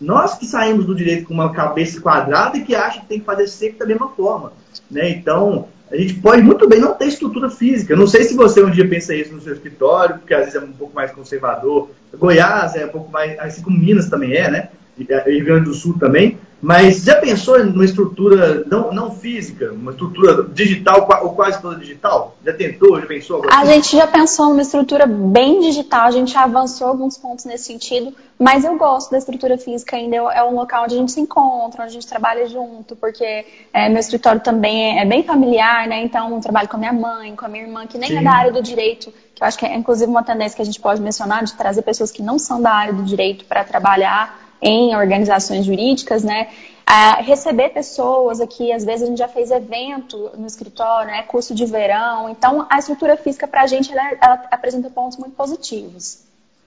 Nós 0.00 0.34
que 0.34 0.46
saímos 0.46 0.86
do 0.86 0.94
direito 0.94 1.26
com 1.26 1.34
uma 1.34 1.52
cabeça 1.52 2.00
quadrada 2.00 2.56
e 2.56 2.64
que 2.64 2.74
acha 2.74 3.00
que 3.00 3.06
tem 3.06 3.18
que 3.18 3.26
fazer 3.26 3.48
sempre 3.48 3.78
da 3.78 3.86
mesma 3.86 4.08
forma. 4.10 4.52
Né? 4.90 5.10
Então, 5.10 5.68
a 5.90 5.96
gente 5.96 6.14
pode 6.14 6.42
muito 6.42 6.68
bem 6.68 6.80
não 6.80 6.94
ter 6.94 7.06
estrutura 7.06 7.50
física. 7.50 7.96
Não 7.96 8.06
sei 8.06 8.24
se 8.24 8.34
você 8.34 8.62
um 8.62 8.70
dia 8.70 8.88
pensa 8.88 9.14
isso 9.14 9.32
no 9.34 9.40
seu 9.40 9.54
escritório, 9.54 10.18
porque 10.18 10.34
às 10.34 10.40
vezes 10.46 10.54
é 10.54 10.60
um 10.60 10.72
pouco 10.72 10.94
mais 10.94 11.10
conservador. 11.10 11.90
Goiás 12.16 12.76
é 12.76 12.86
um 12.86 12.90
pouco 12.90 13.10
mais, 13.10 13.38
assim 13.38 13.62
como 13.62 13.78
Minas 13.78 14.08
também 14.08 14.34
é, 14.34 14.50
né? 14.50 14.68
Rio 15.04 15.44
Grande 15.44 15.64
do 15.66 15.74
Sul 15.74 15.98
também. 15.98 16.38
Mas 16.60 17.04
já 17.04 17.14
pensou 17.14 17.64
numa 17.64 17.84
estrutura 17.84 18.64
não, 18.66 18.92
não 18.92 19.12
física, 19.12 19.72
uma 19.72 19.92
estrutura 19.92 20.42
digital 20.52 21.06
ou 21.22 21.32
quase 21.32 21.62
toda 21.62 21.76
digital? 21.76 22.36
Já 22.44 22.52
tentou, 22.52 23.00
já 23.00 23.06
pensou? 23.06 23.42
A 23.48 23.64
gente 23.64 23.96
já 23.96 24.08
pensou 24.08 24.48
numa 24.48 24.62
estrutura 24.62 25.06
bem 25.06 25.60
digital, 25.60 26.06
a 26.06 26.10
gente 26.10 26.32
já 26.32 26.42
avançou 26.42 26.88
alguns 26.88 27.16
pontos 27.16 27.44
nesse 27.44 27.64
sentido, 27.64 28.12
mas 28.36 28.64
eu 28.64 28.76
gosto 28.76 29.12
da 29.12 29.18
estrutura 29.18 29.56
física 29.56 29.94
ainda, 29.94 30.16
é 30.16 30.42
um 30.42 30.56
local 30.56 30.82
onde 30.82 30.96
a 30.96 30.98
gente 30.98 31.12
se 31.12 31.20
encontra, 31.20 31.84
onde 31.84 31.90
a 31.90 31.94
gente 31.94 32.08
trabalha 32.08 32.48
junto, 32.48 32.96
porque 32.96 33.46
é, 33.72 33.88
meu 33.88 34.00
escritório 34.00 34.40
também 34.40 34.98
é, 34.98 35.02
é, 35.02 35.04
bem 35.04 35.22
familiar, 35.22 35.86
né? 35.86 36.02
Então 36.02 36.34
eu 36.34 36.40
trabalho 36.40 36.68
com 36.68 36.76
a 36.76 36.80
minha 36.80 36.92
mãe, 36.92 37.36
com 37.36 37.44
a 37.44 37.48
minha 37.48 37.62
irmã, 37.62 37.86
que 37.86 37.96
nem 37.96 38.10
Sim. 38.10 38.18
é 38.18 38.22
da 38.22 38.32
área 38.32 38.52
do 38.52 38.60
direito, 38.60 39.12
que 39.32 39.44
eu 39.44 39.46
acho 39.46 39.56
que 39.56 39.64
é 39.64 39.76
inclusive 39.76 40.10
uma 40.10 40.24
tendência 40.24 40.56
que 40.56 40.62
a 40.62 40.64
gente 40.64 40.80
pode 40.80 41.00
mencionar, 41.00 41.44
de 41.44 41.54
trazer 41.54 41.82
pessoas 41.82 42.10
que 42.10 42.20
não 42.20 42.36
são 42.36 42.60
da 42.60 42.72
área 42.72 42.92
do 42.92 43.04
direito 43.04 43.44
para 43.44 43.62
trabalhar 43.62 44.47
em 44.60 44.94
organizações 44.96 45.64
jurídicas, 45.64 46.22
né? 46.22 46.48
A 46.86 47.20
receber 47.20 47.68
pessoas 47.70 48.40
aqui, 48.40 48.72
às 48.72 48.84
vezes 48.84 49.02
a 49.02 49.06
gente 49.06 49.18
já 49.18 49.28
fez 49.28 49.50
evento 49.50 50.30
no 50.36 50.46
escritório, 50.46 51.10
né? 51.10 51.22
Curso 51.22 51.54
de 51.54 51.66
verão. 51.66 52.30
Então, 52.30 52.66
a 52.70 52.78
estrutura 52.78 53.16
física 53.16 53.46
para 53.46 53.62
a 53.62 53.66
gente, 53.66 53.92
ela, 53.92 54.12
ela, 54.22 54.42
apresenta 54.50 54.88
pontos 54.88 55.18
muito 55.18 55.34
positivos. 55.34 56.20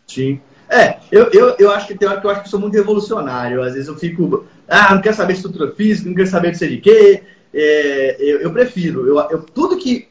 Sim. 0.08 0.39
É, 0.69 0.97
eu, 1.12 1.30
eu, 1.32 1.56
eu 1.60 1.71
acho 1.71 1.88
que 1.88 1.97
tem 1.97 2.08
hora 2.08 2.21
que 2.21 2.25
eu 2.25 2.32
acho 2.32 2.43
que 2.43 2.49
sou 2.49 2.60
muito 2.60 2.75
revolucionário. 2.75 3.63
Às 3.63 3.73
vezes 3.73 3.88
eu 3.88 3.97
fico, 3.97 4.45
ah, 4.67 4.93
não 4.93 5.01
quero 5.01 5.15
saber 5.15 5.34
de 5.34 5.39
estrutura 5.39 5.71
física, 5.71 6.08
não 6.08 6.15
quero 6.15 6.30
saber 6.30 6.51
de 6.51 6.58
sei 6.58 6.69
de 6.69 6.77
quê. 6.77 7.23
É, 7.54 8.15
eu, 8.19 8.41
eu, 8.41 8.54
prefiro. 8.54 9.06
Eu, 9.06 9.19
eu, 9.30 9.43
tudo 9.43 9.77
que 9.77 10.08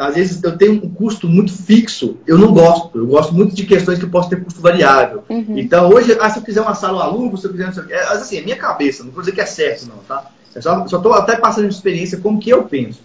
às 0.00 0.14
vezes 0.14 0.42
eu 0.42 0.56
tenho 0.56 0.72
um 0.72 0.90
custo 0.90 1.28
muito 1.28 1.52
fixo, 1.52 2.16
eu 2.26 2.38
não 2.38 2.52
gosto. 2.52 2.96
Eu 2.96 3.06
gosto 3.06 3.34
muito 3.34 3.54
de 3.54 3.66
questões 3.66 3.98
que 3.98 4.06
posso 4.06 4.30
ter 4.30 4.42
custo 4.42 4.60
variável. 4.60 5.24
Uhum. 5.28 5.58
Então, 5.58 5.90
hoje, 5.90 6.16
ah, 6.18 6.30
se 6.30 6.38
eu 6.38 6.42
quiser 6.42 6.62
uma 6.62 6.74
sala 6.74 6.98
eu 6.98 7.02
alugo, 7.02 7.36
se 7.36 7.46
eu 7.46 7.50
quiser 7.50 7.66
não 7.66 7.74
sei 7.74 7.82
o 7.82 7.92
é, 7.92 8.02
assim, 8.08 8.38
é 8.38 8.40
minha 8.40 8.56
cabeça, 8.56 9.04
não 9.04 9.10
vou 9.10 9.20
dizer 9.20 9.32
que 9.32 9.40
é 9.40 9.46
certo, 9.46 9.86
não, 9.86 9.98
tá? 9.98 10.30
Eu 10.54 10.62
só 10.62 10.84
estou 10.84 11.12
até 11.12 11.36
passando 11.36 11.68
de 11.68 11.74
experiência 11.74 12.18
como 12.18 12.40
que 12.40 12.48
eu 12.48 12.64
penso. 12.64 13.00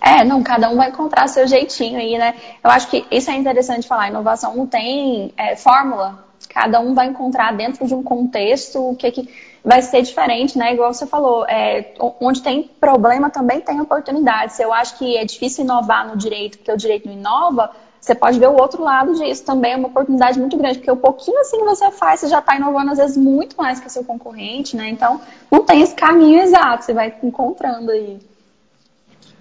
É, 0.00 0.24
não, 0.24 0.40
cada 0.40 0.70
um 0.70 0.76
vai 0.76 0.90
encontrar 0.90 1.26
seu 1.26 1.48
jeitinho 1.48 1.98
aí, 1.98 2.16
né? 2.16 2.34
Eu 2.62 2.70
acho 2.70 2.88
que 2.88 3.04
isso 3.10 3.28
é 3.28 3.34
interessante 3.34 3.88
falar. 3.88 4.08
inovação 4.08 4.54
não 4.54 4.66
tem 4.66 5.32
é, 5.36 5.56
fórmula. 5.56 6.24
Cada 6.48 6.78
um 6.78 6.94
vai 6.94 7.08
encontrar 7.08 7.52
dentro 7.56 7.86
de 7.86 7.92
um 7.92 8.04
contexto 8.04 8.90
o 8.90 8.94
que, 8.94 9.10
que 9.10 9.28
vai 9.66 9.82
ser 9.82 10.02
diferente, 10.02 10.56
né? 10.56 10.72
Igual 10.72 10.94
você 10.94 11.04
falou, 11.06 11.44
é, 11.48 11.92
onde 12.20 12.40
tem 12.40 12.70
problema 12.80 13.28
também 13.28 13.60
tem 13.60 13.80
oportunidades. 13.80 14.60
Eu 14.60 14.72
acho 14.72 14.96
que 14.96 15.16
é 15.16 15.24
difícil 15.24 15.64
inovar 15.64 16.06
no 16.06 16.16
direito, 16.16 16.58
porque 16.58 16.70
o 16.70 16.76
direito 16.76 17.08
não 17.08 17.14
inova. 17.14 17.70
Você 18.00 18.14
pode 18.14 18.38
ver 18.38 18.48
o 18.48 18.54
outro 18.54 18.84
lado 18.84 19.14
disso 19.14 19.44
também, 19.44 19.72
é 19.72 19.76
uma 19.76 19.88
oportunidade 19.88 20.38
muito 20.38 20.56
grande, 20.56 20.78
porque 20.78 20.90
o 20.92 20.96
pouquinho 20.96 21.40
assim 21.40 21.58
que 21.58 21.64
você 21.64 21.90
faz, 21.90 22.20
você 22.20 22.28
já 22.28 22.38
está 22.38 22.54
inovando 22.54 22.92
às 22.92 22.98
vezes 22.98 23.16
muito 23.16 23.56
mais 23.56 23.80
que 23.80 23.88
o 23.88 23.90
seu 23.90 24.04
concorrente, 24.04 24.76
né? 24.76 24.88
Então, 24.88 25.20
não 25.50 25.64
tem 25.64 25.82
esse 25.82 25.96
caminho 25.96 26.40
exato, 26.40 26.84
você 26.84 26.94
vai 26.94 27.12
encontrando 27.20 27.90
aí. 27.90 28.20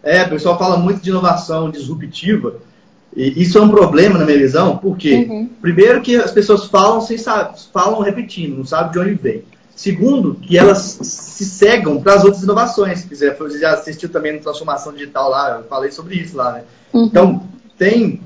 É, 0.02 0.24
o 0.24 0.30
pessoal 0.30 0.58
fala 0.58 0.78
muito 0.78 1.02
de 1.02 1.12
inovação 1.12 1.70
disruptiva, 1.70 2.56
e 3.16 3.44
isso 3.44 3.60
é 3.60 3.62
um 3.62 3.70
problema 3.70 4.18
na 4.18 4.26
minha 4.26 4.40
visão, 4.40 4.78
porque, 4.78 5.28
uhum. 5.30 5.48
primeiro, 5.62 6.02
que 6.02 6.16
as 6.16 6.32
pessoas 6.32 6.66
falam 6.66 7.00
sem 7.00 7.20
saber, 7.20 7.54
falam 7.72 8.02
repetindo, 8.02 8.58
não 8.58 8.66
sabem 8.66 8.92
de 8.92 9.00
onde 9.00 9.14
vem. 9.14 9.44
Segundo, 9.76 10.36
que 10.36 10.58
elas 10.58 11.00
se 11.02 11.44
cegam 11.44 12.02
para 12.02 12.14
as 12.14 12.24
outras 12.24 12.42
inovações. 12.44 13.00
Se 13.00 13.08
quiser, 13.08 13.38
você 13.38 13.60
já 13.60 13.74
assistiu 13.74 14.08
também 14.08 14.34
no 14.34 14.40
Transformação 14.40 14.94
Digital 14.94 15.30
lá, 15.30 15.58
eu 15.58 15.64
falei 15.66 15.92
sobre 15.92 16.16
isso 16.16 16.38
lá, 16.38 16.54
né? 16.54 16.64
Uhum. 16.94 17.06
Então, 17.06 17.44
tem 17.78 18.22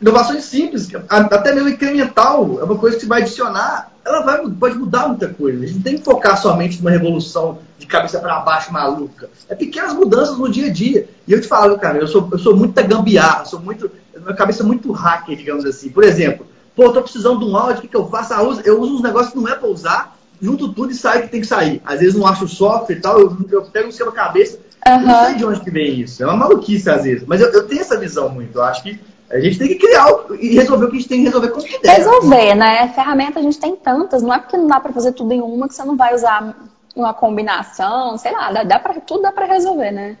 inovações 0.00 0.44
simples, 0.44 0.88
até 1.08 1.52
mesmo 1.52 1.68
incremental, 1.68 2.58
é 2.60 2.64
uma 2.64 2.78
coisa 2.78 2.96
que 2.96 3.02
você 3.02 3.08
vai 3.08 3.22
adicionar, 3.22 3.92
ela 4.04 4.22
vai, 4.22 4.48
pode 4.48 4.78
mudar 4.78 5.08
muita 5.08 5.28
coisa. 5.28 5.62
A 5.62 5.66
gente 5.66 5.76
não 5.76 5.82
tem 5.82 5.98
que 5.98 6.04
focar 6.04 6.40
somente 6.40 6.78
numa 6.78 6.90
revolução 6.90 7.58
de 7.78 7.86
cabeça 7.86 8.18
para 8.18 8.40
baixo 8.40 8.72
maluca. 8.72 9.28
É 9.48 9.54
pequenas 9.54 9.92
mudanças 9.92 10.38
no 10.38 10.48
dia 10.48 10.68
a 10.68 10.72
dia. 10.72 11.08
E 11.26 11.32
eu 11.32 11.40
te 11.40 11.46
falo, 11.46 11.78
cara, 11.78 11.98
eu 11.98 12.06
sou, 12.06 12.28
eu 12.32 12.38
sou 12.38 12.56
muito 12.56 12.72
da 12.72 12.82
gambiarra, 12.82 13.44
sou 13.44 13.60
muito, 13.60 13.90
minha 14.16 14.34
cabeça 14.34 14.62
é 14.62 14.66
muito 14.66 14.90
hacker, 14.92 15.36
digamos 15.36 15.66
assim. 15.66 15.90
Por 15.90 16.04
exemplo, 16.04 16.46
pô, 16.74 16.90
tô 16.90 17.02
precisando 17.02 17.40
de 17.40 17.44
um 17.44 17.56
áudio, 17.56 17.78
o 17.78 17.80
que, 17.82 17.88
que 17.88 17.96
eu 17.96 18.08
faço? 18.08 18.32
Ah, 18.32 18.42
eu 18.64 18.80
uso 18.80 18.94
uns 18.94 19.02
negócios 19.02 19.32
que 19.32 19.38
não 19.38 19.48
é 19.48 19.54
para 19.54 19.68
usar, 19.68 20.17
junto 20.40 20.72
tudo 20.72 20.92
e 20.92 20.94
sai 20.94 21.20
o 21.20 21.22
que 21.22 21.28
tem 21.28 21.40
que 21.40 21.46
sair. 21.46 21.82
Às 21.84 22.00
vezes 22.00 22.14
não 22.14 22.26
acho 22.26 22.44
o 22.44 22.48
software 22.48 22.96
e 22.96 23.00
tal, 23.00 23.20
eu, 23.20 23.36
eu 23.50 23.62
pego 23.62 23.88
um 23.88 23.92
quebra-cabeça, 23.92 24.58
uhum. 24.86 25.00
não 25.00 25.24
sei 25.24 25.34
de 25.34 25.44
onde 25.44 25.60
que 25.60 25.70
vem 25.70 26.00
isso. 26.00 26.22
É 26.22 26.26
uma 26.26 26.36
maluquice 26.36 26.88
às 26.88 27.04
vezes. 27.04 27.24
Mas 27.26 27.40
eu, 27.40 27.48
eu 27.52 27.66
tenho 27.66 27.80
essa 27.80 27.98
visão 27.98 28.28
muito. 28.28 28.58
Eu 28.58 28.62
acho 28.62 28.82
que 28.82 29.00
a 29.30 29.38
gente 29.40 29.58
tem 29.58 29.68
que 29.68 29.74
criar 29.74 30.06
e 30.40 30.54
resolver 30.54 30.86
o 30.86 30.90
que 30.90 30.96
a 30.96 31.00
gente 31.00 31.08
tem 31.08 31.18
que 31.18 31.26
resolver 31.26 31.48
como 31.48 31.64
que 31.64 31.78
der. 31.80 31.96
Resolver, 31.96 32.54
né? 32.54 32.88
Ferramenta 32.94 33.38
a 33.38 33.42
gente 33.42 33.58
tem 33.58 33.76
tantas, 33.76 34.22
não 34.22 34.32
é 34.32 34.38
porque 34.38 34.56
não 34.56 34.66
dá 34.66 34.80
para 34.80 34.92
fazer 34.92 35.12
tudo 35.12 35.32
em 35.32 35.42
uma 35.42 35.68
que 35.68 35.74
você 35.74 35.84
não 35.84 35.96
vai 35.96 36.14
usar 36.14 36.56
uma 36.96 37.12
combinação, 37.12 38.16
sei 38.16 38.32
lá, 38.32 38.50
dá, 38.50 38.64
dá 38.64 38.78
pra, 38.78 38.94
tudo 38.94 39.22
dá 39.22 39.30
para 39.30 39.46
resolver, 39.46 39.90
né? 39.90 40.16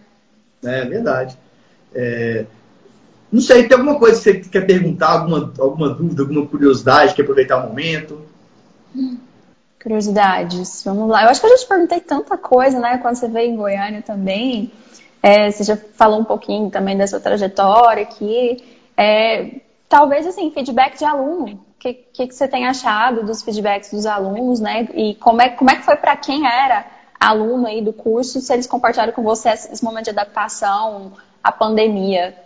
É 0.62 0.84
verdade. 0.84 1.38
É... 1.94 2.44
Não 3.30 3.40
sei, 3.40 3.66
tem 3.66 3.76
alguma 3.76 3.98
coisa 3.98 4.16
que 4.16 4.22
você 4.22 4.50
quer 4.50 4.66
perguntar, 4.66 5.10
alguma, 5.10 5.52
alguma 5.58 5.90
dúvida, 5.90 6.22
alguma 6.22 6.46
curiosidade, 6.46 7.14
quer 7.14 7.22
aproveitar 7.22 7.58
o 7.58 7.68
momento? 7.68 8.22
Curiosidades, 9.88 10.84
vamos 10.84 11.08
lá. 11.08 11.22
Eu 11.22 11.30
acho 11.30 11.40
que 11.40 11.46
eu 11.46 11.50
já 11.50 11.56
te 11.56 11.66
perguntei 11.66 11.98
tanta 11.98 12.36
coisa, 12.36 12.78
né? 12.78 12.98
Quando 12.98 13.14
você 13.14 13.26
veio 13.26 13.52
em 13.52 13.56
Goiânia 13.56 14.02
também. 14.02 14.70
É, 15.22 15.50
você 15.50 15.64
já 15.64 15.78
falou 15.94 16.20
um 16.20 16.24
pouquinho 16.24 16.68
também 16.68 16.94
da 16.94 17.06
sua 17.06 17.18
trajetória 17.18 18.02
aqui. 18.02 18.62
É, 18.94 19.62
talvez, 19.88 20.26
assim, 20.26 20.50
feedback 20.50 20.98
de 20.98 21.06
aluno. 21.06 21.54
O 21.54 21.78
que, 21.78 21.94
que, 21.94 22.26
que, 22.26 22.34
você 22.34 22.46
tem 22.46 22.66
achado 22.66 23.24
dos 23.24 23.40
feedbacks 23.42 23.90
dos 23.90 24.04
alunos, 24.04 24.60
né? 24.60 24.86
E 24.92 25.14
como 25.14 25.40
é, 25.40 25.48
como 25.48 25.70
é 25.70 25.76
que 25.76 25.82
foi 25.82 25.96
para 25.96 26.14
quem 26.16 26.46
era 26.46 26.84
aluno 27.18 27.66
aí 27.66 27.80
do 27.80 27.94
curso, 27.94 28.42
se 28.42 28.52
eles 28.52 28.66
compartilharam 28.66 29.14
com 29.14 29.22
você 29.22 29.48
esse 29.48 29.82
momento 29.82 30.04
de 30.04 30.10
adaptação 30.10 31.12
à 31.42 31.50
pandemia? 31.50 32.36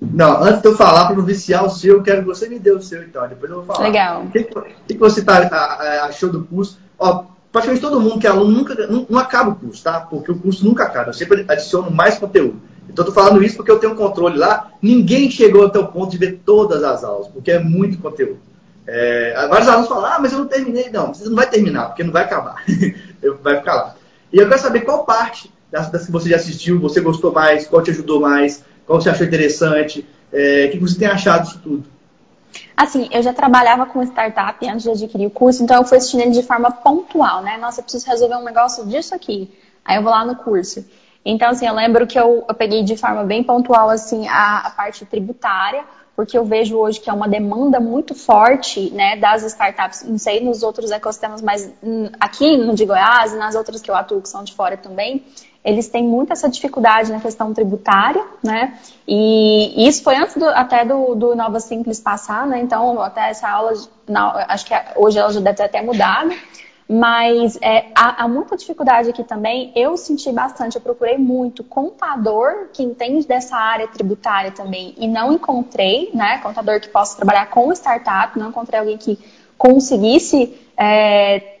Não, 0.00 0.42
antes 0.42 0.62
de 0.62 0.68
eu 0.68 0.76
falar 0.76 1.06
para 1.06 1.16
não 1.16 1.24
viciar 1.24 1.64
o 1.64 1.70
seu, 1.70 1.96
eu 1.96 2.02
quero 2.02 2.20
que 2.20 2.26
você 2.28 2.48
me 2.48 2.58
dê 2.58 2.70
o 2.70 2.80
seu, 2.80 3.02
então. 3.02 3.26
Depois 3.28 3.50
eu 3.50 3.62
vou 3.62 3.66
falar. 3.66 3.88
Legal. 3.88 4.22
O 4.22 4.30
que, 4.30 4.44
que, 4.44 4.96
você 4.96 5.22
tá, 5.22 6.04
achou 6.04 6.30
do 6.30 6.44
curso? 6.44 6.78
Ó, 6.98 7.24
praticamente 7.50 7.82
todo 7.82 8.00
mundo 8.00 8.18
que 8.18 8.26
é 8.26 8.30
aluno 8.30 8.50
nunca 8.50 8.74
não, 8.86 9.06
não, 9.10 9.18
acaba 9.18 9.50
o 9.50 9.56
curso, 9.56 9.82
tá? 9.82 10.00
Porque 10.00 10.30
o 10.30 10.38
curso 10.38 10.64
nunca 10.64 10.84
acaba. 10.84 11.10
Eu 11.10 11.14
sempre 11.14 11.44
adiciono 11.48 11.90
mais 11.90 12.16
conteúdo. 12.16 12.60
Então, 12.88 13.06
estou 13.06 13.12
falando 13.12 13.42
isso 13.42 13.56
porque 13.56 13.70
eu 13.70 13.78
tenho 13.78 13.92
um 13.92 13.96
controle 13.96 14.38
lá. 14.38 14.70
Ninguém 14.80 15.30
chegou 15.30 15.66
até 15.66 15.78
o 15.78 15.88
ponto 15.88 16.10
de 16.10 16.18
ver 16.18 16.40
todas 16.44 16.84
as 16.84 17.02
aulas, 17.02 17.28
porque 17.28 17.50
é 17.50 17.58
muito 17.58 17.98
conteúdo. 17.98 18.38
É, 18.86 19.46
vários 19.48 19.68
alunos 19.68 19.88
falam, 19.88 20.06
ah, 20.06 20.18
mas 20.20 20.32
eu 20.32 20.38
não 20.38 20.46
terminei. 20.46 20.90
Não, 20.90 21.12
você 21.12 21.28
não 21.28 21.36
vai 21.36 21.50
terminar, 21.50 21.88
porque 21.88 22.04
não 22.04 22.12
vai 22.12 22.22
acabar. 22.22 22.62
vai 23.42 23.58
ficar 23.58 23.74
lá. 23.74 23.94
E 24.32 24.38
eu 24.38 24.48
quero 24.48 24.60
saber 24.60 24.80
qual 24.82 25.04
parte 25.04 25.52
das, 25.70 25.90
das, 25.90 26.06
que 26.06 26.12
você 26.12 26.30
já 26.30 26.36
assistiu, 26.36 26.78
você 26.80 27.00
gostou 27.00 27.32
mais, 27.32 27.66
qual 27.66 27.82
te 27.82 27.90
ajudou 27.90 28.20
mais, 28.20 28.64
qual 28.88 29.00
você 29.00 29.10
achou 29.10 29.26
interessante, 29.26 30.04
é, 30.32 30.64
o 30.64 30.70
que 30.70 30.78
você 30.78 30.98
tem 30.98 31.06
achado 31.06 31.44
disso 31.44 31.60
tudo. 31.62 31.84
Assim, 32.74 33.06
eu 33.12 33.22
já 33.22 33.34
trabalhava 33.34 33.84
com 33.84 34.02
startup 34.02 34.66
antes 34.66 34.82
de 34.82 34.90
adquirir 34.90 35.26
o 35.26 35.30
curso, 35.30 35.62
então 35.62 35.76
eu 35.76 35.84
fui 35.84 35.98
assistindo 35.98 36.22
ele 36.22 36.30
de 36.30 36.42
forma 36.42 36.70
pontual, 36.70 37.42
né? 37.42 37.58
Nossa, 37.58 37.80
eu 37.80 37.84
preciso 37.84 38.06
resolver 38.06 38.36
um 38.36 38.44
negócio 38.44 38.86
disso 38.86 39.14
aqui. 39.14 39.52
Aí 39.84 39.96
eu 39.96 40.02
vou 40.02 40.10
lá 40.10 40.24
no 40.24 40.36
curso. 40.36 40.84
Então, 41.22 41.50
assim, 41.50 41.66
eu 41.66 41.74
lembro 41.74 42.06
que 42.06 42.18
eu, 42.18 42.46
eu 42.48 42.54
peguei 42.54 42.82
de 42.82 42.96
forma 42.96 43.24
bem 43.24 43.44
pontual, 43.44 43.90
assim, 43.90 44.26
a, 44.26 44.60
a, 44.60 44.70
parte 44.70 45.04
tributária, 45.04 45.84
porque 46.16 46.38
eu 46.38 46.44
vejo 46.44 46.78
hoje 46.78 46.98
que 46.98 47.10
é 47.10 47.12
uma 47.12 47.28
demanda 47.28 47.78
muito 47.78 48.14
forte, 48.14 48.90
né, 48.90 49.16
das 49.16 49.42
startups, 49.42 50.04
não 50.04 50.16
sei 50.16 50.40
nos 50.40 50.62
outros 50.62 50.90
ecossistemas, 50.90 51.42
mas 51.42 51.70
aqui 52.18 52.56
no 52.56 52.74
de 52.74 52.86
Goiás 52.86 53.34
e 53.34 53.36
nas 53.36 53.54
outras 53.54 53.82
que 53.82 53.90
eu 53.90 53.94
atuo, 53.94 54.22
que 54.22 54.28
são 54.28 54.42
de 54.42 54.54
fora 54.54 54.78
também, 54.78 55.22
eles 55.64 55.88
têm 55.88 56.04
muito 56.04 56.32
essa 56.32 56.48
dificuldade 56.48 57.10
na 57.10 57.20
questão 57.20 57.52
tributária, 57.52 58.24
né? 58.42 58.78
E 59.06 59.86
isso 59.88 60.02
foi 60.02 60.16
antes 60.16 60.36
do, 60.36 60.46
até 60.46 60.84
do, 60.84 61.14
do 61.14 61.34
Nova 61.34 61.60
Simples 61.60 62.00
passar, 62.00 62.46
né? 62.46 62.60
Então, 62.60 63.00
até 63.02 63.30
essa 63.30 63.48
aula, 63.48 63.72
não, 64.08 64.32
acho 64.48 64.64
que 64.64 64.74
hoje 64.96 65.18
ela 65.18 65.32
já 65.32 65.40
deve 65.40 65.56
ter 65.56 65.64
até 65.64 65.82
mudado. 65.82 66.32
Mas 66.88 67.58
é, 67.60 67.90
há, 67.94 68.24
há, 68.24 68.28
muita 68.28 68.56
dificuldade 68.56 69.10
aqui 69.10 69.22
também. 69.22 69.70
Eu 69.76 69.94
senti 69.98 70.32
bastante, 70.32 70.76
eu 70.76 70.80
procurei 70.80 71.18
muito 71.18 71.62
contador 71.62 72.68
que 72.72 72.82
entende 72.82 73.26
dessa 73.26 73.56
área 73.58 73.86
tributária 73.86 74.50
também 74.52 74.94
e 74.96 75.06
não 75.06 75.30
encontrei, 75.34 76.10
né? 76.14 76.38
Contador 76.38 76.80
que 76.80 76.88
possa 76.88 77.14
trabalhar 77.14 77.50
com 77.50 77.70
startup, 77.72 78.38
não 78.38 78.48
encontrei 78.48 78.80
alguém 78.80 78.96
que 78.96 79.18
conseguisse 79.58 80.58
é, 80.78 81.58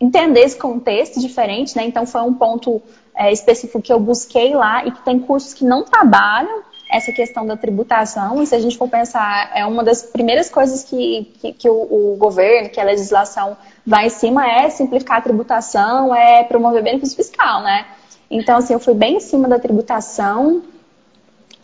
entender 0.00 0.40
esse 0.40 0.56
contexto 0.56 1.20
diferente, 1.20 1.76
né? 1.76 1.84
Então 1.84 2.06
foi 2.06 2.22
um 2.22 2.32
ponto 2.32 2.80
é, 3.20 3.30
específico 3.30 3.82
que 3.82 3.92
eu 3.92 4.00
busquei 4.00 4.54
lá 4.54 4.82
e 4.86 4.90
que 4.90 5.02
tem 5.02 5.18
cursos 5.18 5.52
que 5.52 5.62
não 5.62 5.84
trabalham 5.84 6.62
essa 6.90 7.12
questão 7.12 7.46
da 7.46 7.54
tributação, 7.54 8.42
e 8.42 8.46
se 8.46 8.54
a 8.54 8.58
gente 8.58 8.78
for 8.78 8.88
pensar, 8.88 9.52
é 9.54 9.64
uma 9.64 9.84
das 9.84 10.02
primeiras 10.02 10.48
coisas 10.48 10.82
que, 10.82 11.30
que, 11.38 11.52
que 11.52 11.68
o, 11.68 11.74
o, 12.14 12.16
governo, 12.16 12.70
que 12.70 12.80
a 12.80 12.84
legislação 12.84 13.56
vai 13.86 14.06
em 14.06 14.10
cima 14.10 14.50
é 14.50 14.70
simplificar 14.70 15.18
a 15.18 15.20
tributação, 15.20 16.14
é 16.14 16.42
promover 16.44 16.82
benefício 16.82 17.14
fiscal, 17.14 17.62
né? 17.62 17.86
Então, 18.30 18.56
assim, 18.56 18.72
eu 18.72 18.80
fui 18.80 18.94
bem 18.94 19.16
em 19.16 19.20
cima 19.20 19.46
da 19.46 19.58
tributação. 19.58 20.62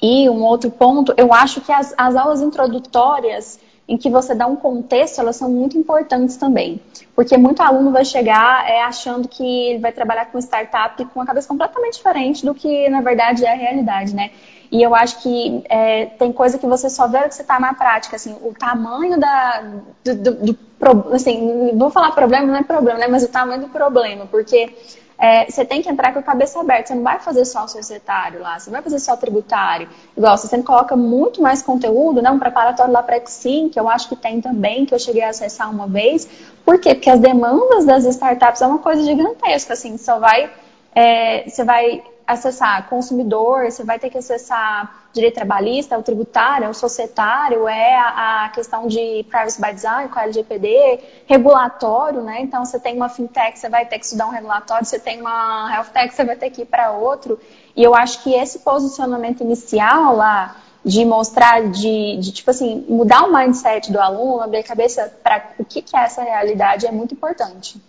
E 0.00 0.28
um 0.28 0.44
outro 0.44 0.70
ponto, 0.70 1.14
eu 1.16 1.32
acho 1.32 1.60
que 1.62 1.72
as, 1.72 1.94
as 1.96 2.14
aulas 2.14 2.42
introdutórias, 2.42 3.58
em 3.88 3.96
que 3.96 4.10
você 4.10 4.34
dá 4.34 4.46
um 4.46 4.56
contexto, 4.56 5.20
elas 5.20 5.36
são 5.36 5.48
muito 5.48 5.78
importantes 5.78 6.36
também. 6.36 6.80
Porque 7.14 7.36
muito 7.36 7.62
aluno 7.62 7.92
vai 7.92 8.04
chegar 8.04 8.68
é, 8.68 8.82
achando 8.82 9.28
que 9.28 9.44
ele 9.44 9.78
vai 9.78 9.92
trabalhar 9.92 10.26
com 10.26 10.38
startup 10.38 11.04
com 11.04 11.20
uma 11.20 11.26
cabeça 11.26 11.46
completamente 11.46 11.94
diferente 11.94 12.44
do 12.44 12.54
que, 12.54 12.88
na 12.88 13.00
verdade, 13.00 13.44
é 13.44 13.52
a 13.52 13.54
realidade, 13.54 14.14
né? 14.14 14.30
E 14.70 14.82
eu 14.82 14.94
acho 14.94 15.22
que 15.22 15.62
é, 15.68 16.06
tem 16.06 16.32
coisa 16.32 16.58
que 16.58 16.66
você 16.66 16.90
só 16.90 17.06
vê 17.06 17.28
que 17.28 17.34
você 17.34 17.42
está 17.42 17.60
na 17.60 17.72
prática, 17.74 18.16
assim, 18.16 18.36
o 18.42 18.52
tamanho 18.52 19.18
da, 19.18 19.62
do, 20.04 20.14
do, 20.16 20.34
do, 20.52 21.14
assim, 21.14 21.70
vou 21.76 21.90
falar 21.90 22.10
problema, 22.12 22.46
não 22.46 22.56
é 22.56 22.64
problema, 22.64 22.98
né, 22.98 23.06
mas 23.06 23.22
o 23.22 23.28
tamanho 23.28 23.62
do 23.62 23.68
problema, 23.68 24.26
porque 24.26 24.74
é, 25.18 25.50
você 25.50 25.64
tem 25.64 25.80
que 25.80 25.88
entrar 25.88 26.12
com 26.12 26.18
a 26.18 26.22
cabeça 26.22 26.60
aberta, 26.60 26.88
você 26.88 26.94
não 26.94 27.02
vai 27.02 27.18
fazer 27.18 27.44
só 27.44 27.64
o 27.64 27.68
societário 27.68 28.40
lá, 28.40 28.58
você 28.58 28.70
vai 28.70 28.82
fazer 28.82 28.98
só 28.98 29.14
o 29.14 29.16
tributário, 29.16 29.88
igual, 30.16 30.36
você 30.36 30.46
sempre 30.46 30.66
coloca 30.66 30.94
muito 30.94 31.40
mais 31.40 31.62
conteúdo, 31.62 32.20
né, 32.20 32.30
um 32.30 32.38
preparatório 32.38 32.92
lá 32.92 33.02
para 33.02 33.16
Exim, 33.16 33.68
que 33.68 33.80
eu 33.80 33.88
acho 33.88 34.08
que 34.08 34.16
tem 34.16 34.40
também, 34.40 34.84
que 34.84 34.94
eu 34.94 34.98
cheguei 34.98 35.22
a 35.22 35.30
acessar 35.30 35.70
uma 35.70 35.86
vez, 35.86 36.28
por 36.64 36.78
quê? 36.78 36.94
Porque 36.94 37.08
as 37.08 37.20
demandas 37.20 37.84
das 37.84 38.04
startups 38.04 38.60
é 38.60 38.66
uma 38.66 38.78
coisa 38.78 39.02
gigantesca, 39.02 39.72
assim, 39.72 39.96
só 39.96 40.18
vai, 40.18 40.50
é, 40.94 41.48
você 41.48 41.64
vai 41.64 42.02
acessar 42.26 42.88
consumidor, 42.88 43.70
você 43.70 43.84
vai 43.84 43.98
ter 43.98 44.10
que 44.10 44.18
acessar 44.18 45.06
direito 45.12 45.34
trabalhista, 45.34 45.96
o 45.96 46.02
tributário, 46.02 46.68
o 46.68 46.74
societário, 46.74 47.68
é 47.68 47.96
a, 47.96 48.50
questão 48.52 48.86
de 48.86 49.24
privacy 49.30 49.60
by 49.60 49.72
design 49.72 50.08
com 50.08 50.18
a 50.18 50.24
LGPD, 50.24 51.00
regulatório, 51.26 52.22
né? 52.22 52.40
Então 52.40 52.64
você 52.64 52.78
tem 52.78 52.96
uma 52.96 53.08
fintech, 53.08 53.58
você 53.58 53.68
vai 53.68 53.86
ter 53.86 53.98
que 53.98 54.04
estudar 54.04 54.26
um 54.26 54.30
regulatório, 54.30 54.84
você 54.84 54.98
tem 54.98 55.20
uma 55.20 55.72
health 55.72 55.92
tech, 55.92 56.14
você 56.14 56.24
vai 56.24 56.36
ter 56.36 56.50
que 56.50 56.62
ir 56.62 56.66
para 56.66 56.92
outro. 56.92 57.38
E 57.74 57.82
eu 57.82 57.94
acho 57.94 58.22
que 58.22 58.34
esse 58.34 58.58
posicionamento 58.58 59.42
inicial 59.42 60.16
lá 60.16 60.56
de 60.84 61.04
mostrar, 61.04 61.68
de, 61.68 62.16
de, 62.18 62.32
tipo 62.32 62.50
assim, 62.50 62.84
mudar 62.88 63.24
o 63.24 63.32
mindset 63.32 63.90
do 63.90 64.00
aluno, 64.00 64.40
abrir 64.40 64.58
a 64.58 64.62
cabeça 64.62 65.12
para 65.22 65.50
o 65.58 65.64
que, 65.64 65.82
que 65.82 65.96
é 65.96 66.04
essa 66.04 66.22
realidade 66.22 66.86
é 66.86 66.92
muito 66.92 67.14
importante. 67.14 67.80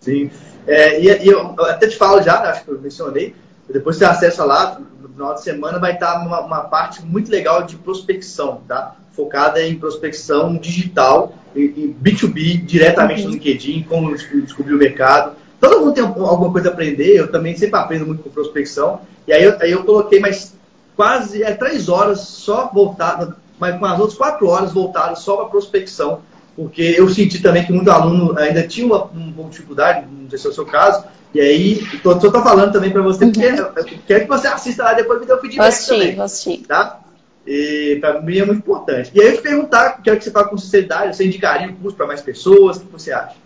Sim. 0.00 0.30
É, 0.66 1.00
e, 1.00 1.24
e 1.24 1.28
eu 1.28 1.54
até 1.64 1.86
te 1.86 1.96
falo 1.96 2.20
já, 2.22 2.40
acho 2.50 2.64
que 2.64 2.70
eu 2.70 2.78
mencionei, 2.78 3.34
depois 3.72 3.96
você 3.96 4.04
acessa 4.04 4.44
lá, 4.44 4.80
no 5.00 5.08
final 5.08 5.34
de 5.34 5.42
semana 5.42 5.78
vai 5.78 5.94
estar 5.94 6.20
uma, 6.20 6.40
uma 6.40 6.60
parte 6.62 7.04
muito 7.04 7.30
legal 7.30 7.62
de 7.62 7.76
prospecção, 7.76 8.62
tá? 8.66 8.96
Focada 9.12 9.62
em 9.62 9.78
prospecção 9.78 10.56
digital 10.56 11.34
e, 11.54 11.60
e 11.60 11.96
B2B 12.02 12.64
diretamente 12.64 13.22
uhum. 13.22 13.28
no 13.28 13.34
LinkedIn, 13.34 13.82
como 13.88 14.14
descobrir 14.14 14.74
o 14.74 14.78
mercado. 14.78 15.36
todo 15.60 15.80
mundo 15.80 15.92
tem 15.92 16.04
alguma 16.04 16.50
coisa 16.50 16.70
a 16.70 16.72
aprender, 16.72 17.16
eu 17.16 17.30
também 17.30 17.56
sempre 17.56 17.78
aprendo 17.78 18.06
muito 18.06 18.22
com 18.22 18.30
prospecção. 18.30 19.00
E 19.26 19.32
aí 19.32 19.44
eu, 19.44 19.56
aí 19.60 19.70
eu 19.70 19.84
coloquei 19.84 20.20
mais 20.20 20.54
quase 20.96 21.42
é, 21.42 21.54
três 21.54 21.88
horas 21.88 22.20
só 22.20 22.70
voltado, 22.72 23.36
mas 23.58 23.78
com 23.78 23.86
as 23.86 23.98
outras 23.98 24.18
quatro 24.18 24.48
horas 24.48 24.72
voltadas 24.72 25.20
só 25.20 25.36
para 25.36 25.46
prospecção, 25.46 26.20
porque 26.56 26.94
eu 26.96 27.08
senti 27.08 27.40
também 27.40 27.64
que 27.64 27.72
muito 27.72 27.90
aluno 27.90 28.38
ainda 28.38 28.66
tinha 28.66 28.86
uma, 28.86 29.04
um 29.04 29.32
pouco 29.32 29.50
de 29.50 29.56
dificuldade, 29.56 30.06
não 30.10 30.28
sei 30.28 30.38
se 30.38 30.46
é 30.46 30.50
o 30.50 30.52
seu 30.52 30.66
caso, 30.66 31.04
e 31.32 31.40
aí, 31.40 31.72
estou 31.94 32.42
falando 32.42 32.72
também 32.72 32.90
para 32.90 33.02
você, 33.02 33.26
porque 33.26 33.46
uhum. 33.46 33.98
quero 34.06 34.22
que 34.22 34.28
você 34.28 34.48
assista 34.48 34.82
lá 34.82 34.94
depois 34.94 35.18
e 35.18 35.20
me 35.20 35.26
dê 35.26 35.32
o 35.32 35.40
feedback 35.40 35.68
assistir, 35.68 35.90
também. 35.90 36.20
Assistir. 36.20 36.58
Tá? 36.66 37.00
E 37.46 37.98
para 38.00 38.20
mim 38.20 38.38
é 38.38 38.44
muito 38.44 38.58
importante. 38.58 39.12
E 39.14 39.20
aí 39.20 39.28
eu 39.28 39.36
te 39.36 39.42
perguntar, 39.42 40.00
quero 40.02 40.18
que 40.18 40.24
você 40.24 40.30
fale 40.30 40.48
com 40.48 40.58
sinceridade, 40.58 41.16
você 41.16 41.24
indicaria 41.24 41.68
o 41.68 41.76
curso 41.76 41.96
para 41.96 42.06
mais 42.06 42.20
pessoas? 42.20 42.78
O 42.78 42.80
que 42.80 42.92
você 42.92 43.12
acha? 43.12 43.36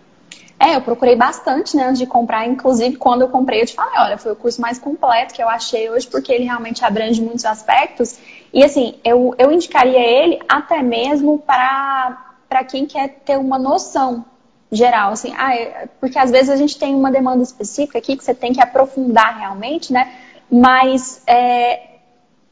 É, 0.58 0.76
eu 0.76 0.80
procurei 0.80 1.14
bastante 1.14 1.76
né, 1.76 1.84
antes 1.84 1.98
de 1.98 2.06
comprar. 2.06 2.46
Inclusive, 2.46 2.96
quando 2.96 3.22
eu 3.22 3.28
comprei, 3.28 3.60
eu 3.60 3.66
te 3.66 3.74
falei, 3.74 3.98
olha, 3.98 4.16
foi 4.16 4.32
o 4.32 4.36
curso 4.36 4.60
mais 4.60 4.78
completo 4.78 5.34
que 5.34 5.42
eu 5.42 5.48
achei 5.48 5.90
hoje, 5.90 6.06
porque 6.06 6.32
ele 6.32 6.44
realmente 6.44 6.82
abrange 6.84 7.20
muitos 7.20 7.44
aspectos. 7.44 8.18
E 8.52 8.64
assim, 8.64 8.94
eu, 9.04 9.34
eu 9.36 9.52
indicaria 9.52 10.00
ele 10.00 10.38
até 10.48 10.82
mesmo 10.82 11.38
para 11.38 12.23
quem 12.64 12.86
quer 12.86 13.08
ter 13.24 13.38
uma 13.38 13.58
noção 13.58 14.24
geral, 14.70 15.12
assim, 15.12 15.32
ah, 15.36 15.54
é, 15.54 15.88
porque 16.00 16.18
às 16.18 16.30
vezes 16.30 16.50
a 16.50 16.56
gente 16.56 16.78
tem 16.78 16.94
uma 16.94 17.10
demanda 17.10 17.42
específica 17.42 17.98
aqui 17.98 18.16
que 18.16 18.24
você 18.24 18.34
tem 18.34 18.52
que 18.52 18.60
aprofundar 18.60 19.38
realmente, 19.38 19.92
né? 19.92 20.12
Mas 20.50 21.22
é, 21.26 21.94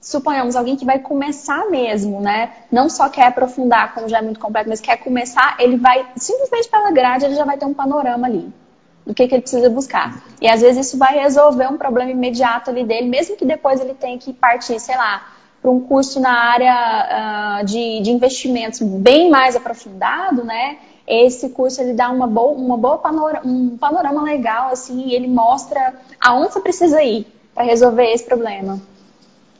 suponhamos 0.00 0.56
alguém 0.56 0.76
que 0.76 0.84
vai 0.84 0.98
começar 0.98 1.68
mesmo, 1.70 2.20
né? 2.20 2.50
Não 2.70 2.88
só 2.88 3.08
quer 3.08 3.26
aprofundar, 3.26 3.94
como 3.94 4.08
já 4.08 4.18
é 4.18 4.22
muito 4.22 4.40
complexo, 4.40 4.68
mas 4.68 4.80
quer 4.80 4.96
começar, 4.96 5.56
ele 5.58 5.76
vai 5.76 6.06
simplesmente 6.16 6.68
pela 6.68 6.90
grade, 6.90 7.24
ele 7.24 7.34
já 7.34 7.44
vai 7.44 7.56
ter 7.56 7.66
um 7.66 7.74
panorama 7.74 8.26
ali 8.26 8.52
do 9.04 9.12
que, 9.14 9.26
que 9.26 9.34
ele 9.34 9.42
precisa 9.42 9.68
buscar. 9.68 10.22
E 10.40 10.48
às 10.48 10.60
vezes 10.60 10.86
isso 10.86 10.98
vai 10.98 11.18
resolver 11.18 11.66
um 11.68 11.76
problema 11.76 12.10
imediato 12.10 12.70
ali 12.70 12.84
dele, 12.84 13.08
mesmo 13.08 13.36
que 13.36 13.44
depois 13.44 13.80
ele 13.80 13.94
tenha 13.94 14.18
que 14.18 14.32
partir, 14.32 14.78
sei 14.78 14.96
lá, 14.96 15.31
para 15.62 15.70
um 15.70 15.80
curso 15.80 16.18
na 16.18 16.32
área 16.32 17.60
uh, 17.62 17.64
de, 17.64 18.00
de 18.00 18.10
investimentos 18.10 18.82
bem 18.82 19.30
mais 19.30 19.54
aprofundado, 19.54 20.44
né? 20.44 20.78
esse 21.06 21.48
curso 21.50 21.80
ele 21.80 21.92
dá 21.92 22.10
uma 22.10 22.26
boa, 22.26 22.52
uma 22.52 22.76
boa 22.76 22.98
panorama, 22.98 23.42
um 23.44 23.76
panorama 23.76 24.22
legal, 24.22 24.70
assim, 24.70 25.08
e 25.08 25.14
ele 25.14 25.28
mostra 25.28 25.94
aonde 26.20 26.52
você 26.52 26.60
precisa 26.60 27.02
ir 27.02 27.26
para 27.54 27.64
resolver 27.64 28.04
esse 28.12 28.24
problema. 28.24 28.80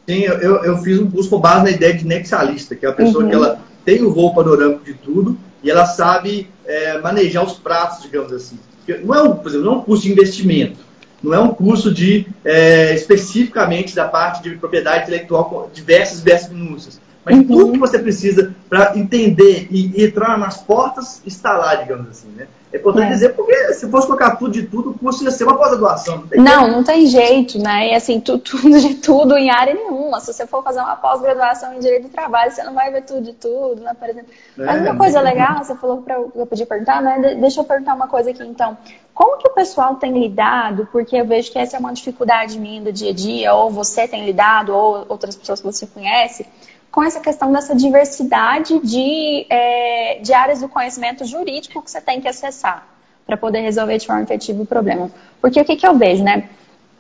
Sim, 0.08 0.20
eu, 0.22 0.64
eu 0.64 0.78
fiz 0.78 0.98
um 0.98 1.10
curso 1.10 1.30
com 1.30 1.38
base 1.38 1.64
na 1.64 1.70
ideia 1.70 1.94
de 1.94 2.06
nexalista, 2.06 2.74
que 2.74 2.86
é 2.86 2.88
a 2.88 2.92
pessoa 2.92 3.24
uhum. 3.24 3.30
que 3.30 3.36
ela 3.36 3.60
tem 3.84 4.02
o 4.02 4.12
voo 4.12 4.34
panorâmico 4.34 4.84
de 4.84 4.94
tudo 4.94 5.38
e 5.62 5.70
ela 5.70 5.86
sabe 5.86 6.48
é, 6.64 6.98
manejar 6.98 7.44
os 7.44 7.54
pratos, 7.54 8.02
digamos 8.02 8.32
assim. 8.32 8.58
Não 9.04 9.14
é 9.14 9.22
um, 9.22 9.36
por 9.36 9.48
exemplo, 9.48 9.66
não 9.66 9.74
é 9.74 9.76
um 9.76 9.82
curso 9.82 10.02
de 10.02 10.12
investimento, 10.12 10.78
não 11.22 11.34
é 11.34 11.38
um 11.38 11.54
curso 11.54 11.92
de 11.92 12.26
é, 12.44 12.94
especificamente 12.94 13.94
da 13.94 14.08
parte 14.08 14.42
de 14.42 14.56
propriedade 14.56 15.04
intelectual 15.04 15.44
com 15.44 15.68
diversas 15.72 16.18
diversas 16.18 16.50
minúcias. 16.50 17.00
Mas 17.24 17.36
uhum. 17.36 17.46
tudo 17.46 17.72
que 17.72 17.78
você 17.78 17.98
precisa 17.98 18.52
para 18.68 18.98
entender 18.98 19.68
e 19.70 20.04
entrar 20.04 20.36
nas 20.36 20.56
portas 20.56 21.22
está 21.24 21.56
lá, 21.56 21.74
digamos 21.76 22.08
assim, 22.08 22.28
né? 22.30 22.48
É 22.72 22.78
importante 22.78 23.08
é. 23.08 23.10
dizer, 23.10 23.28
porque 23.34 23.74
se 23.74 23.88
fosse 23.88 24.06
colocar 24.06 24.36
tudo 24.36 24.50
de 24.50 24.62
tudo, 24.62 24.90
o 24.90 24.98
curso 24.98 25.22
ia 25.22 25.30
ser 25.30 25.44
uma 25.44 25.56
pós-graduação. 25.56 26.24
Não, 26.34 26.42
não, 26.42 26.68
não, 26.68 26.84
tem 26.84 27.06
jeito, 27.06 27.58
né? 27.58 27.90
E 27.90 27.94
assim, 27.94 28.18
tu, 28.18 28.38
tudo 28.40 28.80
de 28.80 28.94
tudo 28.94 29.36
em 29.36 29.50
área 29.50 29.74
nenhuma. 29.74 30.18
Se 30.20 30.32
você 30.32 30.46
for 30.46 30.64
fazer 30.64 30.80
uma 30.80 30.96
pós-graduação 30.96 31.74
em 31.74 31.80
Direito 31.80 32.04
do 32.04 32.08
Trabalho, 32.08 32.50
você 32.50 32.62
não 32.62 32.72
vai 32.72 32.90
ver 32.90 33.02
tudo 33.02 33.20
de 33.20 33.34
tudo, 33.34 33.82
né? 33.82 33.94
Por 33.94 34.08
exemplo. 34.08 34.32
É, 34.58 34.64
Mas 34.64 34.80
uma 34.80 34.96
coisa 34.96 35.20
legal, 35.20 35.62
você 35.62 35.76
falou 35.76 36.00
para 36.00 36.14
eu 36.14 36.46
podia 36.46 36.66
perguntar, 36.66 37.02
né? 37.02 37.36
Deixa 37.38 37.60
eu 37.60 37.64
perguntar 37.64 37.94
uma 37.94 38.08
coisa 38.08 38.30
aqui, 38.30 38.42
então. 38.42 38.76
Como 39.14 39.36
que 39.36 39.46
o 39.46 39.52
pessoal 39.52 39.96
tem 39.96 40.18
lidado? 40.18 40.88
Porque 40.90 41.14
eu 41.14 41.26
vejo 41.26 41.52
que 41.52 41.58
essa 41.58 41.76
é 41.76 41.78
uma 41.78 41.92
dificuldade 41.92 42.58
minha 42.58 42.80
do 42.80 42.90
dia 42.90 43.10
a 43.10 43.14
dia, 43.14 43.54
ou 43.54 43.70
você 43.70 44.08
tem 44.08 44.24
lidado, 44.24 44.74
ou 44.74 45.04
outras 45.10 45.36
pessoas 45.36 45.60
que 45.60 45.66
você 45.66 45.86
conhece 45.86 46.46
com 46.92 47.02
essa 47.02 47.20
questão 47.20 47.50
dessa 47.50 47.74
diversidade 47.74 48.78
de, 48.80 49.46
é, 49.48 50.18
de 50.22 50.34
áreas 50.34 50.60
do 50.60 50.68
conhecimento 50.68 51.24
jurídico 51.24 51.80
que 51.82 51.90
você 51.90 52.02
tem 52.02 52.20
que 52.20 52.28
acessar 52.28 52.86
para 53.26 53.36
poder 53.36 53.60
resolver 53.60 53.96
de 53.96 54.06
forma 54.06 54.22
efetiva 54.22 54.62
o 54.62 54.66
problema. 54.66 55.10
Porque 55.40 55.58
o 55.58 55.64
que, 55.64 55.74
que 55.74 55.86
eu 55.86 55.96
vejo, 55.96 56.22
né? 56.22 56.50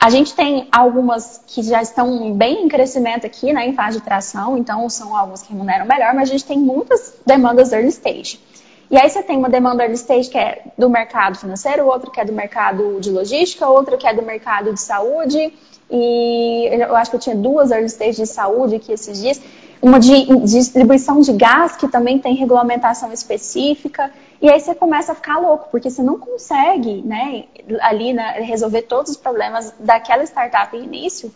A 0.00 0.08
gente 0.08 0.34
tem 0.34 0.66
algumas 0.72 1.42
que 1.46 1.62
já 1.62 1.82
estão 1.82 2.32
bem 2.32 2.64
em 2.64 2.68
crescimento 2.68 3.26
aqui, 3.26 3.52
né, 3.52 3.68
em 3.68 3.74
fase 3.74 3.98
de 3.98 4.04
tração, 4.04 4.56
então 4.56 4.88
são 4.88 5.14
algumas 5.16 5.42
que 5.42 5.52
remuneram 5.52 5.86
melhor, 5.86 6.12
mas 6.14 6.28
a 6.28 6.32
gente 6.32 6.44
tem 6.44 6.58
muitas 6.58 7.14
demandas 7.24 7.70
early 7.72 7.88
stage. 7.88 8.40
E 8.90 8.96
aí 8.96 9.08
você 9.08 9.22
tem 9.22 9.36
uma 9.36 9.48
demanda 9.48 9.84
early 9.84 9.94
stage 9.94 10.28
que 10.28 10.38
é 10.38 10.64
do 10.76 10.90
mercado 10.90 11.38
financeiro, 11.38 11.86
outra 11.86 12.10
que 12.10 12.20
é 12.20 12.24
do 12.24 12.32
mercado 12.32 12.98
de 12.98 13.10
logística, 13.10 13.68
outra 13.68 13.96
que 13.96 14.06
é 14.06 14.12
do 14.12 14.22
mercado 14.22 14.72
de 14.72 14.80
saúde, 14.80 15.52
e 15.88 16.68
eu 16.72 16.96
acho 16.96 17.10
que 17.10 17.16
eu 17.16 17.20
tinha 17.20 17.36
duas 17.36 17.70
early 17.70 17.86
stage 17.86 18.16
de 18.22 18.26
saúde 18.26 18.76
aqui 18.76 18.92
esses 18.92 19.20
dias 19.20 19.40
uma 19.82 19.98
de 19.98 20.24
distribuição 20.44 21.20
de 21.20 21.32
gás 21.32 21.74
que 21.74 21.88
também 21.88 22.16
tem 22.16 22.36
regulamentação 22.36 23.12
específica. 23.12 24.12
E 24.40 24.48
aí 24.48 24.60
você 24.60 24.76
começa 24.76 25.10
a 25.10 25.14
ficar 25.14 25.38
louco, 25.38 25.68
porque 25.72 25.90
você 25.90 26.02
não 26.02 26.20
consegue, 26.20 27.02
né, 27.02 27.44
ali 27.80 28.12
né, 28.12 28.38
resolver 28.40 28.82
todos 28.82 29.10
os 29.10 29.16
problemas 29.16 29.74
daquela 29.80 30.22
startup 30.22 30.76
no 30.76 30.84
início, 30.84 31.34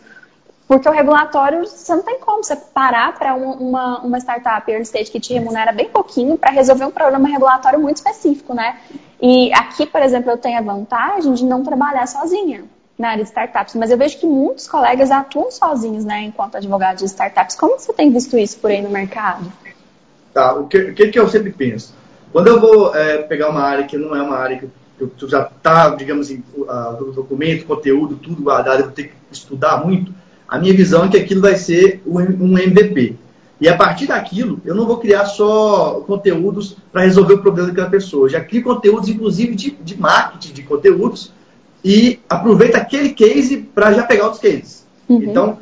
porque 0.65 0.87
o 0.87 0.91
regulatório, 0.91 1.65
você 1.65 1.93
não 1.93 2.03
tem 2.03 2.19
como 2.19 2.41
você 2.41 2.55
parar 2.55 3.17
para 3.17 3.35
uma, 3.35 3.99
uma 3.99 4.17
startup 4.17 4.69
early 4.69 4.83
stage 4.83 5.11
que 5.11 5.19
te 5.19 5.33
remunera 5.33 5.73
bem 5.73 5.89
pouquinho 5.89 6.37
para 6.37 6.51
resolver 6.51 6.85
um 6.85 6.91
problema 6.91 7.27
regulatório 7.27 7.79
muito 7.79 7.97
específico, 7.97 8.53
né? 8.53 8.77
E 9.21 9.53
aqui, 9.53 9.85
por 9.85 10.01
exemplo, 10.01 10.31
eu 10.31 10.37
tenho 10.37 10.57
a 10.57 10.61
vantagem 10.61 11.33
de 11.33 11.45
não 11.45 11.63
trabalhar 11.63 12.07
sozinha 12.07 12.65
na 12.97 13.09
área 13.09 13.23
de 13.23 13.29
startups, 13.29 13.75
mas 13.75 13.91
eu 13.91 13.97
vejo 13.97 14.17
que 14.17 14.25
muitos 14.25 14.67
colegas 14.67 15.11
atuam 15.11 15.51
sozinhos, 15.51 16.03
né, 16.03 16.23
enquanto 16.23 16.55
advogados 16.55 17.01
de 17.01 17.05
startups. 17.05 17.55
Como 17.55 17.79
você 17.79 17.93
tem 17.93 18.11
visto 18.11 18.37
isso 18.37 18.57
por 18.59 18.71
aí 18.71 18.81
no 18.81 18.89
mercado? 18.89 19.51
Tá, 20.33 20.53
o 20.55 20.67
que, 20.67 20.77
o 20.77 20.93
que 20.93 21.19
eu 21.19 21.27
sempre 21.27 21.51
penso? 21.51 21.93
Quando 22.31 22.47
eu 22.47 22.59
vou 22.59 22.95
é, 22.95 23.19
pegar 23.19 23.49
uma 23.49 23.61
área 23.61 23.85
que 23.85 23.97
não 23.97 24.15
é 24.15 24.21
uma 24.21 24.37
área 24.37 24.57
que 24.57 24.65
eu, 24.99 25.11
eu 25.21 25.29
já 25.29 25.43
está, 25.43 25.89
digamos 25.89 26.27
assim, 26.27 26.43
o 26.55 27.11
documento, 27.11 27.65
conteúdo, 27.65 28.15
tudo 28.15 28.41
guardado, 28.41 28.79
eu 28.79 28.85
vou 28.85 28.93
ter 28.93 29.09
que 29.09 29.13
estudar 29.31 29.85
muito, 29.85 30.11
a 30.47 30.57
minha 30.57 30.73
visão 30.73 31.05
é 31.05 31.09
que 31.09 31.17
aquilo 31.17 31.41
vai 31.41 31.55
ser 31.55 32.01
um 32.05 32.57
MVP. 32.57 33.15
E 33.59 33.67
a 33.67 33.75
partir 33.75 34.07
daquilo, 34.07 34.61
eu 34.63 34.75
não 34.75 34.85
vou 34.85 34.97
criar 34.97 35.25
só 35.25 36.03
conteúdos 36.05 36.77
para 36.91 37.01
resolver 37.01 37.33
o 37.33 37.41
problema 37.41 37.69
daquela 37.69 37.89
pessoa. 37.89 38.25
Eu 38.25 38.29
já 38.29 38.39
crio 38.39 38.63
conteúdos, 38.63 39.09
inclusive, 39.09 39.55
de, 39.55 39.71
de 39.71 39.99
marketing 39.99 40.53
de 40.53 40.63
conteúdos, 40.63 41.33
e 41.83 42.19
aproveita 42.29 42.77
aquele 42.77 43.09
case 43.09 43.57
para 43.57 43.93
já 43.93 44.03
pegar 44.03 44.25
outros 44.25 44.41
cases. 44.41 44.85
Uhum. 45.07 45.23
Então, 45.23 45.57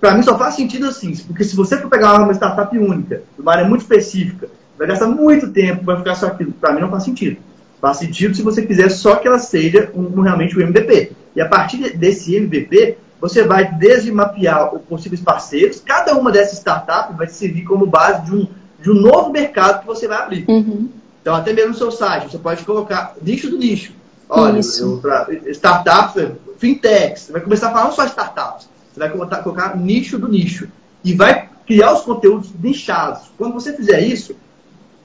para 0.00 0.14
mim 0.14 0.22
só 0.22 0.38
faz 0.38 0.54
sentido 0.54 0.86
assim, 0.86 1.14
porque 1.26 1.44
se 1.44 1.56
você 1.56 1.76
for 1.76 1.90
pegar 1.90 2.22
uma 2.22 2.32
startup 2.32 2.76
única, 2.78 3.22
uma 3.38 3.52
área 3.52 3.64
muito 3.64 3.82
específica, 3.82 4.48
vai 4.78 4.86
gastar 4.86 5.08
muito 5.08 5.50
tempo 5.50 5.84
para 5.84 5.98
ficar 5.98 6.14
só 6.14 6.26
aquilo. 6.28 6.52
Para 6.52 6.72
mim 6.72 6.80
não 6.80 6.90
faz 6.90 7.02
sentido. 7.02 7.36
Faz 7.80 7.98
sentido 7.98 8.34
se 8.34 8.42
você 8.42 8.62
quiser 8.62 8.90
só 8.90 9.16
que 9.16 9.26
ela 9.26 9.38
seja 9.38 9.90
um, 9.94 10.20
realmente 10.20 10.56
um 10.56 10.60
MVP. 10.62 11.12
E 11.34 11.40
a 11.40 11.48
partir 11.48 11.96
desse 11.96 12.34
MVP, 12.34 12.96
você 13.20 13.42
vai 13.42 13.72
desde 13.72 14.10
mapear 14.12 14.74
os 14.74 14.82
possíveis 14.82 15.20
parceiros, 15.20 15.82
cada 15.84 16.16
uma 16.16 16.30
dessas 16.30 16.58
startups 16.58 17.16
vai 17.16 17.28
servir 17.28 17.62
como 17.62 17.86
base 17.86 18.24
de 18.24 18.34
um, 18.34 18.48
de 18.80 18.90
um 18.90 18.94
novo 18.94 19.30
mercado 19.30 19.80
que 19.80 19.86
você 19.86 20.06
vai 20.06 20.18
abrir. 20.18 20.44
Uhum. 20.48 20.88
Então, 21.20 21.34
até 21.34 21.52
mesmo 21.52 21.70
no 21.70 21.76
seu 21.76 21.90
site, 21.90 22.30
você 22.30 22.38
pode 22.38 22.64
colocar 22.64 23.14
nicho 23.20 23.50
do 23.50 23.58
nicho. 23.58 23.92
Olha, 24.28 24.60
eu, 24.80 24.98
pra, 24.98 25.26
startups, 25.46 26.32
fintechs, 26.58 27.22
você 27.22 27.32
vai 27.32 27.40
começar 27.40 27.68
a 27.68 27.72
falar 27.72 27.84
não 27.84 27.92
só 27.92 28.04
startups, 28.04 28.68
você 28.92 29.00
vai 29.00 29.08
colocar, 29.10 29.42
colocar 29.42 29.76
nicho 29.76 30.18
do 30.18 30.28
nicho. 30.28 30.68
E 31.04 31.14
vai 31.14 31.48
criar 31.66 31.94
os 31.94 32.02
conteúdos 32.02 32.50
nichados. 32.60 33.30
Quando 33.38 33.54
você 33.54 33.72
fizer 33.72 34.00
isso, 34.00 34.34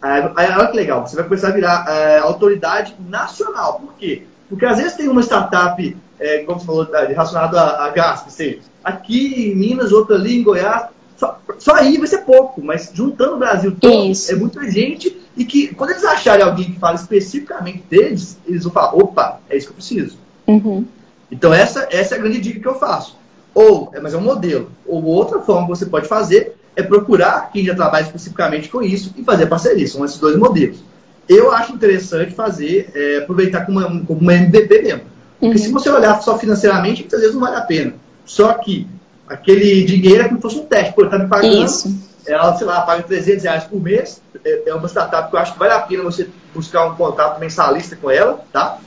olha 0.02 0.68
que 0.68 0.76
legal, 0.76 1.08
você 1.08 1.16
vai 1.16 1.26
começar 1.26 1.50
a 1.50 1.52
virar 1.52 1.86
é, 1.88 2.20
autoridade 2.20 2.96
nacional. 3.08 3.80
Por 3.80 3.94
quê? 3.94 4.24
Porque 4.50 4.66
às 4.66 4.78
vezes 4.78 4.96
tem 4.96 5.08
uma 5.08 5.22
startup, 5.22 5.98
é, 6.20 6.40
como 6.40 6.60
você 6.60 6.66
falou, 6.66 6.88
relacionada 6.92 7.60
a, 7.60 7.86
a 7.86 7.90
gás, 7.90 8.22
que 8.22 8.34
seja, 8.34 8.60
aqui 8.84 9.52
em 9.52 9.56
Minas, 9.56 9.92
outra 9.92 10.16
ali 10.16 10.40
em 10.40 10.44
Goiás, 10.44 10.88
só, 11.16 11.40
só, 11.58 11.76
aí 11.76 11.98
vai 11.98 12.08
ser 12.08 12.20
pouco, 12.20 12.62
mas 12.62 12.92
juntando 12.94 13.36
o 13.36 13.40
Brasil 13.40 13.76
todo, 13.80 14.12
Isso. 14.12 14.32
é 14.32 14.36
muita 14.36 14.70
gente. 14.70 15.23
E 15.36 15.46
que 15.46 15.74
quando 15.74 15.92
eles 15.92 16.04
acharem 16.04 16.46
alguém 16.46 16.72
que 16.72 16.80
fala 16.80 16.96
especificamente 16.96 17.84
deles, 17.90 18.38
eles 18.46 18.64
vão 18.64 18.72
falar: 18.72 18.96
opa, 18.96 19.40
é 19.50 19.58
isso 19.58 19.68
que 19.68 19.72
eu 19.72 19.78
preciso. 19.78 20.18
Uhum. 20.48 20.86
Então, 21.32 21.54
essa, 21.54 21.88
essa 21.92 22.16
é 22.16 22.18
a 22.18 22.22
grande 22.22 22.40
dica 22.40 22.60
que 22.60 22.68
eu 22.68 22.76
faço. 22.76 23.18
Ou, 23.54 23.92
é, 23.94 24.00
mas 24.00 24.14
é 24.14 24.18
um 24.18 24.22
modelo. 24.22 24.72
Ou 24.86 25.04
outra 25.04 25.40
forma 25.40 25.64
que 25.64 25.70
você 25.70 25.86
pode 25.86 26.08
fazer 26.08 26.56
é 26.76 26.84
procurar 26.84 27.52
quem 27.52 27.66
já 27.66 27.76
trabalha 27.76 28.04
especificamente 28.04 28.70
com 28.70 28.82
isso 28.82 29.14
e 29.18 29.24
fazer 29.24 29.48
parceria. 29.48 29.88
São 29.88 30.04
esses 30.06 30.18
dois 30.18 30.38
modelos. 30.38 30.84
Eu 31.28 31.52
acho 31.52 31.74
interessante 31.74 32.34
fazer, 32.34 32.92
é, 32.94 33.18
aproveitar 33.20 33.66
como 33.66 33.80
uma, 33.80 34.06
como 34.06 34.20
uma 34.20 34.34
MVP 34.34 34.82
mesmo. 34.82 35.02
Porque 35.40 35.58
uhum. 35.58 35.64
se 35.64 35.72
você 35.72 35.90
olhar 35.90 36.22
só 36.22 36.38
financeiramente, 36.38 37.02
muitas 37.02 37.20
vezes 37.20 37.36
não 37.36 37.42
vale 37.42 37.58
a 37.58 37.62
pena. 37.62 37.94
Só 38.26 38.54
que 38.54 38.88
aquele 39.28 39.84
dinheiro 39.84 40.24
é 40.24 40.28
como 40.28 40.38
se 40.38 40.42
fosse 40.42 40.58
um 40.58 40.66
teste. 40.66 40.94
Pô, 40.94 41.02
ele 41.02 41.08
está 41.08 41.20
me 41.20 41.28
pagando, 41.28 41.66
Isso. 41.66 42.13
Ela, 42.26 42.56
sei 42.56 42.66
lá, 42.66 42.82
paga 42.82 43.04
300 43.04 43.44
reais 43.44 43.64
por 43.66 43.82
mês. 43.82 44.22
É, 44.44 44.70
é 44.70 44.76
uma 44.76 44.88
startup 44.88 45.30
que 45.30 45.36
eu 45.36 45.40
acho 45.40 45.54
que 45.54 45.60
vale 45.60 45.74
a 45.74 45.80
pena 45.82 46.04
você 46.04 46.30
buscar 46.54 46.86
um 46.88 46.96
contato 46.96 47.40
mensalista 47.40 47.96
com 47.96 48.10
ela, 48.10 48.44
tá? 48.52 48.80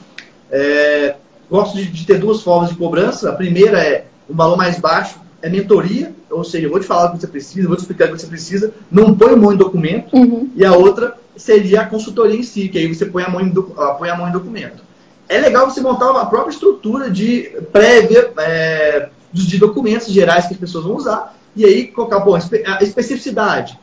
É, 0.51 1.17
gosto 1.51 1.77
de, 1.77 1.87
de 1.87 2.07
ter 2.07 2.19
duas 2.19 2.43
formas 2.43 2.71
de 2.71 2.77
cobrança. 2.77 3.31
A 3.31 3.35
primeira 3.35 3.83
é 3.83 4.07
um 4.29 4.35
valor 4.35 4.57
mais 4.57 4.79
baixo, 4.79 5.21
é 5.43 5.49
mentoria, 5.49 6.15
ou 6.31 6.45
seja, 6.45 6.67
eu 6.67 6.71
vou 6.71 6.81
te 6.81 6.87
falar 6.87 7.07
o 7.07 7.13
que 7.13 7.21
você 7.21 7.27
precisa, 7.27 7.69
vou 7.69 7.77
te 7.77 7.81
explicar 7.81 8.09
o 8.09 8.13
que 8.13 8.21
você 8.21 8.27
precisa, 8.27 8.73
não 8.91 9.15
põe 9.15 9.33
a 9.33 9.37
mão 9.37 9.53
em 9.53 9.57
documento. 9.57 10.17
Uhum. 10.17 10.51
E 10.55 10.65
a 10.65 10.73
outra 10.73 11.17
seria 11.37 11.83
a 11.83 11.87
consultoria 11.87 12.39
em 12.39 12.43
si, 12.43 12.69
que 12.69 12.79
aí 12.79 12.93
você 12.93 13.07
põe 13.07 13.23
a 13.23 13.29
mão 13.29 13.41
em, 13.41 13.51
põe 13.51 14.09
a 14.09 14.17
mão 14.17 14.29
em 14.29 14.33
documento. 14.33 14.83
É 15.29 15.39
legal 15.39 15.69
você 15.69 15.81
montar 15.81 16.11
uma 16.11 16.27
própria 16.27 16.53
estrutura 16.53 17.11
de 17.11 17.51
prévia 17.73 18.33
é, 18.39 19.09
de 19.33 19.59
documentos 19.59 20.09
gerais 20.09 20.47
que 20.47 20.55
as 20.55 20.61
pessoas 20.61 20.85
vão 20.85 20.97
usar, 20.97 21.37
e 21.57 21.65
aí 21.65 21.87
colocar, 21.87 22.21
bom, 22.21 22.37
a 22.37 22.83
especificidade. 22.83 23.79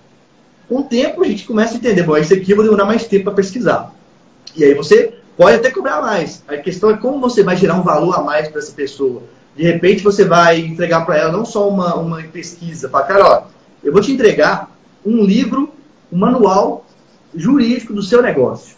Com 0.70 0.80
o 0.80 0.84
tempo 0.84 1.24
a 1.24 1.28
gente 1.28 1.46
começa 1.46 1.74
a 1.74 1.78
entender, 1.78 2.04
bom, 2.04 2.16
isso 2.16 2.34
aqui 2.34 2.52
eu 2.52 2.56
vou 2.56 2.64
demorar 2.64 2.86
mais 2.86 3.06
tempo 3.06 3.26
para 3.26 3.34
pesquisar. 3.34 3.94
E 4.56 4.64
aí 4.64 4.74
você 4.74 5.16
pode 5.36 5.58
até 5.58 5.72
cobrar 5.72 6.02
mais. 6.02 6.44
A 6.48 6.58
questão 6.58 6.92
é 6.92 6.98
como 6.98 7.20
você 7.20 7.44
vai 7.44 7.58
gerar 7.58 7.76
um 7.76 7.84
valor 7.84 8.14
a 8.14 8.22
mais 8.22 8.48
para 8.48 8.60
essa 8.60 8.72
pessoa. 8.72 9.24
De 9.56 9.64
repente 9.64 10.04
você 10.04 10.24
vai 10.24 10.60
entregar 10.60 11.06
para 11.06 11.18
ela 11.18 11.32
não 11.32 11.46
só 11.46 11.68
uma, 11.68 11.96
uma 11.96 12.22
pesquisa, 12.22 12.88
para 12.88 13.06
cara, 13.06 13.26
ó, 13.26 13.44
eu 13.84 13.92
vou 13.92 14.02
te 14.02 14.12
entregar 14.12 14.72
um 15.06 15.24
livro, 15.24 15.70
um 16.12 16.18
manual 16.18 16.86
jurídico 17.36 17.94
do 17.94 18.02
seu 18.02 18.22
negócio. 18.22 18.76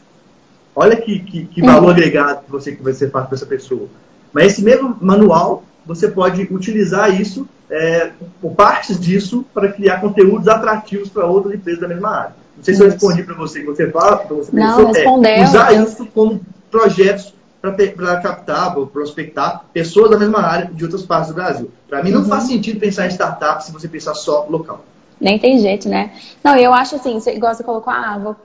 Olha 0.75 0.95
que, 0.95 1.19
que, 1.19 1.45
que 1.45 1.61
valor 1.61 1.91
agregado 1.91 2.43
que 2.45 2.51
você, 2.51 2.73
que 2.73 2.83
você 2.83 3.09
faz 3.09 3.27
para 3.27 3.35
essa 3.35 3.45
pessoa. 3.45 3.87
Mas 4.33 4.53
esse 4.53 4.63
mesmo 4.63 4.97
manual, 4.99 5.63
você 5.85 6.09
pode 6.09 6.41
utilizar 6.51 7.19
isso, 7.19 7.47
é, 7.69 8.11
partes 8.55 8.99
disso, 8.99 9.45
para 9.53 9.71
criar 9.71 9.99
conteúdos 9.99 10.47
atrativos 10.47 11.09
para 11.09 11.25
outras 11.25 11.55
empresas 11.55 11.81
da 11.81 11.87
mesma 11.87 12.09
área. 12.09 12.35
Não 12.55 12.63
sei 12.63 12.73
se 12.73 12.81
eu 12.81 12.89
respondi 12.89 13.23
para 13.23 13.35
você 13.35 13.61
que 13.61 13.65
você 13.65 13.91
fala, 13.91 14.19
que 14.19 14.33
você 14.33 14.55
Não, 14.55 14.77
pensou, 14.77 14.93
respondeu, 14.93 15.31
é, 15.31 15.43
usar 15.43 15.73
isso 15.73 16.05
como 16.13 16.41
projetos 16.71 17.33
para 17.61 18.21
captar, 18.21 18.77
ou 18.77 18.85
prospectar 18.85 19.65
pessoas 19.73 20.11
da 20.11 20.19
mesma 20.19 20.39
área 20.39 20.69
de 20.71 20.83
outras 20.83 21.01
partes 21.03 21.29
do 21.29 21.35
Brasil. 21.35 21.71
Para 21.89 22.03
mim, 22.03 22.11
não 22.11 22.21
uhum. 22.21 22.27
faz 22.27 22.43
sentido 22.43 22.79
pensar 22.79 23.07
em 23.07 23.09
startup 23.09 23.63
se 23.63 23.71
você 23.71 23.87
pensar 23.87 24.13
só 24.13 24.45
local. 24.47 24.85
Nem 25.19 25.39
tem 25.39 25.57
jeito, 25.59 25.87
né? 25.89 26.11
Não, 26.43 26.55
eu 26.57 26.73
acho 26.73 26.95
assim, 26.95 27.17
igual 27.33 27.55
você 27.55 27.63
colocou, 27.63 27.91
ah, 27.91 28.19
vou 28.21 28.35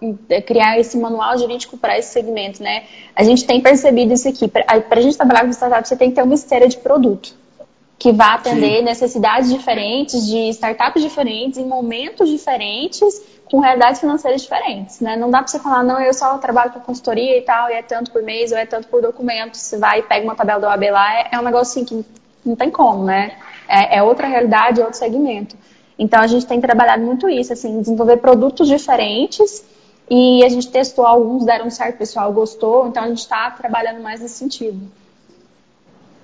criar 0.46 0.78
esse 0.78 0.96
manual 0.96 1.36
jurídico 1.36 1.76
para 1.76 1.98
esse 1.98 2.12
segmento, 2.12 2.62
né? 2.62 2.84
A 3.14 3.24
gente 3.24 3.44
tem 3.44 3.60
percebido 3.60 4.14
isso 4.14 4.28
aqui. 4.28 4.48
Para 4.48 4.64
a 4.88 5.00
gente 5.00 5.16
trabalhar 5.16 5.44
com 5.44 5.50
startup, 5.50 5.86
você 5.86 5.96
tem 5.96 6.10
que 6.10 6.16
ter 6.16 6.22
uma 6.22 6.34
esteira 6.34 6.68
de 6.68 6.78
produto 6.78 7.34
que 8.00 8.12
vá 8.12 8.32
atender 8.32 8.78
Sim. 8.78 8.82
necessidades 8.82 9.50
diferentes, 9.50 10.26
de 10.26 10.48
startups 10.48 11.02
diferentes, 11.02 11.58
em 11.58 11.66
momentos 11.66 12.30
diferentes, 12.30 13.22
com 13.44 13.60
realidades 13.60 14.00
financeiras 14.00 14.40
diferentes, 14.40 15.00
né? 15.00 15.16
Não 15.16 15.30
dá 15.30 15.38
para 15.38 15.48
você 15.48 15.58
falar, 15.58 15.84
não, 15.84 16.00
eu 16.00 16.14
só 16.14 16.38
trabalho 16.38 16.72
com 16.72 16.80
consultoria 16.80 17.36
e 17.36 17.42
tal, 17.42 17.68
e 17.68 17.74
é 17.74 17.82
tanto 17.82 18.10
por 18.10 18.22
mês, 18.22 18.52
ou 18.52 18.58
é 18.58 18.64
tanto 18.64 18.88
por 18.88 19.02
documento. 19.02 19.54
Você 19.54 19.76
vai 19.76 19.98
e 19.98 20.02
pega 20.02 20.24
uma 20.24 20.34
tabela 20.34 20.60
do 20.60 20.66
AB 20.66 20.90
lá, 20.90 21.14
é, 21.14 21.28
é 21.32 21.38
um 21.38 21.42
negócio 21.42 21.72
assim 21.72 21.84
que 21.84 22.02
não 22.42 22.56
tem 22.56 22.70
como, 22.70 23.04
né? 23.04 23.36
É, 23.68 23.98
é 23.98 24.02
outra 24.02 24.26
realidade, 24.26 24.80
é 24.80 24.84
outro 24.84 24.98
segmento. 24.98 25.54
Então 25.98 26.22
a 26.22 26.26
gente 26.26 26.46
tem 26.46 26.58
trabalhado 26.58 27.04
muito 27.04 27.28
isso, 27.28 27.52
assim, 27.52 27.82
desenvolver 27.82 28.16
produtos 28.16 28.66
diferentes 28.66 29.62
e 30.08 30.42
a 30.42 30.48
gente 30.48 30.68
testou 30.70 31.04
alguns, 31.04 31.44
deram 31.44 31.68
certo, 31.68 31.96
o 31.96 31.98
pessoal 31.98 32.32
gostou, 32.32 32.86
então 32.86 33.04
a 33.04 33.08
gente 33.08 33.18
está 33.18 33.50
trabalhando 33.50 34.02
mais 34.02 34.22
nesse 34.22 34.36
sentido. 34.36 34.80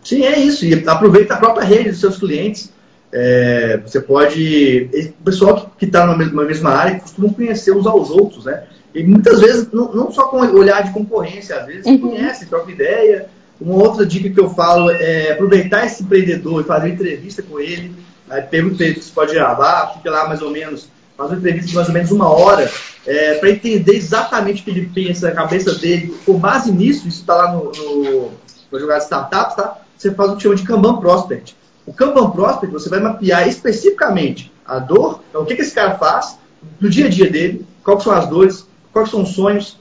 Sim, 0.07 0.25
é 0.25 0.39
isso. 0.39 0.65
E 0.65 0.75
aproveita 0.87 1.35
a 1.35 1.37
própria 1.37 1.65
rede 1.65 1.91
dos 1.91 2.01
seus 2.01 2.19
clientes. 2.19 2.73
É, 3.13 3.81
você 3.85 4.01
pode. 4.01 4.91
O 5.21 5.25
pessoal 5.25 5.73
que 5.79 5.85
está 5.85 6.07
na 6.07 6.17
mesma, 6.17 6.45
mesma 6.45 6.71
área 6.71 7.01
costuma 7.01 7.33
conhecer 7.33 7.73
uns 7.73 7.87
aos 7.87 8.11
outros, 8.11 8.45
né? 8.45 8.65
E 8.95 9.03
muitas 9.03 9.41
vezes, 9.41 9.71
não, 9.73 9.93
não 9.93 10.11
só 10.11 10.25
com 10.25 10.39
olhar 10.39 10.83
de 10.83 10.93
concorrência, 10.93 11.57
às 11.57 11.67
vezes 11.67 11.87
uhum. 11.87 11.99
conhece, 11.99 12.47
troca 12.47 12.71
ideia. 12.71 13.27
Uma 13.61 13.75
outra 13.75 14.05
dica 14.05 14.29
que 14.29 14.41
eu 14.41 14.51
falo 14.51 14.91
é 14.91 15.33
aproveitar 15.33 15.87
esse 15.87 16.03
empreendedor 16.03 16.61
e 16.61 16.65
fazer 16.65 16.91
entrevista 16.91 17.43
com 17.43 17.59
ele 17.59 17.95
Aí 18.29 18.43
pergunta 18.43 18.83
ele 18.83 19.01
se 19.01 19.11
pode 19.11 19.33
gravar, 19.33 19.95
fica 19.95 20.11
lá 20.11 20.27
mais 20.27 20.43
ou 20.43 20.51
menos, 20.51 20.89
faz 21.17 21.31
uma 21.31 21.39
entrevista 21.39 21.69
de 21.69 21.75
mais 21.75 21.89
ou 21.89 21.95
menos 21.95 22.11
uma 22.11 22.29
hora, 22.29 22.71
é, 23.07 23.35
para 23.35 23.51
entender 23.51 23.95
exatamente 23.95 24.63
o 24.63 24.65
que 24.65 24.71
ele 24.71 24.91
pensa, 24.93 25.29
a 25.29 25.33
cabeça 25.33 25.75
dele. 25.77 26.15
Com 26.25 26.39
base 26.39 26.73
nisso, 26.73 27.07
isso 27.07 27.21
está 27.21 27.35
lá 27.35 27.53
no, 27.53 27.71
no, 27.71 28.33
no 28.71 28.81
Jogada 28.81 29.03
Startups, 29.05 29.57
tá? 29.57 29.79
Você 29.97 30.13
faz 30.13 30.33
o 30.33 30.37
que 30.37 30.43
chama 30.43 30.57
de 30.57 30.63
Kanban 30.63 30.97
Prospect. 30.97 31.57
O 31.87 31.93
Kanban 31.93 32.31
Prospect, 32.31 32.73
você 32.73 32.89
vai 32.89 33.01
mapear 33.01 33.49
especificamente 33.49 34.53
a 34.65 34.79
dor, 34.79 35.21
então, 35.29 35.43
o 35.43 35.47
que, 35.47 35.55
que 35.55 35.63
esse 35.63 35.75
cara 35.75 35.97
faz 35.97 36.39
no 36.81 36.91
dia 36.91 37.07
a 37.07 37.09
dia 37.09 37.31
dele, 37.31 37.65
quais 37.85 38.03
são 38.03 38.13
as 38.13 38.29
dores, 38.29 38.67
quais 38.93 39.09
são 39.09 39.23
os 39.23 39.31
sonhos, 39.31 39.79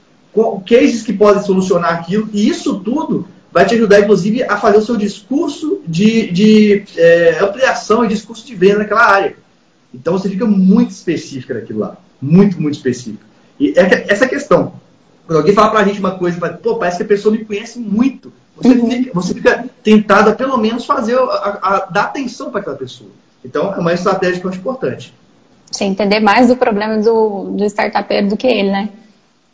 cases 0.66 1.02
que 1.02 1.12
podem 1.12 1.42
solucionar 1.42 1.94
aquilo, 1.94 2.28
e 2.32 2.48
isso 2.48 2.78
tudo 2.80 3.26
vai 3.50 3.64
te 3.64 3.74
ajudar, 3.74 4.00
inclusive, 4.00 4.42
a 4.44 4.56
fazer 4.58 4.78
o 4.78 4.82
seu 4.82 4.96
discurso 4.96 5.80
de, 5.86 6.30
de 6.30 6.84
é, 6.96 7.38
ampliação 7.42 8.04
e 8.04 8.08
discurso 8.08 8.46
de 8.46 8.54
venda 8.54 8.80
naquela 8.80 9.06
área. 9.06 9.36
Então 9.94 10.12
você 10.12 10.28
fica 10.28 10.44
muito 10.44 10.90
específico 10.90 11.54
naquilo 11.54 11.78
lá. 11.80 11.96
Muito, 12.20 12.60
muito 12.60 12.74
específico. 12.74 13.24
E 13.58 13.72
é 13.76 14.12
essa 14.12 14.28
questão. 14.28 14.74
Quando 15.26 15.38
alguém 15.38 15.54
fala 15.54 15.70
pra 15.70 15.84
gente 15.84 15.98
uma 15.98 16.18
coisa, 16.18 16.38
fala, 16.38 16.52
pô, 16.52 16.76
parece 16.76 16.98
que 16.98 17.02
a 17.02 17.06
pessoa 17.06 17.32
me 17.34 17.44
conhece 17.44 17.78
muito. 17.78 18.30
Você, 18.56 18.68
uhum. 18.68 18.90
fica, 18.90 19.10
você 19.12 19.34
fica 19.34 19.64
tentado 19.82 20.30
a 20.30 20.34
pelo 20.34 20.56
menos 20.56 20.86
fazer, 20.86 21.18
a, 21.18 21.58
a, 21.62 21.86
dar 21.90 22.04
atenção 22.04 22.50
para 22.50 22.60
aquela 22.60 22.76
pessoa. 22.76 23.10
Então 23.44 23.72
é 23.74 23.78
uma 23.78 23.92
estratégia 23.92 24.40
que 24.40 24.46
eu 24.46 24.50
acho 24.50 24.58
importante. 24.58 25.14
Você 25.70 25.84
entender 25.84 26.20
mais 26.20 26.48
do 26.48 26.56
problema 26.56 26.98
do, 26.98 27.50
do 27.50 27.64
startupeiro 27.64 28.28
do 28.28 28.36
que 28.36 28.46
ele, 28.46 28.70
né? 28.70 28.88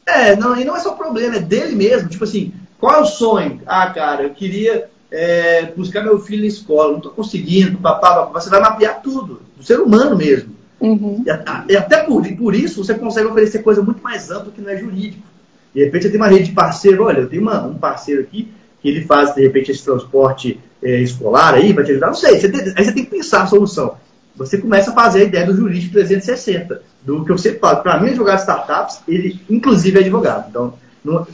É, 0.07 0.37
não, 0.37 0.57
e 0.59 0.65
não 0.65 0.77
é 0.77 0.81
só 0.81 0.93
o 0.93 0.97
problema, 0.97 1.37
é 1.37 1.41
dele 1.41 1.75
mesmo. 1.75 2.09
Tipo 2.09 2.25
assim, 2.25 2.53
qual 2.79 2.97
é 2.97 3.01
o 3.01 3.07
sonho? 3.07 3.61
Ah, 3.67 3.91
cara, 3.91 4.23
eu 4.23 4.31
queria 4.31 4.89
é, 5.11 5.67
buscar 5.77 6.03
meu 6.03 6.19
filho 6.19 6.43
na 6.43 6.49
escola, 6.49 6.91
não 6.91 6.97
estou 6.99 7.13
conseguindo, 7.13 7.79
papá, 7.79 8.15
papá, 8.15 8.41
você 8.41 8.51
vai 8.51 8.61
mapear 8.61 9.03
tudo, 9.03 9.43
do 9.57 9.65
ser 9.65 9.81
humano 9.81 10.17
mesmo. 10.17 10.55
Uhum. 10.81 11.25
E, 11.69 11.77
até 11.77 12.03
por, 12.03 12.27
por 12.37 12.55
isso 12.55 12.83
você 12.83 12.95
consegue 12.95 13.29
oferecer 13.29 13.63
coisa 13.63 13.83
muito 13.83 14.03
mais 14.03 14.31
ampla 14.31 14.53
que 14.53 14.61
não 14.61 14.71
é 14.71 14.77
jurídico. 14.77 15.23
De 15.73 15.85
repente 15.85 16.03
você 16.03 16.11
tem 16.11 16.21
uma 16.21 16.29
rede 16.29 16.47
de 16.47 16.53
parceiro, 16.53 17.05
olha, 17.05 17.21
eu 17.21 17.29
tenho 17.29 17.43
uma, 17.43 17.63
um 17.63 17.75
parceiro 17.75 18.21
aqui 18.21 18.53
que 18.83 18.89
ele 18.89 19.05
faz, 19.05 19.35
de 19.35 19.43
repente, 19.43 19.70
esse 19.70 19.85
transporte 19.85 20.61
é, 20.83 21.01
escolar 21.01 21.55
aí, 21.55 21.72
vai 21.72 21.85
te 21.85 21.93
ajudar, 21.93 22.09
não 22.09 22.14
sei, 22.14 22.39
você 22.39 22.49
tem, 22.49 22.61
aí 22.76 22.85
você 22.85 22.93
tem 22.93 23.05
que 23.05 23.11
pensar 23.11 23.45
a 23.45 23.47
solução. 23.47 23.97
Você 24.37 24.59
começa 24.59 24.91
a 24.91 24.95
fazer 24.95 25.20
a 25.20 25.24
ideia 25.24 25.47
do 25.47 25.55
jurídico 25.55 25.93
360, 25.93 26.83
do 27.03 27.24
que 27.24 27.30
eu 27.30 27.39
sempre 27.39 27.61
falo. 27.61 27.83
Para 27.83 28.01
mim, 28.01 28.09
advogado 28.09 28.37
de 28.37 28.43
startups, 28.43 29.01
ele 29.07 29.41
inclusive 29.49 29.99
é 29.99 30.01
advogado. 30.01 30.49
Então, 30.49 30.74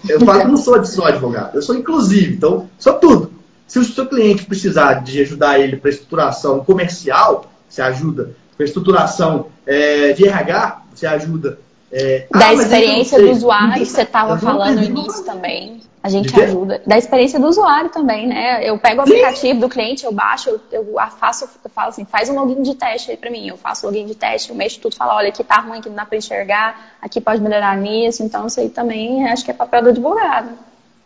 eu 0.08 0.20
falo 0.20 0.40
que 0.40 0.46
não 0.48 0.56
sou 0.56 0.84
só 0.84 1.06
advogado, 1.06 1.54
eu 1.54 1.62
sou 1.62 1.76
inclusive, 1.76 2.34
então 2.34 2.68
sou 2.78 2.94
tudo. 2.94 3.32
Se 3.66 3.78
o 3.78 3.84
seu 3.84 4.06
cliente 4.06 4.46
precisar 4.46 4.94
de 4.94 5.20
ajudar 5.20 5.58
ele 5.58 5.76
para 5.76 5.90
estruturação 5.90 6.60
comercial, 6.60 7.50
você 7.68 7.82
ajuda. 7.82 8.30
Para 8.56 8.64
estruturação 8.64 9.46
é, 9.66 10.12
de 10.12 10.26
RH, 10.26 10.82
você 10.94 11.06
ajuda. 11.06 11.58
É, 11.90 12.26
da 12.30 12.48
ah, 12.48 12.54
experiência 12.54 13.18
do 13.18 13.30
usuário, 13.30 13.84
você 13.84 14.02
estava 14.02 14.38
falando 14.38 14.80
nisso 14.80 15.24
também. 15.24 15.80
A 16.02 16.08
gente 16.08 16.38
ajuda. 16.40 16.80
Da 16.86 16.96
experiência 16.96 17.40
do 17.40 17.48
usuário 17.48 17.90
também, 17.90 18.26
né? 18.26 18.66
Eu 18.66 18.78
pego 18.78 19.00
o 19.00 19.02
aplicativo 19.02 19.54
Sim. 19.54 19.60
do 19.60 19.68
cliente, 19.68 20.04
eu 20.04 20.12
baixo, 20.12 20.48
eu, 20.48 20.60
eu 20.70 20.86
faço, 21.18 21.48
eu 21.64 21.70
falo 21.70 21.88
assim, 21.88 22.04
faz 22.04 22.28
um 22.28 22.34
login 22.34 22.62
de 22.62 22.74
teste 22.74 23.10
aí 23.10 23.16
pra 23.16 23.30
mim. 23.30 23.48
Eu 23.48 23.56
faço 23.56 23.84
login 23.84 24.06
de 24.06 24.14
teste, 24.14 24.50
eu 24.50 24.56
mexo 24.56 24.80
tudo, 24.80 24.94
falo, 24.94 25.12
olha, 25.12 25.28
aqui 25.28 25.42
tá 25.42 25.56
ruim, 25.56 25.78
aqui 25.78 25.88
não 25.88 25.96
dá 25.96 26.06
pra 26.06 26.16
enxergar, 26.16 26.94
aqui 27.02 27.20
pode 27.20 27.42
melhorar 27.42 27.76
nisso. 27.76 28.22
Então, 28.22 28.46
isso 28.46 28.60
aí 28.60 28.68
também 28.68 29.28
acho 29.28 29.44
que 29.44 29.50
é 29.50 29.54
papel 29.54 29.82
do 29.82 29.88
advogado. 29.88 30.50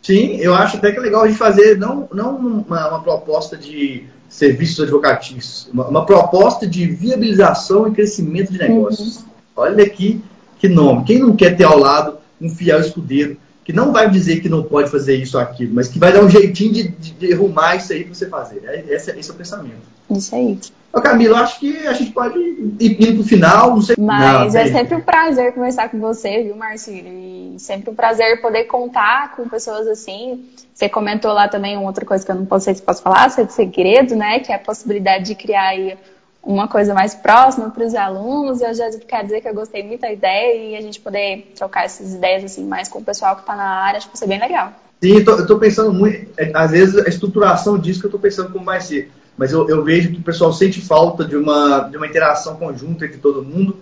Sim, 0.01 0.35
eu 0.35 0.53
acho 0.53 0.77
até 0.77 0.91
que 0.91 0.99
é 0.99 1.01
legal 1.01 1.23
a 1.23 1.27
gente 1.27 1.39
fazer 1.39 1.77
não, 1.77 2.07
não 2.13 2.35
uma, 2.35 2.89
uma 2.89 3.01
proposta 3.01 3.57
de 3.57 4.05
serviços 4.29 4.81
advocatícios, 4.81 5.69
uma, 5.71 5.87
uma, 5.87 6.05
proposta 6.05 6.67
de 6.67 6.87
viabilização 6.87 7.87
e 7.87 7.91
crescimento 7.91 8.51
de 8.51 8.59
negócios. 8.59 9.17
Uhum. 9.17 9.23
Olha 9.55 9.83
aqui 9.83 10.21
que 10.63 10.69
nome. 10.69 11.03
Quem 11.03 11.19
não 11.19 11.35
quer 11.35 11.57
ter 11.57 11.65
ao 11.65 11.77
lado 11.77 12.19
um 12.41 12.47
fiel 12.49 12.79
escudeiro 12.79 13.35
que 13.65 13.73
não 13.73 13.91
vai 13.91 14.09
dizer 14.09 14.39
que 14.39 14.47
não 14.47 14.63
pode 14.63 14.89
fazer 14.89 15.17
isso 15.17 15.35
ou 15.35 15.43
aquilo, 15.43 15.75
mas 15.75 15.89
que 15.89 15.99
vai 15.99 16.13
dar 16.13 16.23
um 16.23 16.29
jeitinho 16.29 16.71
de, 16.71 16.87
de, 16.87 17.11
de 17.11 17.33
arrumar 17.33 17.75
isso 17.75 17.91
aí 17.91 18.05
para 18.05 18.13
você 18.13 18.29
fazer. 18.29 18.61
É, 18.65 18.93
esse, 18.93 19.11
esse, 19.11 19.29
é 19.29 19.33
o 19.33 19.35
pensamento. 19.35 19.81
Isso 20.09 20.33
aí. 20.33 20.57
Ô, 20.93 21.01
Camila, 21.01 21.37
eu 21.37 21.43
acho 21.43 21.59
que 21.59 21.85
a 21.85 21.91
gente 21.91 22.11
pode 22.11 22.37
ir 22.39 22.97
indo 23.01 23.15
pro 23.15 23.23
final, 23.23 23.71
não 23.71 23.81
sei. 23.81 23.95
Mas 23.99 24.53
não, 24.53 24.61
é 24.61 24.67
sempre 24.67 24.95
um 24.95 25.01
prazer 25.01 25.53
conversar 25.53 25.89
com 25.89 25.99
você, 25.99 26.43
viu, 26.43 26.55
Marcílio? 26.55 27.11
E 27.11 27.55
sempre 27.57 27.89
um 27.89 27.95
prazer 27.95 28.41
poder 28.41 28.63
contar 28.63 29.35
com 29.35 29.49
pessoas 29.49 29.85
assim. 29.87 30.45
Você 30.73 30.87
comentou 30.87 31.33
lá 31.33 31.49
também 31.49 31.75
uma 31.75 31.87
outra 31.87 32.05
coisa 32.05 32.25
que 32.25 32.31
eu 32.31 32.35
não 32.35 32.59
sei 32.59 32.75
se 32.75 32.81
posso 32.81 33.01
falar, 33.01 33.33
é 33.37 33.43
de 33.43 33.51
segredo, 33.51 34.15
né? 34.15 34.39
Que 34.39 34.53
é 34.53 34.55
a 34.55 34.59
possibilidade 34.59 35.25
de 35.25 35.35
criar 35.35 35.69
aí 35.69 35.97
uma 36.43 36.67
coisa 36.67 36.93
mais 36.93 37.15
próxima 37.15 37.69
para 37.69 37.85
os 37.85 37.95
alunos. 37.95 38.61
Eu 38.61 38.73
já 38.73 38.89
quero 39.07 39.25
dizer 39.25 39.41
que 39.41 39.47
eu 39.47 39.53
gostei 39.53 39.81
muito 39.81 40.01
da 40.01 40.11
ideia 40.11 40.71
e 40.71 40.75
a 40.75 40.81
gente 40.81 40.99
poder 40.99 41.53
trocar 41.55 41.85
essas 41.85 42.13
ideias 42.13 42.43
assim 42.43 42.65
mais 42.65 42.89
com 42.89 42.99
o 42.99 43.03
pessoal 43.03 43.35
que 43.35 43.41
está 43.41 43.55
na 43.55 43.63
área, 43.63 43.97
acho 43.97 44.07
que 44.07 44.13
vai 44.13 44.19
ser 44.19 44.27
bem 44.27 44.39
legal. 44.39 44.73
Sim, 45.01 45.21
eu 45.25 45.39
estou 45.39 45.59
pensando 45.59 45.93
muito, 45.93 46.27
é, 46.37 46.51
às 46.53 46.71
vezes 46.71 46.97
a 46.97 47.09
estruturação 47.09 47.77
disso 47.77 47.99
que 47.99 48.05
eu 48.05 48.09
estou 48.09 48.21
pensando 48.21 48.51
como 48.51 48.63
vai 48.63 48.79
ser, 48.79 49.11
mas 49.37 49.51
eu, 49.51 49.67
eu, 49.67 49.83
vejo 49.83 50.11
que 50.11 50.19
o 50.19 50.23
pessoal 50.23 50.53
sente 50.53 50.79
falta 50.79 51.25
de 51.25 51.35
uma, 51.35 51.79
de 51.79 51.97
uma 51.97 52.07
interação 52.07 52.55
conjunta 52.55 53.05
entre 53.05 53.17
todo 53.17 53.43
mundo, 53.43 53.79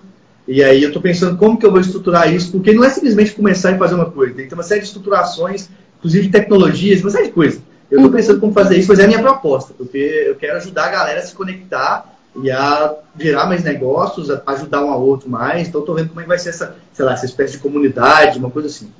e 0.47 0.63
aí 0.63 0.81
eu 0.81 0.87
estou 0.87 1.01
pensando 1.01 1.37
como 1.37 1.59
que 1.59 1.65
eu 1.65 1.69
vou 1.69 1.79
estruturar 1.79 2.33
isso, 2.33 2.51
porque 2.51 2.73
não 2.73 2.83
é 2.83 2.89
simplesmente 2.89 3.33
começar 3.33 3.71
e 3.71 3.77
fazer 3.77 3.93
uma 3.93 4.09
coisa, 4.09 4.33
tem 4.33 4.45
que 4.45 4.49
ter 4.49 4.55
uma 4.55 4.63
série 4.63 4.81
de 4.81 4.87
estruturações, 4.87 5.69
inclusive 5.99 6.29
tecnologias, 6.29 7.01
uma 7.01 7.11
série 7.11 7.27
de 7.27 7.33
coisas. 7.33 7.61
Eu 7.91 7.99
estou 7.99 8.11
pensando 8.11 8.39
como 8.39 8.51
fazer 8.51 8.79
isso, 8.79 8.87
mas 8.87 8.97
é 8.97 9.03
a 9.03 9.07
minha 9.07 9.21
proposta, 9.21 9.75
porque 9.77 10.25
eu 10.25 10.35
quero 10.37 10.57
ajudar 10.57 10.85
a 10.85 10.89
galera 10.91 11.19
a 11.19 11.23
se 11.23 11.35
conectar 11.35 12.10
e 12.35 12.49
a 12.49 12.95
virar 13.15 13.45
mais 13.45 13.63
negócios, 13.63 14.29
a 14.29 14.41
ajudar 14.47 14.83
um 14.83 14.91
ao 14.91 15.01
outro 15.01 15.29
mais. 15.29 15.67
Então, 15.67 15.81
estou 15.81 15.95
vendo 15.95 16.09
como 16.09 16.21
é 16.21 16.23
que 16.23 16.29
vai 16.29 16.39
ser 16.39 16.49
essa, 16.49 16.75
sei 16.93 17.05
lá, 17.05 17.13
essa 17.13 17.25
espécie 17.25 17.53
de 17.53 17.59
comunidade, 17.59 18.39
uma 18.39 18.49
coisa 18.49 18.67
assim. 18.67 18.91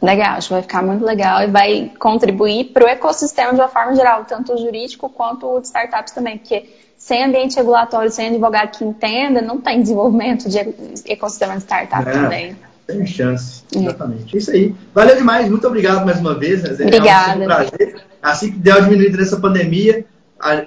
Legal, 0.00 0.36
acho 0.36 0.48
que 0.48 0.54
vai 0.54 0.62
ficar 0.62 0.82
muito 0.82 1.04
legal 1.04 1.42
e 1.42 1.48
vai 1.48 1.92
contribuir 1.98 2.66
para 2.72 2.84
o 2.84 2.88
ecossistema 2.88 3.52
de 3.52 3.60
uma 3.60 3.68
forma 3.68 3.94
geral, 3.94 4.24
tanto 4.24 4.54
o 4.54 4.58
jurídico 4.58 5.08
quanto 5.10 5.46
o 5.46 5.60
de 5.60 5.66
startups 5.66 6.12
também, 6.12 6.38
porque 6.38 6.68
sem 6.96 7.24
ambiente 7.24 7.56
regulatório, 7.56 8.10
sem 8.10 8.28
advogado 8.28 8.76
que 8.76 8.84
entenda, 8.84 9.42
não 9.42 9.60
tem 9.60 9.82
desenvolvimento 9.82 10.48
de 10.48 10.58
ecossistema 11.06 11.54
de 11.54 11.62
startup 11.62 12.08
é, 12.08 12.12
também. 12.12 12.56
Tem 12.86 13.06
chance, 13.06 13.62
é. 13.74 13.78
exatamente. 13.78 14.34
É. 14.34 14.38
Isso 14.38 14.50
aí. 14.50 14.74
Valeu 14.94 15.16
demais, 15.16 15.48
muito 15.48 15.66
obrigado 15.66 16.04
mais 16.06 16.18
uma 16.20 16.34
vez. 16.34 16.64
Obrigada. 16.64 17.42
É 17.42 17.44
um 17.44 17.46
prazer. 17.46 18.02
Assim 18.22 18.52
que 18.52 18.58
der 18.58 18.76
uma 18.76 18.82
diminuída 18.82 19.18
nessa 19.18 19.36
pandemia, 19.36 20.04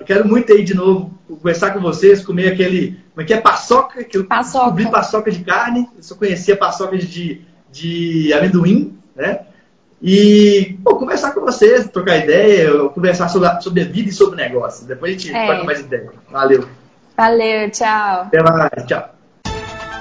quero 0.05 0.27
muito 0.27 0.51
ir 0.53 0.63
de 0.63 0.73
novo 0.73 1.11
conversar 1.27 1.71
com 1.71 1.79
vocês, 1.79 2.23
comer 2.23 2.51
aquele. 2.51 2.99
Como 3.13 3.21
é 3.21 3.25
que 3.25 3.33
é? 3.33 3.41
Paçoca, 3.41 4.03
que 4.03 4.17
eu 4.17 4.25
paçoca. 4.25 4.65
descobri 4.65 4.91
paçoca 4.91 5.31
de 5.31 5.43
carne, 5.43 5.89
eu 5.95 6.03
só 6.03 6.15
conhecia 6.15 6.55
paçoca 6.55 6.97
de, 6.97 7.41
de 7.71 8.33
amendoim, 8.33 8.97
né? 9.15 9.41
E 10.01 10.77
pô, 10.83 10.95
conversar 10.95 11.31
com 11.31 11.41
vocês, 11.41 11.87
trocar 11.87 12.17
ideia, 12.17 12.89
conversar 12.89 13.29
sobre 13.29 13.47
a, 13.49 13.61
sobre 13.61 13.81
a 13.81 13.85
vida 13.85 14.09
e 14.09 14.13
sobre 14.13 14.35
negócios. 14.35 14.87
Depois 14.87 15.15
a 15.15 15.17
gente 15.17 15.35
é. 15.35 15.45
troca 15.45 15.63
mais 15.63 15.79
ideia. 15.79 16.11
Valeu. 16.29 16.67
Valeu, 17.15 17.69
tchau. 17.69 18.21
Até 18.23 18.41
mais, 18.41 18.85
tchau. 18.87 19.20